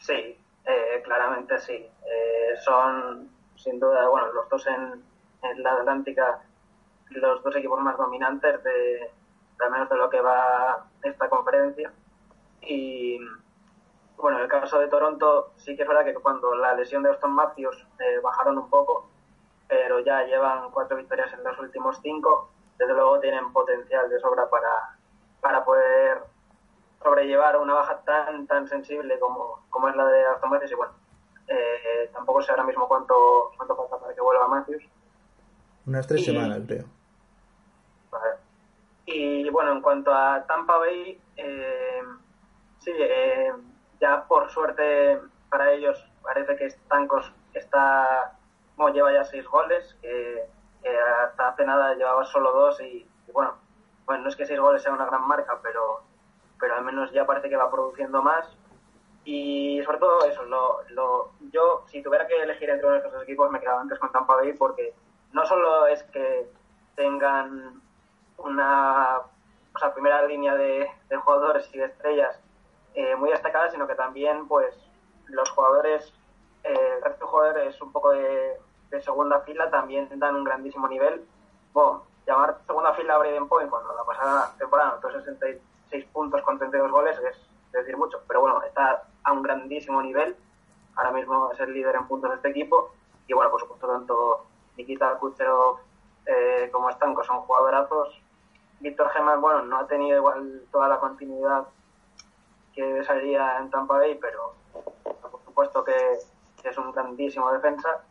Sí, 0.00 0.36
eh, 0.64 1.02
claramente 1.04 1.58
sí. 1.58 1.74
Eh, 1.74 2.56
son, 2.64 3.30
sin 3.56 3.78
duda, 3.78 4.08
bueno, 4.08 4.32
los 4.32 4.48
dos 4.48 4.66
en, 4.66 5.02
en, 5.42 5.62
la 5.62 5.74
Atlántica, 5.74 6.42
los 7.10 7.42
dos 7.42 7.56
equipos 7.56 7.80
más 7.80 7.96
dominantes 7.96 8.62
de, 8.64 9.10
al 9.60 9.70
menos 9.70 9.88
de 9.88 9.96
lo 9.96 10.08
que 10.10 10.20
va 10.20 10.86
esta 11.02 11.28
conferencia. 11.28 11.92
Y 12.62 13.18
bueno, 14.16 14.38
en 14.38 14.44
el 14.44 14.50
caso 14.50 14.80
de 14.80 14.88
Toronto, 14.88 15.52
sí 15.56 15.76
que 15.76 15.82
es 15.82 15.88
verdad 15.88 16.04
que 16.04 16.14
cuando 16.14 16.54
la 16.54 16.74
lesión 16.74 17.02
de 17.02 17.10
Austin 17.10 17.30
Matthews 17.30 17.86
bajaron 18.22 18.58
un 18.58 18.68
poco, 18.70 19.08
pero 19.68 20.00
ya 20.00 20.24
llevan 20.24 20.70
cuatro 20.70 20.96
victorias 20.96 21.32
en 21.32 21.44
los 21.44 21.58
últimos 21.58 21.98
cinco. 22.02 22.50
Desde 22.78 22.94
luego 22.94 23.20
tienen 23.20 23.52
potencial 23.52 24.08
de 24.08 24.18
sobra 24.20 24.48
para, 24.48 24.96
para 25.40 25.64
poder 25.64 26.22
sobrellevar 27.02 27.56
una 27.56 27.74
baja 27.74 28.00
tan 28.02 28.46
tan 28.46 28.68
sensible 28.68 29.18
como, 29.18 29.64
como 29.70 29.88
es 29.88 29.96
la 29.96 30.04
de 30.06 30.26
Aston 30.26 30.50
Matthews 30.50 30.72
y 30.72 30.74
bueno, 30.74 30.92
eh, 31.48 32.10
tampoco 32.12 32.42
sé 32.42 32.52
ahora 32.52 32.64
mismo 32.64 32.86
cuánto, 32.86 33.52
cuánto 33.56 33.74
falta 33.76 33.98
para 33.98 34.14
que 34.14 34.20
vuelva 34.20 34.48
Matthews. 34.48 34.84
Unas 35.86 36.06
tres 36.06 36.24
semanas, 36.24 36.60
creo. 36.66 36.84
Y 39.06 39.50
bueno, 39.50 39.72
en 39.72 39.80
cuanto 39.80 40.14
a 40.14 40.44
Tampa 40.46 40.78
Bay, 40.78 41.20
eh, 41.36 42.02
sí, 42.78 42.92
eh, 42.96 43.52
ya 44.00 44.24
por 44.28 44.48
suerte 44.50 45.18
para 45.48 45.72
ellos 45.72 46.06
parece 46.22 46.54
que 46.54 46.70
Stancos 46.70 47.32
está, 47.54 48.36
como 48.76 48.90
lleva 48.90 49.12
ya 49.12 49.24
seis 49.24 49.44
goles, 49.48 49.96
que, 50.00 50.48
hasta 51.24 51.48
hace 51.48 51.64
nada 51.66 51.94
llevaba 51.94 52.24
solo 52.24 52.52
dos 52.52 52.80
y, 52.80 53.08
y 53.26 53.32
bueno, 53.32 53.54
bueno, 54.06 54.22
no 54.22 54.28
es 54.28 54.36
que 54.36 54.46
seis 54.46 54.60
goles 54.60 54.82
sea 54.82 54.92
una 54.92 55.06
gran 55.06 55.26
marca, 55.26 55.58
pero 55.60 56.02
pero 56.60 56.74
al 56.74 56.84
menos 56.84 57.10
ya 57.12 57.26
parece 57.26 57.48
que 57.48 57.56
va 57.56 57.70
produciendo 57.70 58.22
más. 58.22 58.46
Y 59.24 59.82
sobre 59.84 59.98
todo 59.98 60.24
eso, 60.24 60.44
lo, 60.44 60.80
lo, 60.90 61.32
yo 61.52 61.84
si 61.86 62.02
tuviera 62.02 62.26
que 62.26 62.42
elegir 62.42 62.70
entre 62.70 62.86
uno 62.86 63.00
de 63.00 63.06
estos 63.06 63.22
equipos 63.22 63.50
me 63.50 63.60
quedaba 63.60 63.80
antes 63.80 63.98
con 63.98 64.12
Tampa 64.12 64.36
Bay 64.36 64.54
porque 64.54 64.94
no 65.32 65.44
solo 65.44 65.86
es 65.86 66.02
que 66.04 66.50
tengan 66.96 67.80
una 68.38 69.18
o 69.74 69.78
sea, 69.78 69.92
primera 69.94 70.22
línea 70.26 70.54
de, 70.54 70.90
de 71.08 71.16
jugadores 71.16 71.68
y 71.72 71.78
de 71.78 71.86
estrellas 71.86 72.40
eh, 72.94 73.14
muy 73.16 73.30
destacada, 73.30 73.70
sino 73.70 73.86
que 73.86 73.94
también 73.94 74.48
pues 74.48 74.74
los 75.26 75.48
jugadores, 75.50 76.12
eh, 76.64 76.94
el 76.96 77.02
resto 77.02 77.24
de 77.24 77.30
jugadores 77.30 77.80
un 77.80 77.92
poco 77.92 78.10
de, 78.10 78.58
de, 78.90 79.02
segunda 79.02 79.40
fila 79.40 79.70
también 79.70 80.08
dan 80.18 80.34
un 80.34 80.44
grandísimo 80.44 80.88
nivel. 80.88 81.24
Bueno, 81.72 82.04
llamar 82.26 82.58
segunda 82.66 82.92
fila 82.94 83.14
a 83.14 83.18
Braden 83.18 83.48
Point 83.48 83.70
cuando 83.70 83.94
la 83.94 84.04
pasada 84.04 84.52
temporada, 84.58 84.94
entonces 84.96 85.24
6 85.90 86.04
puntos 86.12 86.42
con 86.42 86.58
32 86.58 86.90
goles 86.90 87.18
es, 87.18 87.36
decir 87.72 87.96
mucho, 87.96 88.20
pero 88.26 88.40
bueno, 88.40 88.62
está 88.62 89.02
a 89.22 89.32
un 89.32 89.42
grandísimo 89.42 90.02
nivel. 90.02 90.36
Ahora 90.96 91.12
mismo 91.12 91.50
es 91.52 91.60
el 91.60 91.72
líder 91.72 91.94
en 91.94 92.06
puntos 92.06 92.30
de 92.30 92.36
este 92.36 92.48
equipo. 92.50 92.92
Y 93.26 93.32
bueno, 93.32 93.50
por 93.50 93.60
supuesto, 93.60 93.86
tanto 93.86 94.46
Nikita 94.76 95.16
Kucherov 95.18 95.78
eh, 96.26 96.68
como 96.72 96.90
Stanko 96.90 97.22
son 97.24 97.40
jugadorazos. 97.42 98.20
Víctor 98.80 99.10
Geman, 99.10 99.40
bueno, 99.40 99.62
no 99.62 99.78
ha 99.78 99.86
tenido 99.86 100.16
igual 100.16 100.62
toda 100.72 100.88
la 100.88 100.98
continuidad 100.98 101.66
que 102.74 103.04
salía 103.04 103.58
en 103.58 103.70
Tampa 103.70 103.98
Bay, 103.98 104.16
pero 104.20 104.54
por 105.02 105.44
supuesto 105.44 105.84
que, 105.84 106.18
es 106.64 106.78
un 106.78 106.92
grandísimo 106.92 107.52
defensa. 107.52 108.04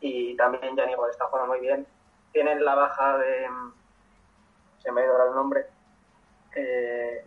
Y 0.00 0.36
también 0.36 0.74
Gianni 0.74 0.94
está 1.10 1.26
jugando 1.26 1.52
muy 1.52 1.60
bien. 1.60 1.86
Tienen 2.32 2.64
la 2.64 2.74
baja 2.74 3.18
de. 3.18 3.48
Se 4.78 4.90
me 4.90 5.02
ha 5.02 5.04
ido 5.04 5.28
el 5.28 5.34
nombre 5.34 5.66
eh, 6.54 7.24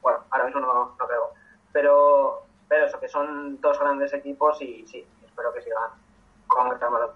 bueno, 0.00 0.24
ahora 0.30 0.44
mismo 0.44 0.60
no, 0.60 0.96
no 0.98 1.06
veo. 1.06 1.30
Pero, 1.72 2.42
pero 2.68 2.86
eso, 2.86 3.00
que 3.00 3.08
son 3.08 3.60
dos 3.60 3.78
grandes 3.78 4.12
equipos 4.12 4.60
y 4.62 4.86
sí, 4.86 5.06
espero 5.24 5.52
que 5.52 5.62
sigan 5.62 5.90
con 6.46 6.72
esta 6.72 6.88
balón. 6.88 7.10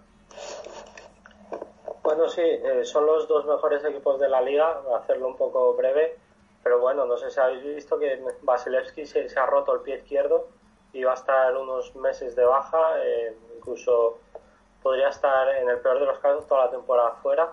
Bueno, 2.02 2.28
sí, 2.28 2.42
eh, 2.42 2.84
son 2.84 3.06
los 3.06 3.28
dos 3.28 3.44
mejores 3.46 3.84
equipos 3.84 4.18
de 4.18 4.28
la 4.28 4.40
liga, 4.40 4.80
a 4.92 4.98
hacerlo 4.98 5.28
un 5.28 5.36
poco 5.36 5.74
breve, 5.74 6.18
pero 6.62 6.80
bueno, 6.80 7.04
no 7.04 7.16
sé 7.16 7.30
si 7.30 7.38
habéis 7.38 7.62
visto 7.62 7.98
que 7.98 8.22
Vasilevsky 8.42 9.06
se, 9.06 9.28
se 9.28 9.38
ha 9.38 9.46
roto 9.46 9.74
el 9.74 9.80
pie 9.82 9.96
izquierdo 9.96 10.48
y 10.92 11.04
va 11.04 11.12
a 11.12 11.14
estar 11.14 11.56
unos 11.56 11.94
meses 11.96 12.34
de 12.34 12.44
baja, 12.44 13.02
eh, 13.04 13.36
incluso 13.56 14.18
podría 14.82 15.08
estar 15.08 15.48
en 15.56 15.68
el 15.68 15.78
peor 15.80 16.00
de 16.00 16.06
los 16.06 16.18
casos 16.18 16.46
toda 16.46 16.66
la 16.66 16.70
temporada 16.70 17.12
fuera 17.22 17.52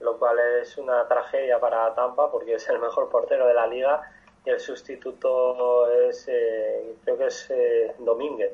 lo 0.00 0.18
cual 0.18 0.38
es 0.60 0.76
una 0.78 1.06
tragedia 1.06 1.60
para 1.60 1.94
Tampa 1.94 2.30
porque 2.30 2.54
es 2.54 2.68
el 2.68 2.78
mejor 2.78 3.08
portero 3.10 3.46
de 3.46 3.54
la 3.54 3.66
liga 3.66 4.02
y 4.44 4.50
el 4.50 4.58
sustituto 4.58 5.90
es, 5.90 6.26
eh, 6.28 6.96
creo 7.04 7.18
que 7.18 7.26
es 7.26 7.50
eh, 7.50 7.94
Domínguez, 7.98 8.52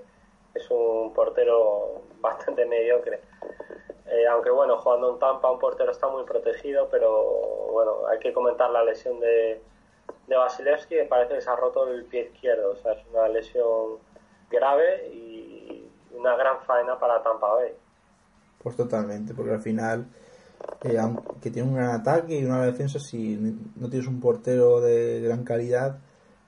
es 0.54 0.70
un 0.70 1.12
portero 1.14 2.02
bastante 2.20 2.66
mediocre. 2.66 3.20
Eh, 4.06 4.26
aunque 4.26 4.50
bueno, 4.50 4.78
jugando 4.78 5.12
en 5.12 5.18
Tampa 5.18 5.50
un 5.50 5.58
portero 5.58 5.92
está 5.92 6.08
muy 6.08 6.24
protegido, 6.24 6.88
pero 6.90 7.68
bueno, 7.72 8.06
hay 8.08 8.18
que 8.18 8.32
comentar 8.32 8.70
la 8.70 8.84
lesión 8.84 9.20
de, 9.20 9.60
de 10.26 10.36
Vasilevsky, 10.36 10.96
que 10.96 11.04
parece 11.04 11.34
que 11.34 11.40
se 11.40 11.50
ha 11.50 11.56
roto 11.56 11.88
el 11.88 12.04
pie 12.04 12.30
izquierdo, 12.32 12.72
o 12.72 12.76
sea, 12.76 12.92
es 12.92 13.06
una 13.12 13.28
lesión 13.28 13.98
grave 14.50 15.08
y 15.08 15.88
una 16.12 16.36
gran 16.36 16.60
faena 16.62 16.98
para 16.98 17.22
Tampa 17.22 17.54
Bay. 17.54 17.72
Pues 18.62 18.76
totalmente, 18.76 19.34
porque 19.34 19.52
al 19.52 19.62
final 19.62 20.06
eh, 20.82 20.98
que 21.40 21.50
tiene 21.50 21.68
un 21.68 21.74
gran 21.74 21.90
ataque 21.90 22.38
y 22.38 22.44
una 22.44 22.64
defensa, 22.64 22.98
si 22.98 23.36
no 23.76 23.88
tienes 23.88 24.08
un 24.08 24.20
portero 24.20 24.80
de 24.80 25.20
gran 25.20 25.44
calidad, 25.44 25.98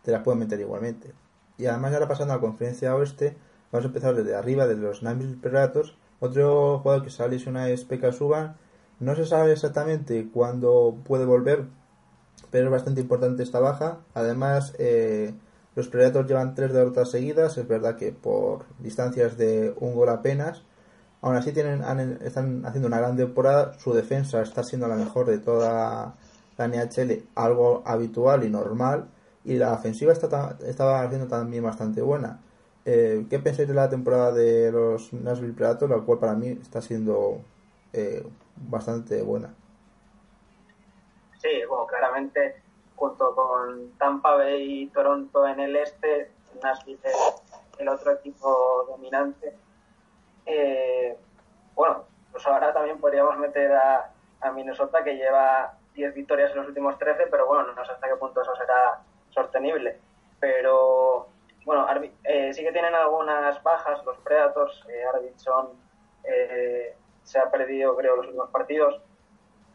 te 0.03 0.13
las 0.13 0.23
pueden 0.23 0.41
meter 0.41 0.61
igualmente. 0.61 1.13
Y 1.59 1.67
además 1.67 1.93
ahora 1.93 2.09
pasando 2.09 2.35
a 2.35 2.37
la 2.37 2.41
conferencia 2.41 2.95
oeste, 2.95 3.37
vamos 3.73 3.85
a 3.85 3.89
empezar 3.89 4.15
desde 4.15 4.35
arriba, 4.35 4.67
desde 4.67 4.83
los 4.83 5.03
Nashville 5.03 5.39
Predators. 5.41 5.97
Otro 6.21 6.79
jugador 6.81 7.05
que 7.05 7.11
sale 7.11 7.39
una 7.47 7.69
es 7.69 7.85
Pekka 7.85 8.13
Subban. 8.13 8.57
No 9.01 9.15
se 9.15 9.27
sabe 9.27 9.53
exactamente 9.53 10.29
cuándo 10.33 10.97
puede 11.05 11.25
volver, 11.25 11.67
pero 12.51 12.67
es 12.67 12.71
bastante 12.71 13.01
importante 13.01 13.43
esta 13.43 13.61
baja. 13.61 14.01
Además, 14.15 14.75
eh, 14.79 15.35
los 15.77 15.89
Predators 15.89 16.29
llevan 16.29 16.55
tres 16.55 16.73
derrotas 16.73 17.11
seguidas. 17.11 17.59
Es 17.59 17.69
verdad 17.69 17.97
que 17.97 18.13
por 18.13 18.65
distancias 18.79 19.37
de 19.37 19.75
un 19.79 19.95
gol 19.95 20.09
apenas, 20.09 20.65
Aún 21.21 21.35
así 21.35 21.53
tienen, 21.53 21.83
están 22.23 22.65
haciendo 22.65 22.87
una 22.87 22.99
gran 22.99 23.17
temporada, 23.17 23.75
su 23.79 23.93
defensa 23.93 24.41
está 24.41 24.63
siendo 24.63 24.87
la 24.87 24.95
mejor 24.95 25.27
de 25.27 25.39
toda 25.39 26.15
la 26.57 26.69
NHL, 26.69 27.25
algo 27.35 27.83
habitual 27.85 28.45
y 28.45 28.51
normal, 28.51 29.09
y 29.45 29.57
la 29.57 29.73
ofensiva 29.73 30.13
está, 30.13 30.57
estaba 30.65 31.03
haciendo 31.03 31.27
también 31.27 31.65
bastante 31.65 32.03
buena. 32.03 32.41
Eh, 32.85 33.27
¿Qué 33.29 33.39
pensáis 33.41 33.67
de 33.69 33.75
la 33.75 33.91
temporada 33.91 34.33
de 34.33 34.71
los 34.71 35.13
Nashville 35.13 35.55
Predators, 35.55 35.91
la 35.91 35.99
cual 35.99 36.19
para 36.19 36.35
mí 36.35 36.49
está 36.49 36.81
siendo 36.81 37.41
eh, 37.93 38.25
bastante 38.57 39.21
buena? 39.23 39.53
Sí, 41.43 41.49
bueno, 41.69 41.87
claramente 41.87 42.63
junto 42.95 43.35
con 43.35 43.93
Tampa 43.99 44.37
Bay 44.37 44.83
y 44.83 44.87
Toronto 44.89 45.47
en 45.47 45.61
el 45.61 45.77
este, 45.77 46.31
Nashville 46.63 46.99
es 47.03 47.43
el 47.79 47.89
otro 47.89 48.13
equipo 48.13 48.87
dominante 48.89 49.55
eh, 50.49 51.17
bueno, 51.75 52.05
pues 52.33 52.47
ahora 52.47 52.73
también 52.73 52.99
podríamos 52.99 53.37
meter 53.39 53.73
a, 53.73 54.11
Minnesota 54.55 55.05
que 55.05 55.17
lleva 55.17 55.75
10 55.95 56.15
victorias 56.15 56.53
en 56.53 56.59
los 56.59 56.69
últimos 56.69 56.97
13, 56.99 57.27
pero 57.31 57.47
bueno, 57.47 57.73
no 57.73 57.85
sé 57.85 57.93
hasta 57.93 58.09
qué 58.09 58.17
punto 58.17 58.41
eso 58.41 58.55
será 58.57 59.01
sostenible. 59.31 59.99
Pero 60.41 61.29
bueno, 61.65 61.87
eh, 62.25 62.53
sí 62.55 62.63
que 62.63 62.73
tienen 62.73 62.95
algunas 62.95 63.63
bajas 63.63 64.05
los 64.05 64.17
Predators. 64.19 64.85
Eh, 64.89 65.05
Arvidsson 65.05 65.71
eh, 66.25 66.97
se 67.25 67.39
ha 67.39 67.51
perdido, 67.51 67.97
creo, 67.97 68.17
los 68.17 68.27
últimos 68.27 68.51
partidos. 68.51 69.01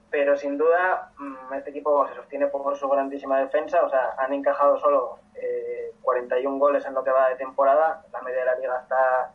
Pero 0.10 0.38
sin 0.38 0.58
duda, 0.58 1.12
mm, 1.18 1.54
este 1.54 1.72
equipo 1.72 2.08
se 2.08 2.16
sostiene 2.16 2.48
por 2.48 2.76
su 2.78 2.90
grandísima 2.90 3.40
defensa. 3.40 3.84
O 3.84 3.90
sea, 3.90 4.16
han 4.18 4.34
encajado 4.34 4.78
solo 4.80 5.20
41 6.02 6.58
goles 6.58 6.86
en 6.86 6.94
lo 6.94 7.04
que 7.04 7.12
va 7.12 7.30
de 7.30 7.36
temporada. 7.36 8.04
La 8.12 8.22
media 8.22 8.40
de 8.40 8.46
la 8.46 8.56
liga 8.56 8.80
está 8.82 9.34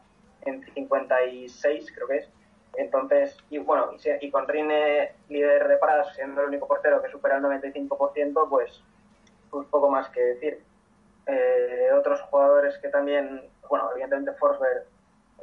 en 0.48 0.64
56, 0.74 1.92
creo 1.94 2.08
que 2.08 2.16
es. 2.18 2.28
Entonces, 2.76 3.36
y 3.50 3.58
bueno, 3.58 3.90
y, 4.20 4.30
con 4.30 4.46
Rine 4.46 5.12
líder 5.28 5.68
de 5.68 5.76
paradas, 5.78 6.14
siendo 6.14 6.42
el 6.42 6.48
único 6.48 6.68
portero 6.68 7.02
que 7.02 7.10
supera 7.10 7.36
el 7.36 7.42
95%, 7.42 8.48
pues, 8.48 8.82
pues 9.50 9.66
poco 9.68 9.90
más 9.90 10.08
que 10.10 10.20
decir. 10.20 10.62
Eh, 11.26 11.90
otros 11.92 12.20
jugadores 12.22 12.78
que 12.78 12.88
también, 12.88 13.50
bueno, 13.68 13.90
evidentemente 13.92 14.32
Forsberg 14.38 14.84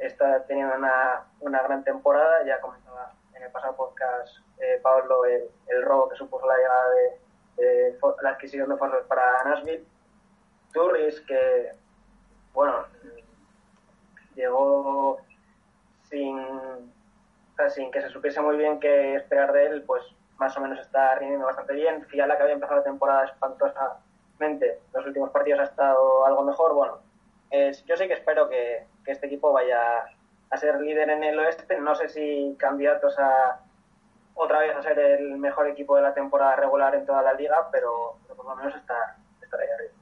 está 0.00 0.44
teniendo 0.46 0.74
una, 0.76 1.26
una 1.40 1.62
gran 1.62 1.84
temporada, 1.84 2.44
ya 2.44 2.60
comentaba 2.60 3.12
en 3.34 3.42
el 3.42 3.50
pasado 3.50 3.76
podcast 3.76 4.38
eh, 4.58 4.80
Pablo 4.82 5.24
el, 5.26 5.48
el, 5.68 5.82
robo 5.82 6.08
que 6.08 6.16
supuso 6.16 6.46
la 6.46 6.56
llegada 6.56 6.90
de, 6.90 7.62
de, 7.62 7.98
la 8.22 8.30
adquisición 8.30 8.68
de 8.68 8.76
Forsberg 8.76 9.06
para 9.06 9.44
Nashville. 9.44 9.84
Turris, 10.72 11.20
que, 11.22 11.72
bueno, 12.52 12.84
llegó 14.36 15.18
sin, 16.04 16.38
sin 17.70 17.90
que 17.90 18.00
se 18.00 18.10
supiese 18.10 18.40
muy 18.40 18.56
bien 18.56 18.78
qué 18.78 19.16
esperar 19.16 19.52
de 19.52 19.66
él, 19.66 19.82
pues 19.84 20.02
más 20.38 20.56
o 20.56 20.60
menos 20.60 20.78
está 20.78 21.14
rindiendo 21.16 21.46
bastante 21.46 21.74
bien. 21.74 22.04
Fiala, 22.06 22.36
que 22.36 22.42
había 22.42 22.54
empezado 22.54 22.78
la 22.78 22.84
temporada 22.84 23.24
espantosamente, 23.24 24.80
los 24.92 25.06
últimos 25.06 25.30
partidos 25.30 25.60
ha 25.60 25.64
estado 25.64 26.26
algo 26.26 26.42
mejor. 26.42 26.74
Bueno, 26.74 26.98
yo 27.50 27.96
sí 27.96 28.06
que 28.06 28.14
espero 28.14 28.48
que, 28.48 28.86
este 29.06 29.26
equipo 29.26 29.52
vaya 29.52 29.80
a 30.50 30.56
ser 30.56 30.80
líder 30.80 31.10
en 31.10 31.24
el 31.24 31.38
oeste. 31.38 31.78
No 31.78 31.94
sé 31.94 32.08
si 32.08 32.56
candidatos 32.58 33.18
a 33.18 33.60
otra 34.34 34.58
vez 34.58 34.76
a 34.76 34.82
ser 34.82 34.98
el 34.98 35.38
mejor 35.38 35.68
equipo 35.68 35.96
de 35.96 36.02
la 36.02 36.12
temporada 36.12 36.56
regular 36.56 36.94
en 36.94 37.06
toda 37.06 37.22
la 37.22 37.32
liga, 37.32 37.68
pero, 37.72 38.16
por 38.26 38.44
lo 38.44 38.56
menos 38.56 38.74
estar, 38.74 39.16
estar 39.40 39.60
ahí 39.60 39.68
arriba. 39.68 39.95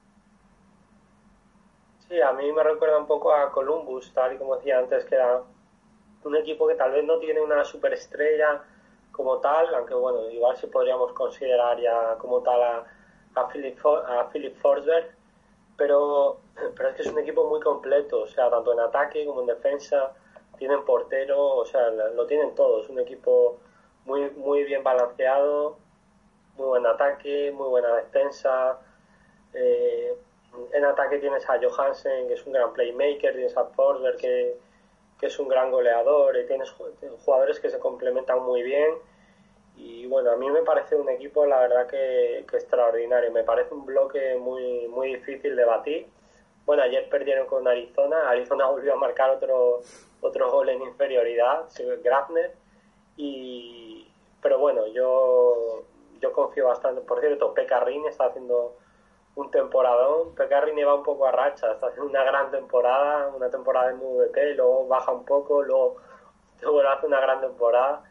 Sí, 2.15 2.21
a 2.21 2.33
mí 2.33 2.53
me 2.53 2.62
recuerda 2.62 2.97
un 2.97 3.09
poco 3.09 3.35
a 3.35 3.51
Columbus, 3.51 4.12
tal 4.15 4.35
y 4.35 4.39
como 4.39 4.55
decía 4.55 4.79
antes, 4.79 5.05
que 5.05 5.17
era 5.17 5.43
un 6.23 6.37
equipo 6.37 6.69
que 6.69 6.77
tal 6.77 6.93
vez 6.93 7.03
no 7.03 7.19
tiene 7.19 7.41
una 7.41 7.65
superestrella 7.65 8.62
como 9.11 9.39
tal, 9.39 9.75
aunque 9.75 9.95
bueno, 9.95 10.31
igual 10.31 10.57
sí 10.57 10.69
podríamos 10.69 11.12
considerar 11.12 11.77
ya 11.81 12.15
como 12.19 12.41
tal 12.41 12.62
a, 12.62 12.85
a, 13.35 13.49
Philip, 13.49 13.77
a 13.85 14.31
Philip 14.33 14.57
Forsberg, 14.59 15.11
pero, 15.77 16.39
pero 16.77 16.91
es 16.91 16.95
que 16.95 17.03
es 17.03 17.09
un 17.09 17.19
equipo 17.19 17.49
muy 17.49 17.59
completo, 17.59 18.21
o 18.21 18.27
sea, 18.29 18.49
tanto 18.49 18.73
en 18.75 18.79
ataque 18.79 19.27
como 19.27 19.41
en 19.41 19.49
defensa, 19.49 20.12
tienen 20.57 20.85
portero, 20.85 21.45
o 21.45 21.67
sea, 21.67 21.91
lo 21.91 22.27
tienen 22.29 22.55
todo, 22.55 22.81
es 22.81 22.89
un 22.91 23.01
equipo 23.01 23.59
muy, 24.05 24.31
muy 24.37 24.62
bien 24.62 24.85
balanceado, 24.85 25.79
muy 26.57 26.67
buen 26.69 26.87
ataque, 26.87 27.51
muy 27.51 27.67
buena 27.67 27.93
defensa. 27.97 28.79
Eh, 29.53 30.17
en 30.73 30.85
ataque 30.85 31.19
tienes 31.19 31.49
a 31.49 31.59
Johansen, 31.61 32.29
que 32.29 32.35
es 32.35 32.47
un 32.47 32.53
gran 32.53 32.73
playmaker, 32.73 33.33
tienes 33.33 33.57
a 33.57 33.65
Forsberg, 33.65 34.17
que, 34.17 34.57
que 35.19 35.27
es 35.27 35.39
un 35.39 35.49
gran 35.49 35.71
goleador, 35.71 36.37
y 36.37 36.47
tienes 36.47 36.71
jugadores 37.25 37.61
que 37.61 37.71
se 37.71 37.79
complementan 37.79 38.43
muy 38.43 38.63
bien. 38.63 38.95
Y 39.77 40.07
bueno, 40.07 40.31
a 40.31 40.37
mí 40.37 40.49
me 40.51 40.63
parece 40.63 40.97
un 40.97 41.09
equipo, 41.09 41.47
la 41.47 41.61
verdad, 41.61 41.87
que, 41.87 42.39
extraordinario. 42.39 43.33
Me 43.33 43.43
parece 43.43 43.75
un 43.75 43.85
bloque 43.85 44.37
muy, 44.37 44.87
muy 44.89 45.15
difícil 45.15 45.57
de 45.57 45.65
batir. 45.65 46.07
Bueno, 46.65 46.83
ayer 46.83 47.09
perdieron 47.09 47.47
con 47.47 47.67
Arizona. 47.67 48.29
Arizona 48.29 48.67
volvió 48.71 48.95
a 48.95 48.97
marcar 48.97 49.31
otro, 49.31 49.83
otro 50.21 50.51
gol 50.51 50.69
en 50.69 50.83
inferioridad, 50.83 51.65
Grafner. 52.03 52.53
Y, 53.17 54.09
pero 54.41 54.59
bueno, 54.59 54.87
yo, 54.89 55.83
yo 56.21 56.33
confío 56.33 56.67
bastante. 56.67 57.01
Por 57.01 57.21
cierto, 57.21 57.53
Pecarrini 57.55 58.07
está 58.09 58.27
haciendo 58.27 58.77
un 59.37 59.51
temporadón. 59.51 60.35
Pecarrini 60.35 60.82
va 60.85 60.95
un 60.95 61.03
poco 61.03 61.26
a 61.26 61.32
racha, 61.32 61.72
está 61.72 61.89
haciendo 61.89 62.11
una 62.11 62.24
gran 62.24 62.51
temporada, 62.51 63.28
una 63.35 63.51
temporada 63.51 63.89
de 63.89 63.95
MVP, 63.95 64.55
luego 64.55 64.87
baja 64.87 65.12
un 65.12 65.24
poco, 65.24 65.62
luego, 65.62 65.97
luego 66.62 66.80
hace 66.89 67.07
una 67.07 67.20
gran 67.20 67.41
temporada. 67.41 68.03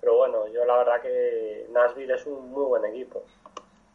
Pero 0.00 0.16
bueno, 0.16 0.48
yo 0.48 0.64
la 0.64 0.78
verdad 0.78 1.02
que 1.02 1.68
Nashville 1.72 2.14
es 2.14 2.26
un 2.26 2.50
muy 2.50 2.64
buen 2.64 2.84
equipo. 2.86 3.22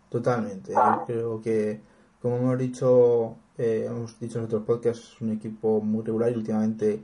Totalmente. 0.09 0.71
Yo 0.71 1.03
creo 1.05 1.41
que, 1.41 1.81
como 2.21 2.37
hemos 2.37 2.57
dicho, 2.59 3.35
eh, 3.57 3.85
hemos 3.87 4.19
dicho 4.19 4.37
en 4.37 4.45
otros 4.45 4.63
podcasts, 4.63 5.13
es 5.15 5.21
un 5.21 5.31
equipo 5.31 5.81
muy 5.81 6.03
regular 6.03 6.31
y 6.31 6.35
últimamente 6.35 7.03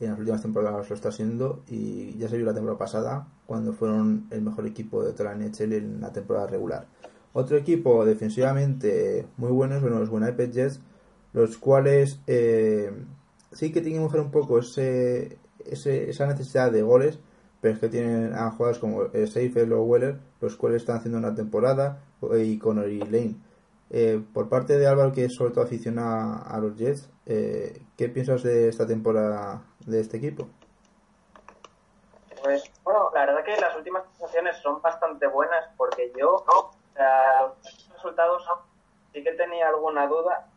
en 0.00 0.10
las 0.10 0.18
últimas 0.18 0.42
temporadas 0.42 0.88
lo 0.88 0.94
está 0.94 1.12
siendo 1.12 1.60
y 1.68 2.16
ya 2.18 2.28
se 2.28 2.36
vio 2.36 2.46
la 2.46 2.54
temporada 2.54 2.78
pasada 2.78 3.26
cuando 3.46 3.72
fueron 3.72 4.26
el 4.30 4.42
mejor 4.42 4.66
equipo 4.66 5.02
de 5.04 5.12
toda 5.12 5.34
la 5.34 5.36
NHL 5.36 5.72
en 5.74 6.00
la 6.00 6.12
temporada 6.12 6.46
regular. 6.46 6.86
Otro 7.32 7.56
equipo 7.56 8.04
defensivamente 8.04 9.26
muy 9.36 9.50
bueno 9.50 9.76
es 9.76 9.82
bueno, 9.82 10.00
los 10.00 10.08
Winnipeg 10.08 10.50
Jets, 10.50 10.80
los 11.32 11.56
cuales 11.58 12.20
eh, 12.26 12.90
sí 13.52 13.72
que 13.72 13.80
tienen 13.80 14.08
que 14.08 14.18
un 14.18 14.30
poco 14.30 14.58
ese, 14.58 15.38
esa 15.64 16.26
necesidad 16.26 16.72
de 16.72 16.82
goles, 16.82 17.20
pero 17.60 17.74
es 17.74 17.80
que 17.80 17.88
tienen 17.88 18.34
a 18.34 18.50
jugadores 18.50 18.78
como 18.78 19.04
eh, 19.12 19.26
Seifel 19.26 19.72
o 19.72 19.82
Weller, 19.82 20.18
los 20.40 20.56
cuales 20.56 20.82
están 20.82 20.96
haciendo 20.96 21.18
una 21.18 21.34
temporada, 21.34 22.02
y 22.36 22.58
Connor 22.58 22.88
y 22.88 22.98
Lane. 22.98 23.36
Eh, 23.90 24.22
por 24.32 24.48
parte 24.48 24.78
de 24.78 24.86
Álvaro, 24.86 25.12
que 25.12 25.28
sobre 25.28 25.52
todo 25.52 25.64
aficiona 25.64 26.42
a 26.42 26.58
los 26.58 26.76
Jets, 26.76 27.10
eh, 27.26 27.82
¿qué 27.96 28.08
piensas 28.08 28.42
de 28.42 28.68
esta 28.68 28.86
temporada 28.86 29.62
de 29.84 30.00
este 30.00 30.18
equipo? 30.18 30.48
Pues 32.42 32.62
bueno, 32.84 33.10
la 33.12 33.26
verdad 33.26 33.44
que 33.44 33.60
las 33.60 33.76
últimas 33.76 34.04
sensaciones 34.12 34.56
son 34.62 34.80
bastante 34.80 35.26
buenas 35.26 35.68
porque 35.76 36.12
yo, 36.18 36.44
sea, 37.00 37.42
los 37.42 37.92
resultados 37.94 38.46
sí 39.12 39.24
que 39.24 39.32
tenía 39.32 39.68
alguna 39.68 40.06
duda 40.06 40.50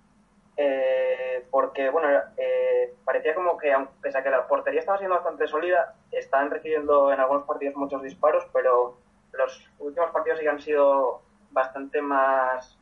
eh, 0.56 1.46
porque 1.50 1.90
bueno, 1.90 2.08
eh, 2.38 2.94
parecía 3.04 3.34
como 3.34 3.58
que 3.58 3.76
pese 4.02 4.18
a 4.20 4.24
que 4.24 4.30
la 4.30 4.48
portería 4.48 4.82
estaba 4.82 5.00
siendo 5.00 5.16
bastante 5.16 5.48
sólida, 5.48 5.96
estaban 6.12 6.52
recibiendo 6.52 7.12
en 7.12 7.20
algunos 7.20 7.46
partidos 7.46 7.76
muchos 7.76 8.04
disparos, 8.04 8.46
pero 8.54 8.98
los 9.32 9.70
últimos 9.80 10.12
partidos 10.12 10.38
sí 10.38 10.46
que 10.46 10.52
han 10.52 10.62
sido 10.62 11.22
bastante 11.52 12.02
más 12.02 12.78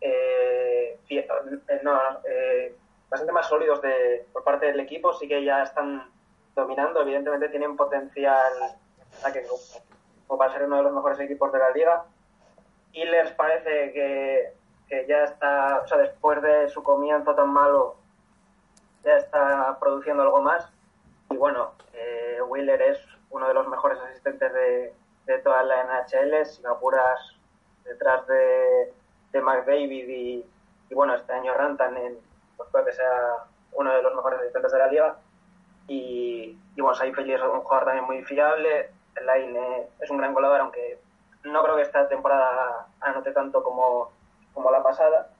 eh, 0.00 1.00
no, 1.82 1.98
bastante 3.10 3.32
más 3.32 3.48
sólidos 3.48 3.82
de, 3.82 4.26
por 4.32 4.44
parte 4.44 4.66
del 4.66 4.78
equipo, 4.78 5.12
sí 5.14 5.26
que 5.26 5.42
ya 5.42 5.64
están 5.64 6.08
dominando, 6.54 7.02
evidentemente 7.02 7.48
tienen 7.48 7.76
potencial 7.76 8.52
como 10.28 10.38
para 10.38 10.52
ser 10.52 10.64
uno 10.64 10.76
de 10.76 10.82
los 10.84 10.92
mejores 10.92 11.18
equipos 11.20 11.50
de 11.52 11.58
la 11.58 11.70
liga. 11.70 12.04
Les 12.94 13.30
parece 13.32 13.92
que, 13.92 14.52
que 14.88 15.06
ya 15.06 15.24
está, 15.24 15.80
o 15.84 15.88
sea, 15.88 15.98
después 15.98 16.42
de 16.42 16.68
su 16.68 16.82
comienzo 16.82 17.34
tan 17.34 17.50
malo, 17.52 17.96
ya 19.04 19.16
está 19.16 19.78
produciendo 19.80 20.22
algo 20.22 20.42
más. 20.42 20.68
Y 21.30 21.36
bueno, 21.36 21.72
eh, 21.94 22.38
Wheeler 22.46 22.80
es 22.82 22.98
uno 23.30 23.48
de 23.48 23.54
los 23.54 23.68
mejores 23.68 23.98
asistentes 24.00 24.52
de, 24.52 24.94
de 25.26 25.38
toda 25.38 25.62
la 25.62 25.84
NHL, 25.84 26.44
sin 26.46 26.66
apuras 26.66 27.18
detrás 27.84 28.26
de, 28.26 28.92
de 29.32 29.40
McDavid 29.40 30.08
y, 30.08 30.46
y 30.90 30.94
bueno, 30.94 31.14
este 31.14 31.32
año 31.32 31.54
Rantanen, 31.54 32.18
pues 32.56 32.68
puede 32.70 32.86
que 32.86 32.92
sea 32.92 33.44
uno 33.72 33.92
de 33.94 34.02
los 34.02 34.14
mejores 34.14 34.40
asistentes 34.40 34.72
de 34.72 34.78
la 34.78 34.86
liga. 34.88 35.16
Y, 35.86 36.58
y 36.76 36.80
bueno, 36.80 36.94
Seifeld 36.94 37.30
es 37.30 37.42
un 37.42 37.60
jugador 37.60 37.86
también 37.86 38.04
muy 38.04 38.22
fiable. 38.24 38.90
Line 39.20 39.88
es 40.00 40.10
un 40.10 40.18
gran 40.18 40.34
goleador, 40.34 40.60
aunque 40.60 40.98
no 41.52 41.62
creo 41.62 41.76
que 41.76 41.82
esta 41.82 42.08
temporada 42.08 42.86
anote 43.00 43.32
tanto 43.32 43.62
como, 43.62 44.10
como 44.54 44.70
la 44.70 44.82
pasada. 44.82 45.30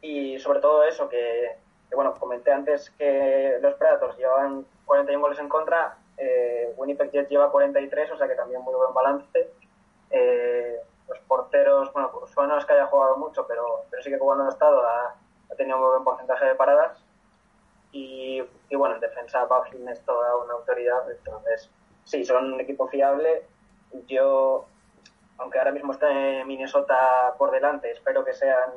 Y 0.00 0.38
sobre 0.38 0.60
todo 0.60 0.84
eso, 0.84 1.08
que, 1.08 1.56
bueno, 1.94 2.14
comenté 2.14 2.52
antes 2.52 2.90
que 2.90 3.58
los 3.60 3.74
Predators 3.74 4.16
llevaban 4.16 4.66
41 4.84 5.20
goles 5.20 5.38
en 5.38 5.48
contra, 5.48 5.96
eh, 6.18 6.72
Winnipeg 6.76 7.10
Jets 7.10 7.30
lleva 7.30 7.50
43, 7.50 8.12
o 8.12 8.16
sea 8.16 8.28
que 8.28 8.34
también 8.34 8.62
muy 8.62 8.74
buen 8.74 8.94
balance. 8.94 9.50
Eh, 10.10 10.80
los 11.08 11.18
porteros, 11.20 11.92
bueno, 11.92 12.10
pues 12.12 12.34
no 12.36 12.58
es 12.58 12.64
que 12.64 12.72
haya 12.72 12.86
jugado 12.86 13.16
mucho, 13.16 13.46
pero, 13.46 13.84
pero 13.90 14.02
sí 14.02 14.10
que 14.10 14.18
cuando 14.18 14.44
ha 14.44 14.48
estado 14.48 14.80
ha, 14.86 15.14
ha 15.50 15.54
tenido 15.56 15.76
un 15.76 15.82
muy 15.82 15.90
buen 15.92 16.04
porcentaje 16.04 16.46
de 16.46 16.54
paradas 16.54 17.06
y, 17.96 18.42
bueno, 18.76 18.96
en 18.96 19.00
defensa 19.00 19.44
Bufflin 19.44 19.88
es 19.88 20.00
toda 20.02 20.36
una 20.36 20.54
autoridad, 20.54 21.10
entonces 21.10 21.70
sí, 22.04 22.24
son 22.24 22.52
un 22.52 22.60
equipo 22.60 22.88
fiable. 22.88 23.44
Yo, 24.06 24.66
aunque 25.38 25.58
ahora 25.58 25.72
mismo 25.72 25.92
está 25.92 26.08
Minnesota 26.46 27.34
por 27.38 27.50
delante, 27.50 27.90
espero 27.90 28.24
que 28.24 28.32
sean 28.32 28.70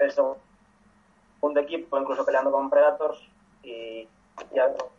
el 0.00 0.10
segundo 0.10 1.60
equipo, 1.60 1.98
incluso 1.98 2.24
peleando 2.24 2.50
con 2.50 2.70
Predators 2.70 3.20
y, 3.62 4.08
algo. 4.58 4.90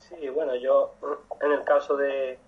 Sí, 0.00 0.28
bueno, 0.28 0.54
yo 0.54 0.94
en 1.40 1.52
el 1.52 1.64
caso 1.64 1.96
de, 1.96 2.38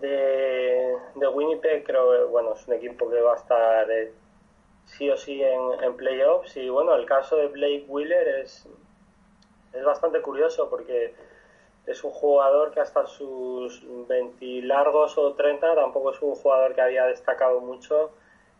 de, 0.00 0.96
de 1.14 1.28
Winnipeg 1.28 1.84
creo 1.84 2.12
que 2.12 2.24
bueno, 2.24 2.54
es 2.54 2.66
un 2.66 2.74
equipo 2.74 3.10
que 3.10 3.20
va 3.20 3.34
a 3.34 3.36
estar 3.36 3.90
eh, 3.90 4.14
sí 4.86 5.10
o 5.10 5.16
sí 5.16 5.42
en, 5.42 5.84
en 5.84 5.96
playoffs. 5.96 6.56
Y 6.56 6.70
bueno, 6.70 6.94
el 6.94 7.04
caso 7.04 7.36
de 7.36 7.48
Blake 7.48 7.84
Wheeler 7.88 8.40
es, 8.40 8.66
es 9.72 9.84
bastante 9.84 10.22
curioso 10.22 10.70
porque 10.70 11.14
es 11.86 12.02
un 12.02 12.10
jugador 12.10 12.72
que 12.72 12.80
hasta 12.80 13.06
sus 13.06 13.82
20 14.08 14.62
largos 14.62 15.16
o 15.18 15.34
30 15.34 15.74
tampoco 15.74 16.10
es 16.10 16.20
un 16.20 16.34
jugador 16.34 16.74
que 16.74 16.80
había 16.80 17.06
destacado 17.06 17.60
mucho 17.60 18.10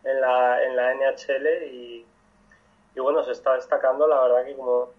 en 0.03 0.21
la, 0.21 0.63
en 0.63 0.75
la 0.75 0.93
NHL 0.93 1.63
y, 1.65 2.05
y 2.95 2.99
bueno, 2.99 3.23
se 3.23 3.33
está 3.33 3.55
destacando 3.55 4.07
la 4.07 4.21
verdad 4.21 4.45
que 4.45 4.55
como, 4.55 4.89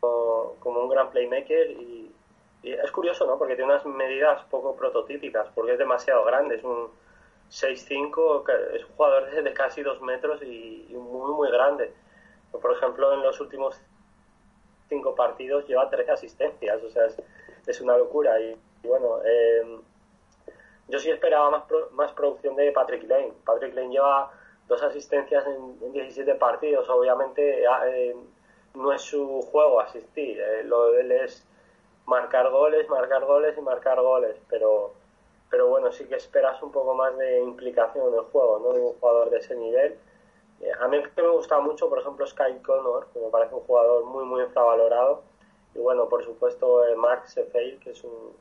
como, 0.00 0.80
un 0.80 0.88
gran 0.88 1.10
playmaker 1.10 1.70
y, 1.72 2.10
y, 2.62 2.72
es 2.72 2.90
curioso, 2.90 3.26
¿no? 3.26 3.36
Porque 3.38 3.54
tiene 3.54 3.72
unas 3.72 3.84
medidas 3.84 4.42
poco 4.44 4.74
prototípicas, 4.74 5.48
porque 5.54 5.72
es 5.72 5.78
demasiado 5.78 6.24
grande, 6.24 6.56
es 6.56 6.64
un 6.64 6.88
6'5", 7.50 8.48
es 8.74 8.84
un 8.84 8.96
jugador 8.96 9.30
de, 9.30 9.52
casi 9.52 9.82
dos 9.82 10.00
metros 10.00 10.42
y, 10.42 10.86
muy, 10.90 11.32
muy 11.32 11.50
grande. 11.50 11.92
Por 12.50 12.72
ejemplo, 12.72 13.12
en 13.12 13.22
los 13.22 13.38
últimos 13.40 13.78
cinco 14.88 15.14
partidos 15.14 15.66
lleva 15.66 15.90
13 15.90 16.12
asistencias, 16.12 16.82
o 16.82 16.90
sea, 16.90 17.06
es, 17.06 17.16
una 17.80 17.96
locura. 17.96 18.40
Y, 18.40 18.56
bueno, 18.84 19.20
eh, 19.24 19.78
yo 20.88 20.98
sí 20.98 21.10
esperaba 21.10 21.50
más, 21.50 21.64
más 21.92 22.12
producción 22.12 22.56
de 22.56 22.72
Patrick 22.72 23.04
Lane. 23.04 23.32
Patrick 23.44 23.74
Lane 23.74 23.90
lleva 23.90 24.30
dos 24.68 24.82
asistencias 24.82 25.44
en, 25.46 25.92
17 25.92 26.34
partidos, 26.36 26.88
obviamente 26.88 27.64
eh, 27.86 28.16
no 28.74 28.92
es 28.92 29.02
su 29.02 29.42
juego 29.42 29.80
asistir, 29.80 30.40
eh, 30.40 30.64
lo 30.64 30.92
de 30.92 31.00
él 31.02 31.12
es 31.12 31.46
marcar 32.06 32.50
goles, 32.50 32.88
marcar 32.88 33.24
goles 33.24 33.56
y 33.58 33.60
marcar 33.60 34.00
goles, 34.00 34.36
pero 34.48 34.94
pero 35.52 35.68
bueno, 35.68 35.92
sí 35.92 36.06
que 36.06 36.14
esperas 36.14 36.62
un 36.62 36.72
poco 36.72 36.94
más 36.94 37.14
de 37.18 37.42
implicación 37.42 38.08
en 38.08 38.14
el 38.14 38.20
juego, 38.20 38.58
¿no? 38.58 38.72
De 38.72 38.80
un 38.80 38.94
jugador 38.94 39.28
de 39.28 39.36
ese 39.36 39.54
nivel. 39.54 39.98
Eh, 40.62 40.70
a 40.80 40.88
mí 40.88 40.96
que 41.14 41.20
me 41.20 41.28
gusta 41.28 41.60
mucho, 41.60 41.90
por 41.90 41.98
ejemplo, 41.98 42.26
Sky 42.26 42.62
Connor, 42.64 43.08
que 43.12 43.20
me 43.20 43.28
parece 43.28 43.54
un 43.54 43.60
jugador 43.60 44.02
muy, 44.06 44.24
muy 44.24 44.42
infravalorado. 44.44 45.22
Y 45.74 45.78
bueno, 45.78 46.08
por 46.08 46.24
supuesto, 46.24 46.86
eh, 46.86 46.94
Mark 46.96 47.28
Sefeil, 47.28 47.78
que 47.80 47.90
es 47.90 48.04
un, 48.04 48.32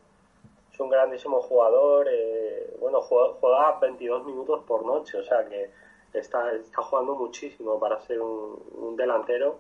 es 0.72 0.80
un 0.80 0.90
grandísimo 0.90 1.42
jugador. 1.42 2.08
Eh, 2.10 2.76
bueno, 2.80 3.02
juega, 3.02 3.34
juega, 3.40 3.80
22 3.80 4.26
minutos 4.26 4.64
por 4.66 4.86
noche, 4.86 5.18
o 5.18 5.24
sea 5.24 5.48
que 5.48 5.70
está, 6.14 6.52
está 6.54 6.82
jugando 6.82 7.16
muchísimo 7.16 7.80
para 7.80 8.00
ser 8.02 8.22
un, 8.22 8.96
delantero. 8.96 9.60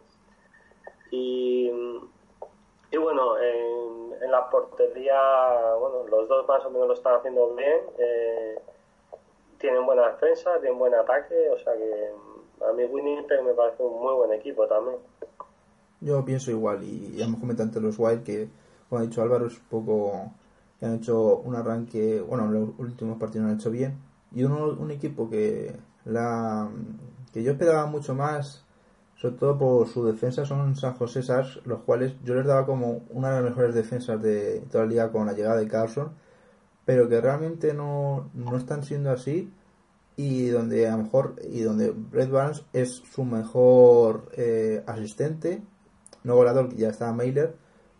Y 1.11 1.71
y 2.93 2.97
bueno, 2.97 3.39
en, 3.39 4.21
en, 4.21 4.31
la 4.31 4.49
portería, 4.49 5.75
bueno, 5.79 6.05
los 6.09 6.27
dos 6.27 6.45
más 6.45 6.65
o 6.65 6.69
menos 6.69 6.89
lo 6.89 6.93
están 6.93 7.15
haciendo 7.15 7.55
bien. 7.55 7.79
Eh, 7.97 8.59
tienen 9.59 9.85
buena 9.85 10.09
defensa, 10.09 10.59
tienen 10.59 10.77
buen 10.77 10.93
ataque, 10.93 11.49
o 11.51 11.57
sea 11.57 11.73
que 11.73 12.11
a 12.67 12.73
mí 12.73 12.83
Winnipeg 12.83 13.43
me 13.43 13.53
parece 13.53 13.81
un 13.81 14.01
muy 14.01 14.13
buen 14.13 14.33
equipo 14.33 14.67
también. 14.67 14.97
Yo 16.01 16.25
pienso 16.25 16.51
igual, 16.51 16.83
y 16.83 17.13
ya 17.17 17.25
hemos 17.25 17.39
comentado 17.39 17.67
antes 17.67 17.81
los 17.81 17.99
Wild 17.99 18.23
que, 18.23 18.49
como 18.89 18.99
ha 19.01 19.03
dicho 19.05 19.21
Álvaro, 19.21 19.47
es 19.47 19.57
un 19.57 19.65
poco 19.69 20.33
que 20.79 20.85
han 20.85 20.95
hecho 20.95 21.37
un 21.37 21.55
arranque, 21.55 22.21
bueno, 22.21 22.47
los 22.51 22.69
últimos 22.79 23.17
partidos 23.17 23.45
lo 23.45 23.51
han 23.51 23.59
hecho 23.59 23.71
bien, 23.71 23.97
y 24.33 24.43
uno, 24.43 24.67
un 24.67 24.91
equipo 24.91 25.29
que, 25.29 25.75
la, 26.05 26.69
que 27.31 27.43
yo 27.43 27.53
esperaba 27.53 27.85
mucho 27.85 28.15
más 28.15 28.65
sobre 29.21 29.35
todo 29.35 29.55
por 29.55 29.87
su 29.87 30.03
defensa, 30.03 30.45
son 30.45 30.75
San 30.75 30.95
José 30.95 31.21
Sars, 31.21 31.59
los 31.65 31.81
cuales 31.83 32.15
yo 32.23 32.33
les 32.33 32.47
daba 32.47 32.65
como 32.65 33.03
una 33.11 33.29
de 33.29 33.35
las 33.35 33.51
mejores 33.51 33.75
defensas 33.75 34.19
de 34.19 34.61
toda 34.71 34.85
la 34.85 34.89
liga 34.89 35.11
con 35.11 35.27
la 35.27 35.33
llegada 35.33 35.57
de 35.57 35.67
Carlson, 35.67 36.09
pero 36.85 37.07
que 37.07 37.21
realmente 37.21 37.75
no, 37.75 38.31
no 38.33 38.57
están 38.57 38.83
siendo 38.83 39.11
así 39.11 39.53
y 40.15 40.47
donde 40.47 40.87
a 40.87 40.97
lo 40.97 41.03
mejor 41.03 41.35
y 41.47 41.61
donde 41.61 41.91
Brett 41.91 42.31
Barnes 42.31 42.65
es 42.73 43.03
su 43.13 43.23
mejor 43.23 44.31
eh, 44.37 44.83
asistente, 44.87 45.61
no 46.23 46.35
goleador, 46.35 46.69
que 46.69 46.77
ya 46.77 46.89
estaba 46.89 47.13
Mailer, 47.13 47.55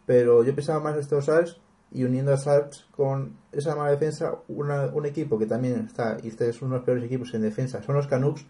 pero 0.06 0.44
yo 0.44 0.56
pensaba 0.56 0.80
más 0.80 0.94
en 0.96 1.00
estos 1.02 1.26
Sars 1.26 1.60
y 1.92 2.04
uniendo 2.04 2.34
a 2.34 2.38
Sars 2.38 2.88
con 2.96 3.38
esa 3.52 3.76
mala 3.76 3.92
defensa, 3.92 4.40
una, 4.48 4.86
un 4.88 5.06
equipo 5.06 5.38
que 5.38 5.46
también 5.46 5.86
está, 5.86 6.18
y 6.24 6.30
este 6.30 6.50
es 6.50 6.62
uno 6.62 6.72
de 6.72 6.78
los 6.78 6.86
peores 6.86 7.04
equipos 7.04 7.34
en 7.34 7.42
defensa, 7.42 7.84
son 7.84 7.96
los 7.96 8.08
Canucks, 8.08 8.46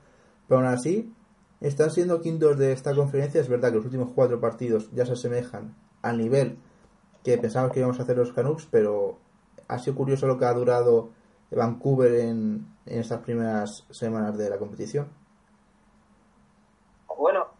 pero 0.48 0.60
aún 0.60 0.68
así 0.68 1.14
están 1.62 1.92
siendo 1.92 2.22
quintos 2.22 2.58
de 2.58 2.72
esta 2.72 2.94
conferencia. 2.96 3.40
Es 3.40 3.48
verdad 3.48 3.70
que 3.70 3.76
los 3.76 3.86
últimos 3.86 4.12
cuatro 4.14 4.40
partidos 4.40 4.90
ya 4.92 5.06
se 5.06 5.14
asemejan 5.14 5.76
al 6.02 6.18
nivel 6.18 6.58
que 7.24 7.38
pensamos 7.38 7.72
que 7.72 7.80
íbamos 7.80 8.00
a 8.00 8.04
hacer 8.04 8.18
los 8.18 8.34
Canucks, 8.34 8.68
pero 8.70 9.20
ha 9.68 9.78
sido 9.78 9.96
curioso 9.96 10.28
lo 10.28 10.38
que 10.38 10.46
ha 10.46 10.54
durado 10.54 11.12
Vancouver 11.52 12.16
en, 12.16 12.66
en 12.86 13.00
estas 13.00 13.22
primeras 13.22 13.86
semanas 13.92 14.38
de 14.38 14.50
la 14.50 14.58
competición. 14.58 15.08
Bueno, 17.18 17.46
en 17.46 17.51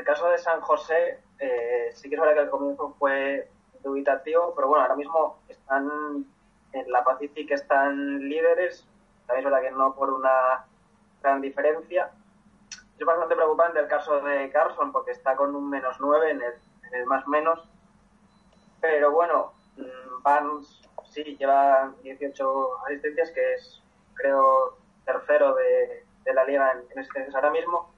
el 0.00 0.06
caso 0.06 0.28
de 0.30 0.38
San 0.38 0.60
José, 0.62 1.20
eh, 1.38 1.90
sí 1.94 2.08
que 2.08 2.14
es 2.14 2.20
verdad 2.20 2.34
que 2.34 2.40
el 2.40 2.50
comienzo 2.50 2.94
fue 2.98 3.48
dubitativo, 3.82 4.54
pero 4.54 4.68
bueno, 4.68 4.82
ahora 4.82 4.96
mismo 4.96 5.38
están 5.48 6.24
en 6.72 6.90
la 6.90 7.04
Pacific, 7.04 7.50
están 7.50 8.18
líderes, 8.28 8.86
también 9.26 9.46
es 9.46 9.52
verdad 9.52 9.68
que 9.68 9.76
no 9.76 9.94
por 9.94 10.10
una 10.10 10.64
gran 11.22 11.40
diferencia, 11.42 12.10
es 12.98 13.06
bastante 13.06 13.36
preocupante 13.36 13.78
el 13.78 13.88
caso 13.88 14.20
de 14.20 14.50
Carlson 14.50 14.92
porque 14.92 15.12
está 15.12 15.36
con 15.36 15.54
un 15.54 15.68
menos 15.68 15.96
9 16.00 16.30
en 16.30 16.42
el, 16.42 16.52
en 16.88 16.94
el 17.00 17.06
más 17.06 17.26
menos. 17.28 17.60
Pero 18.80 19.10
bueno, 19.10 19.52
mm, 19.76 20.22
Barnes 20.22 20.80
sí 21.04 21.36
lleva 21.38 21.92
18 22.02 22.86
asistencias, 22.86 23.30
que 23.32 23.54
es 23.54 23.82
creo 24.14 24.76
tercero 25.04 25.54
de, 25.54 26.04
de 26.24 26.34
la 26.34 26.44
liga 26.44 26.72
en, 26.72 26.78
en 26.90 26.98
asistencias 26.98 27.34
ahora 27.34 27.50
mismo. 27.50 27.90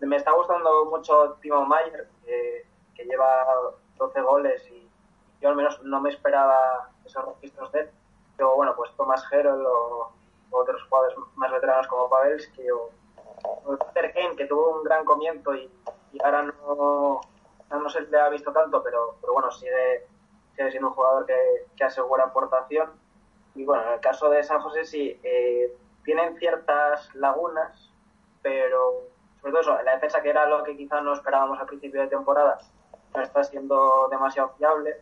Me 0.00 0.16
está 0.16 0.32
gustando 0.32 0.86
mucho 0.86 1.36
Timo 1.40 1.64
Mayer, 1.66 2.08
que, 2.24 2.66
que 2.94 3.04
lleva 3.04 3.46
12 3.96 4.20
goles 4.22 4.70
y 4.70 4.88
yo 5.40 5.48
al 5.48 5.56
menos 5.56 5.82
no 5.82 6.00
me 6.00 6.10
esperaba 6.10 6.90
esos 7.04 7.24
registros 7.26 7.70
de 7.72 7.80
él. 7.80 7.90
Pero 8.36 8.56
bueno, 8.56 8.74
pues 8.74 8.90
Thomas 8.96 9.24
Herol 9.30 9.64
o, 9.66 10.12
o 10.50 10.58
otros 10.58 10.82
jugadores 10.88 11.18
más 11.36 11.52
veteranos 11.52 11.86
como 11.86 12.08
Pavelski 12.08 12.70
o 12.70 12.90
Kane, 13.94 14.36
que 14.36 14.46
tuvo 14.46 14.78
un 14.78 14.84
gran 14.84 15.04
comienzo 15.04 15.54
y, 15.54 15.70
y 16.12 16.22
ahora 16.22 16.42
no, 16.42 17.20
no, 17.70 17.90
se 17.90 18.02
le 18.02 18.18
ha 18.18 18.28
visto 18.28 18.52
tanto, 18.52 18.82
pero, 18.82 19.16
pero 19.20 19.32
bueno, 19.32 19.50
sigue, 19.50 20.06
sigue 20.56 20.70
siendo 20.70 20.88
un 20.88 20.94
jugador 20.94 21.26
que, 21.26 21.66
que 21.76 21.84
asegura 21.84 22.24
aportación. 22.24 22.90
Y 23.54 23.64
bueno, 23.64 23.84
en 23.84 23.94
el 23.94 24.00
caso 24.00 24.30
de 24.30 24.42
San 24.42 24.60
José 24.60 24.84
sí, 24.84 25.20
eh, 25.22 25.76
tienen 26.04 26.36
ciertas 26.38 27.14
lagunas, 27.14 27.92
pero 28.42 29.09
sobre 29.40 29.52
todo 29.52 29.60
eso, 29.60 29.82
la 29.82 29.94
defensa 29.94 30.22
que 30.22 30.30
era 30.30 30.46
lo 30.46 30.62
que 30.62 30.76
quizás 30.76 31.02
no 31.02 31.14
esperábamos 31.14 31.58
al 31.58 31.66
principio 31.66 32.00
de 32.00 32.08
temporada, 32.08 32.58
no 33.14 33.22
está 33.22 33.42
siendo 33.44 34.08
demasiado 34.10 34.50
fiable. 34.56 35.00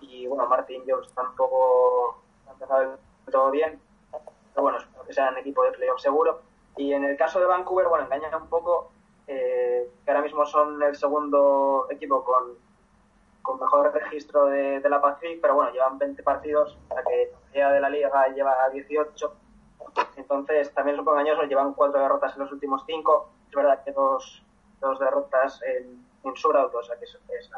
Y 0.00 0.26
bueno, 0.26 0.46
Martin 0.46 0.82
Jones 0.86 1.12
tampoco 1.14 2.22
ha 2.46 2.52
empezado 2.52 2.98
todo 3.30 3.50
bien, 3.50 3.80
pero 4.10 4.62
bueno, 4.62 4.78
espero 4.78 5.04
que 5.04 5.12
sea 5.12 5.30
un 5.30 5.38
equipo 5.38 5.62
de 5.64 5.72
playoff 5.72 6.00
seguro. 6.00 6.42
Y 6.76 6.92
en 6.92 7.04
el 7.04 7.16
caso 7.16 7.40
de 7.40 7.46
Vancouver, 7.46 7.88
bueno, 7.88 8.04
engaña 8.04 8.36
un 8.36 8.48
poco 8.48 8.92
eh, 9.26 9.90
que 10.04 10.10
ahora 10.10 10.22
mismo 10.22 10.46
son 10.46 10.82
el 10.82 10.96
segundo 10.96 11.86
equipo 11.90 12.24
con, 12.24 12.56
con 13.42 13.60
mejor 13.60 13.92
registro 13.92 14.46
de, 14.46 14.80
la 14.88 15.00
Pacific, 15.00 15.40
pero 15.40 15.54
bueno, 15.54 15.72
llevan 15.72 15.98
20 15.98 16.22
partidos, 16.22 16.78
la 16.94 17.02
que 17.02 17.32
la 17.54 17.72
de 17.72 17.80
la 17.80 17.90
liga 17.90 18.28
lleva 18.28 18.68
18. 18.70 19.34
Entonces, 20.16 20.72
también 20.74 20.96
poco 20.98 21.12
engañoso, 21.12 21.42
llevan 21.44 21.74
cuatro 21.74 22.00
derrotas 22.00 22.34
en 22.34 22.42
los 22.42 22.52
últimos 22.52 22.82
cinco. 22.86 23.30
Es 23.48 23.54
verdad 23.54 23.82
que 23.84 23.92
dos, 23.92 24.42
dos 24.80 24.98
derrotas 24.98 25.60
en, 25.62 26.04
en 26.24 26.32
shootout, 26.34 26.74
o 26.74 26.82
sea 26.82 26.96
que 26.96 27.06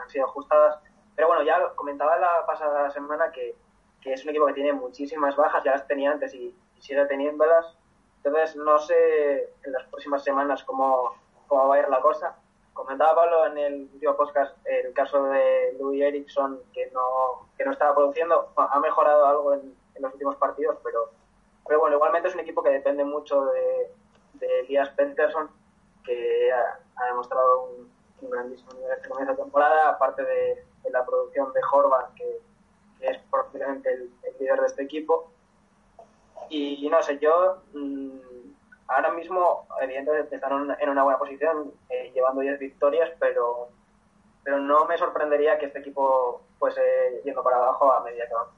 han 0.01 0.11
sido 0.11 0.27
ajustadas. 0.27 0.79
Pero 1.17 1.29
bueno, 1.29 1.43
ya 1.43 1.59
comentaba 1.75 2.19
la 2.19 2.47
pasada 2.47 2.91
semana 2.91 3.31
que, 3.31 3.55
que 4.01 4.13
es 4.13 4.25
un 4.25 4.31
equipo 4.31 4.47
que 4.47 4.55
tiene 4.55 4.73
muchísimas 4.73 5.37
bajas, 5.37 5.65
ya 5.65 5.73
las 5.73 5.87
tenía 5.87 6.13
antes 6.13 6.33
y, 6.35 6.55
y 6.77 6.83
sigue 6.83 7.05
teniéndolas 7.07 7.77
entonces, 8.23 8.57
no 8.57 8.79
sé 8.79 9.55
en 9.65 9.73
las 9.73 9.85
próximas 9.85 10.23
semanas 10.23 10.63
cómo, 10.65 11.15
cómo 11.47 11.69
va 11.69 11.77
a 11.77 11.79
ir 11.81 11.89
la 11.89 12.01
cosa. 12.01 12.37
Comentaba 12.75 13.15
Pablo 13.15 13.47
en 13.47 13.59
el 13.59 13.75
último 13.95 14.17
podcast 14.17 14.57
el 14.67 14.93
caso 14.93 15.25
de 15.25 15.75
Louis 15.79 16.03
Erickson, 16.03 16.61
que 16.73 16.91
no, 16.93 17.49
que 17.57 17.65
no 17.65 17.73
estaba 17.73 17.95
produciendo. 17.95 18.53
Ha 18.57 18.79
mejorado 18.81 19.27
algo 19.27 19.55
en, 19.55 19.75
en 19.95 20.03
los 20.03 20.13
últimos 20.13 20.37
partidos, 20.37 20.77
pero, 20.85 21.11
pero 21.71 21.79
bueno, 21.79 21.95
igualmente 21.95 22.27
es 22.27 22.35
un 22.35 22.41
equipo 22.41 22.65
que 22.65 22.71
depende 22.71 23.05
mucho 23.05 23.45
de, 23.45 23.93
de 24.45 24.61
Elias 24.63 24.89
Peterson, 24.91 25.49
que 26.03 26.51
ha, 26.53 27.05
demostrado 27.07 27.67
un, 27.67 27.93
un, 28.23 28.31
grandísimo 28.31 28.73
nivel 28.73 28.91
este 28.91 29.09
comienzo 29.09 29.35
de 29.35 29.43
temporada, 29.45 29.91
aparte 29.91 30.25
de, 30.25 30.65
de 30.83 30.91
la 30.91 31.07
producción 31.07 31.53
de 31.53 31.61
Horvath, 31.71 32.13
que, 32.15 32.41
es 33.03 33.19
probablemente 33.31 33.89
el, 33.89 34.11
líder 34.41 34.61
de 34.61 34.67
este 34.67 34.83
equipo 34.83 35.31
y 36.49 36.89
no 36.91 37.01
sé, 37.05 37.19
yo 37.19 37.63
mmm, 37.73 38.19
ahora 38.89 39.13
mismo, 39.13 39.69
evidentemente, 39.81 40.35
están 40.35 40.77
en 40.77 40.89
una 40.89 41.05
buena 41.05 41.21
posición, 41.21 41.73
eh, 41.89 42.11
llevando 42.13 42.41
10 42.41 42.59
victorias, 42.59 43.13
pero, 43.21 43.69
pero 44.43 44.59
no 44.59 44.87
me 44.87 44.99
sorprendería 44.99 45.57
que 45.57 45.67
este 45.67 45.79
equipo 45.79 46.43
fuese 46.59 46.83
yendo 47.25 47.45
para 47.45 47.59
abajo 47.59 47.93
a 47.93 48.01
medida 48.03 48.27
que 48.27 48.35
va. 48.35 48.51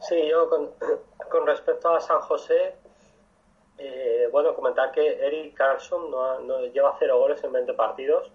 Sí, 0.00 0.28
yo 0.28 0.48
con, 0.48 1.46
respecto 1.46 1.88
a 1.90 2.00
San 2.00 2.20
José, 2.20 2.74
eh, 3.78 4.28
bueno, 4.30 4.54
comentar 4.54 4.92
que 4.92 5.26
Eric 5.26 5.54
Carlson 5.54 6.10
no, 6.10 6.40
no, 6.40 6.60
lleva 6.66 6.96
0 6.98 7.18
goles 7.18 7.42
en 7.44 7.52
20 7.52 7.74
partidos 7.74 8.30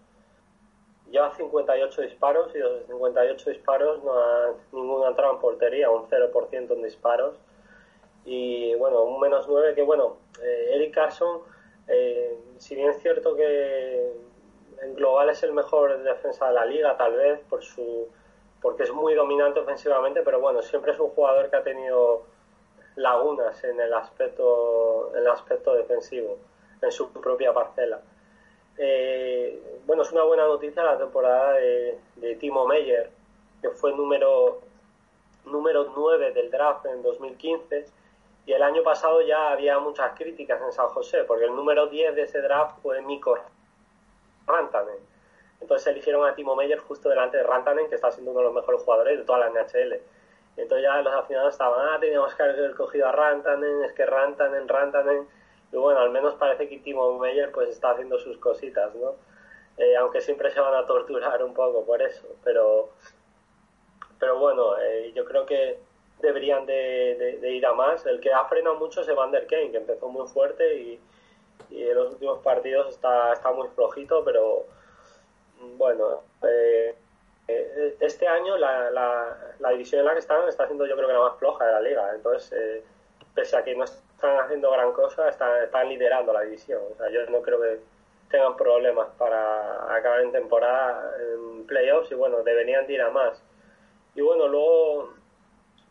lleva 1.13 1.31
58 1.35 2.01
disparos 2.01 2.49
y 2.55 2.57
de 2.57 2.63
los 2.63 2.85
58 2.87 3.49
disparos 3.51 4.03
no 4.03 4.19
ha, 4.19 4.53
ninguno 4.71 5.05
ha 5.05 5.09
entrado 5.09 5.33
en 5.33 5.39
portería, 5.39 5.89
un 5.91 6.09
0% 6.09 6.71
en 6.71 6.83
disparos. 6.83 7.35
Y 8.25 8.73
bueno, 8.75 9.03
un 9.03 9.19
menos 9.19 9.47
9 9.47 9.75
que 9.75 9.83
bueno, 9.83 10.17
eh, 10.41 10.71
Eric 10.73 10.95
Carson, 10.95 11.41
eh, 11.87 12.35
si 12.57 12.75
bien 12.75 12.89
es 12.89 12.99
cierto 13.01 13.35
que 13.35 14.11
en 14.81 14.95
global 14.95 15.29
es 15.29 15.43
el 15.43 15.53
mejor 15.53 16.01
defensa 16.01 16.47
de 16.47 16.53
la 16.53 16.65
liga, 16.65 16.97
tal 16.97 17.13
vez, 17.13 17.39
por 17.47 17.63
su 17.63 18.07
porque 18.63 18.83
es 18.83 18.93
muy 18.93 19.13
dominante 19.13 19.59
ofensivamente, 19.59 20.21
pero 20.23 20.39
bueno, 20.39 20.61
siempre 20.61 20.93
es 20.93 20.99
un 20.99 21.09
jugador 21.09 21.49
que 21.49 21.57
ha 21.57 21.63
tenido 21.63 22.23
lagunas 22.95 23.61
en 23.65 23.77
el 23.77 23.93
aspecto, 23.93 25.11
en 25.13 25.19
el 25.19 25.27
aspecto 25.27 25.75
defensivo, 25.75 26.37
en 26.81 26.89
su 26.89 27.11
propia 27.11 27.53
parcela. 27.53 27.99
Eh, 28.77 29.81
bueno, 29.85 30.03
es 30.03 30.11
una 30.13 30.23
buena 30.23 30.45
noticia 30.47 30.81
la 30.81 30.97
temporada 30.97 31.53
de, 31.55 32.35
Timo 32.39 32.65
Meyer, 32.65 33.11
que 33.61 33.69
fue 33.69 33.91
número, 33.91 34.61
número 35.45 35.91
9 35.93 36.31
del 36.31 36.49
draft 36.49 36.85
en 36.85 37.03
2015. 37.03 37.85
Y 38.45 38.53
el 38.53 38.63
año 38.63 38.81
pasado 38.81 39.21
ya 39.21 39.51
había 39.51 39.77
muchas 39.79 40.17
críticas 40.17 40.61
en 40.61 40.71
San 40.71 40.87
José, 40.87 41.25
porque 41.25 41.45
el 41.45 41.55
número 41.55 41.87
10 41.87 42.15
de 42.15 42.21
ese 42.23 42.41
draft 42.41 42.79
fue 42.81 43.01
Mikko 43.01 43.37
Rantanen. 44.47 45.12
Entonces 45.63 45.87
eligieron 45.87 46.27
a 46.27 46.35
Timo 46.35 46.57
Meyer 46.57 46.77
justo 46.79 47.07
delante 47.07 47.37
de 47.37 47.43
Rantanen, 47.43 47.87
que 47.87 47.95
está 47.95 48.11
siendo 48.11 48.31
uno 48.31 48.41
de 48.41 48.47
los 48.47 48.53
mejores 48.53 48.81
jugadores 48.81 49.17
de 49.17 49.23
toda 49.23 49.39
la 49.39 49.49
NHL. 49.49 49.93
Entonces 50.57 50.83
ya 50.83 51.01
los 51.01 51.13
aficionados 51.13 51.53
estaban, 51.53 51.87
ah, 51.87 51.97
teníamos 52.01 52.35
que 52.35 52.43
haber 52.43 52.75
cogido 52.75 53.07
a 53.07 53.13
Rantanen, 53.13 53.85
es 53.85 53.93
que 53.93 54.05
Rantanen, 54.05 54.67
Rantanen. 54.67 55.25
Y 55.71 55.77
bueno, 55.77 56.01
al 56.01 56.09
menos 56.09 56.33
parece 56.35 56.67
que 56.67 56.79
Timo 56.79 57.17
Meyer 57.17 57.49
pues 57.53 57.69
está 57.69 57.91
haciendo 57.91 58.19
sus 58.19 58.37
cositas, 58.39 58.93
¿no? 58.95 59.15
Eh, 59.77 59.95
aunque 59.95 60.19
siempre 60.19 60.51
se 60.51 60.59
van 60.59 60.75
a 60.75 60.85
torturar 60.85 61.41
un 61.41 61.53
poco 61.53 61.85
por 61.85 62.01
eso, 62.01 62.27
pero, 62.43 62.89
pero 64.19 64.37
bueno, 64.37 64.77
eh, 64.79 65.13
yo 65.15 65.23
creo 65.23 65.45
que 65.45 65.79
deberían 66.19 66.65
de, 66.65 67.39
ir 67.41 67.65
a 67.65 67.71
más. 67.71 68.05
El 68.05 68.19
que 68.19 68.33
ha 68.33 68.43
frenado 68.45 68.75
mucho 68.75 68.99
es 68.99 69.07
Evander 69.07 69.47
Kane, 69.47 69.71
que 69.71 69.77
empezó 69.77 70.09
muy 70.09 70.27
fuerte 70.27 70.75
y, 70.77 70.99
en 71.71 71.95
los 71.95 72.11
últimos 72.11 72.39
partidos 72.39 72.89
está, 72.89 73.31
está 73.31 73.51
muy 73.53 73.69
flojito, 73.69 74.25
pero 74.25 74.65
bueno, 75.77 76.21
eh, 76.47 76.95
este 77.99 78.27
año 78.27 78.57
la, 78.57 78.89
la, 79.59 79.69
división 79.71 79.99
en 80.01 80.05
la 80.05 80.13
que 80.13 80.19
están 80.19 80.47
está 80.47 80.65
siendo 80.65 80.85
yo 80.85 80.95
creo 80.95 81.07
que 81.07 81.13
la 81.13 81.19
más 81.19 81.37
floja 81.37 81.65
de 81.65 81.71
la 81.71 81.81
liga. 81.81 82.11
Entonces, 82.15 82.83
pese 83.35 83.57
a 83.57 83.63
que 83.63 83.75
no 83.75 83.83
están 83.83 84.39
haciendo 84.39 84.71
gran 84.71 84.91
cosa, 84.93 85.29
están, 85.29 85.63
están 85.63 85.89
liderando 85.89 86.33
la 86.33 86.41
división. 86.41 86.81
O 86.91 86.95
sea, 86.95 87.09
yo 87.09 87.25
no 87.29 87.41
creo 87.41 87.61
que 87.61 87.79
tengan 88.29 88.55
problemas 88.55 89.09
para 89.17 89.95
acabar 89.95 90.21
en 90.21 90.31
temporada 90.31 91.11
en 91.19 91.65
playoffs 91.65 92.11
y 92.11 92.15
bueno, 92.15 92.41
deberían 92.43 92.89
ir 92.89 93.01
a 93.01 93.09
más. 93.09 93.41
Y 94.15 94.21
bueno, 94.21 94.47
luego 94.47 95.13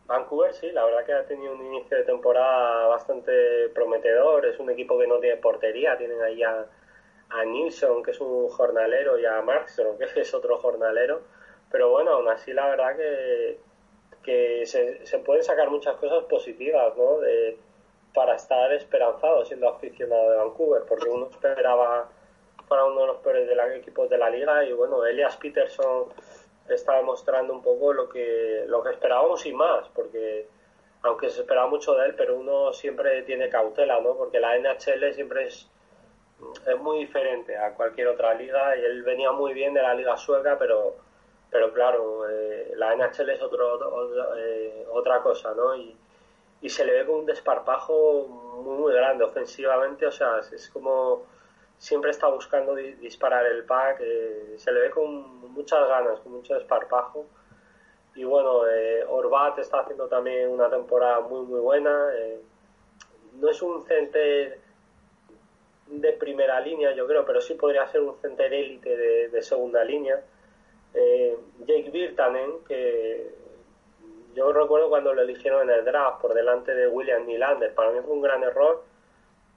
Vancouver 0.05 0.53
sí, 0.53 0.71
la 0.71 0.83
verdad 0.83 1.05
que 1.05 1.13
ha 1.13 1.25
tenido 1.25 1.53
un 1.53 1.65
inicio 1.65 1.97
de 1.97 2.03
temporada 2.03 2.87
bastante 2.87 3.69
prometedor, 3.69 4.45
es 4.45 4.59
un 4.59 4.69
equipo 4.69 4.99
que 4.99 5.07
no 5.07 5.19
tiene 5.19 5.37
portería, 5.37 5.97
tienen 5.97 6.21
ahí 6.21 6.43
a, 6.43 6.65
a 7.33 7.45
Nilsson, 7.45 8.03
que 8.03 8.11
es 8.11 8.21
un 8.21 8.49
jornalero, 8.49 9.19
y 9.19 9.25
a 9.25 9.41
Markstrom, 9.41 9.97
que 9.97 10.21
es 10.21 10.33
otro 10.33 10.57
jornalero, 10.59 11.21
pero 11.71 11.89
bueno, 11.89 12.11
aún 12.11 12.29
así 12.29 12.53
la 12.53 12.67
verdad 12.67 12.95
que, 12.95 13.59
que 14.23 14.65
se, 14.65 15.05
se 15.05 15.19
pueden 15.19 15.43
sacar 15.43 15.69
muchas 15.69 15.95
cosas 15.97 16.23
positivas, 16.25 16.95
¿no? 16.95 17.19
De, 17.19 17.57
para 18.13 18.35
estar 18.35 18.71
esperanzado 18.73 19.43
siendo 19.45 19.69
aficionado 19.69 20.29
de 20.29 20.37
Vancouver, 20.37 20.83
porque 20.87 21.09
uno 21.09 21.29
esperaba 21.31 22.09
para 22.67 22.85
uno 22.85 23.01
de 23.01 23.07
los 23.07 23.17
peores 23.17 23.47
de 23.47 23.55
la, 23.55 23.75
equipos 23.75 24.09
de 24.09 24.17
la 24.17 24.29
liga 24.29 24.63
y 24.65 24.73
bueno, 24.73 25.05
Elias 25.05 25.35
Peterson 25.37 26.05
está 26.69 26.97
demostrando 26.97 27.53
un 27.53 27.61
poco 27.61 27.91
lo 27.93 28.07
que, 28.09 28.65
lo 28.67 28.83
que 28.83 28.91
esperábamos 28.91 29.45
y 29.45 29.53
más, 29.53 29.89
porque 29.89 30.47
aunque 31.01 31.29
se 31.29 31.41
esperaba 31.41 31.67
mucho 31.67 31.95
de 31.95 32.05
él, 32.05 32.15
pero 32.15 32.37
uno 32.37 32.71
siempre 32.71 33.23
tiene 33.23 33.49
cautela, 33.49 33.99
¿no? 33.99 34.15
Porque 34.15 34.39
la 34.39 34.57
NHL 34.57 35.13
siempre 35.13 35.47
es, 35.47 35.69
es 36.65 36.79
muy 36.79 36.99
diferente 36.99 37.57
a 37.57 37.73
cualquier 37.73 38.07
otra 38.07 38.33
liga 38.33 38.75
él 38.75 39.03
venía 39.03 39.31
muy 39.31 39.53
bien 39.53 39.73
de 39.73 39.81
la 39.81 39.93
liga 39.93 40.15
sueca, 40.17 40.57
pero, 40.57 40.95
pero 41.49 41.73
claro, 41.73 42.29
eh, 42.29 42.73
la 42.75 42.95
NHL 42.95 43.29
es 43.29 43.41
otro, 43.41 44.35
eh, 44.37 44.85
otra 44.91 45.21
cosa, 45.21 45.53
¿no? 45.53 45.75
Y, 45.75 45.95
y 46.61 46.69
se 46.69 46.85
le 46.85 46.93
ve 46.93 47.05
con 47.05 47.15
un 47.19 47.25
desparpajo 47.25 48.27
muy, 48.27 48.77
muy 48.77 48.93
grande 48.93 49.23
ofensivamente, 49.23 50.05
o 50.05 50.11
sea, 50.11 50.39
es 50.39 50.69
como 50.69 51.23
siempre 51.77 52.11
está 52.11 52.27
buscando 52.27 52.75
disparar 52.75 53.45
el 53.45 53.65
pack, 53.65 53.99
eh, 54.01 54.55
se 54.57 54.71
le 54.71 54.81
ve 54.81 54.89
con 54.89 55.51
muchas 55.51 55.87
ganas, 55.87 56.19
con 56.21 56.33
mucho 56.33 56.53
desparpajo. 56.53 57.25
Y 58.15 58.23
bueno, 58.23 58.67
eh, 58.67 59.03
Orbat 59.07 59.59
está 59.59 59.79
haciendo 59.79 60.07
también 60.07 60.49
una 60.49 60.69
temporada 60.69 61.19
muy 61.21 61.45
muy 61.45 61.59
buena. 61.59 62.09
No 63.33 63.49
es 63.49 63.61
un 63.61 63.83
center 63.85 64.62
de 65.87 66.13
primera 66.13 66.59
línea, 66.59 66.93
yo 66.93 67.05
creo, 67.07 67.25
pero 67.25 67.41
sí 67.41 67.53
podría 67.55 67.87
ser 67.87 68.01
un 68.01 68.15
center 68.21 68.53
élite 68.53 68.97
de, 69.29 69.41
segunda 69.41 69.83
línea. 69.83 70.21
Jake 71.65 71.89
Virtanen, 71.91 72.63
que 72.67 73.31
yo 74.35 74.51
recuerdo 74.53 74.89
cuando 74.89 75.13
lo 75.13 75.21
eligieron 75.21 75.69
en 75.69 75.75
el 75.75 75.85
draft 75.85 76.21
por 76.21 76.33
delante 76.33 76.73
de 76.73 76.87
William 76.87 77.25
Nylander, 77.25 77.73
para 77.73 77.91
mí 77.91 77.99
fue 78.03 78.13
un 78.13 78.21
gran 78.21 78.43
error 78.43 78.83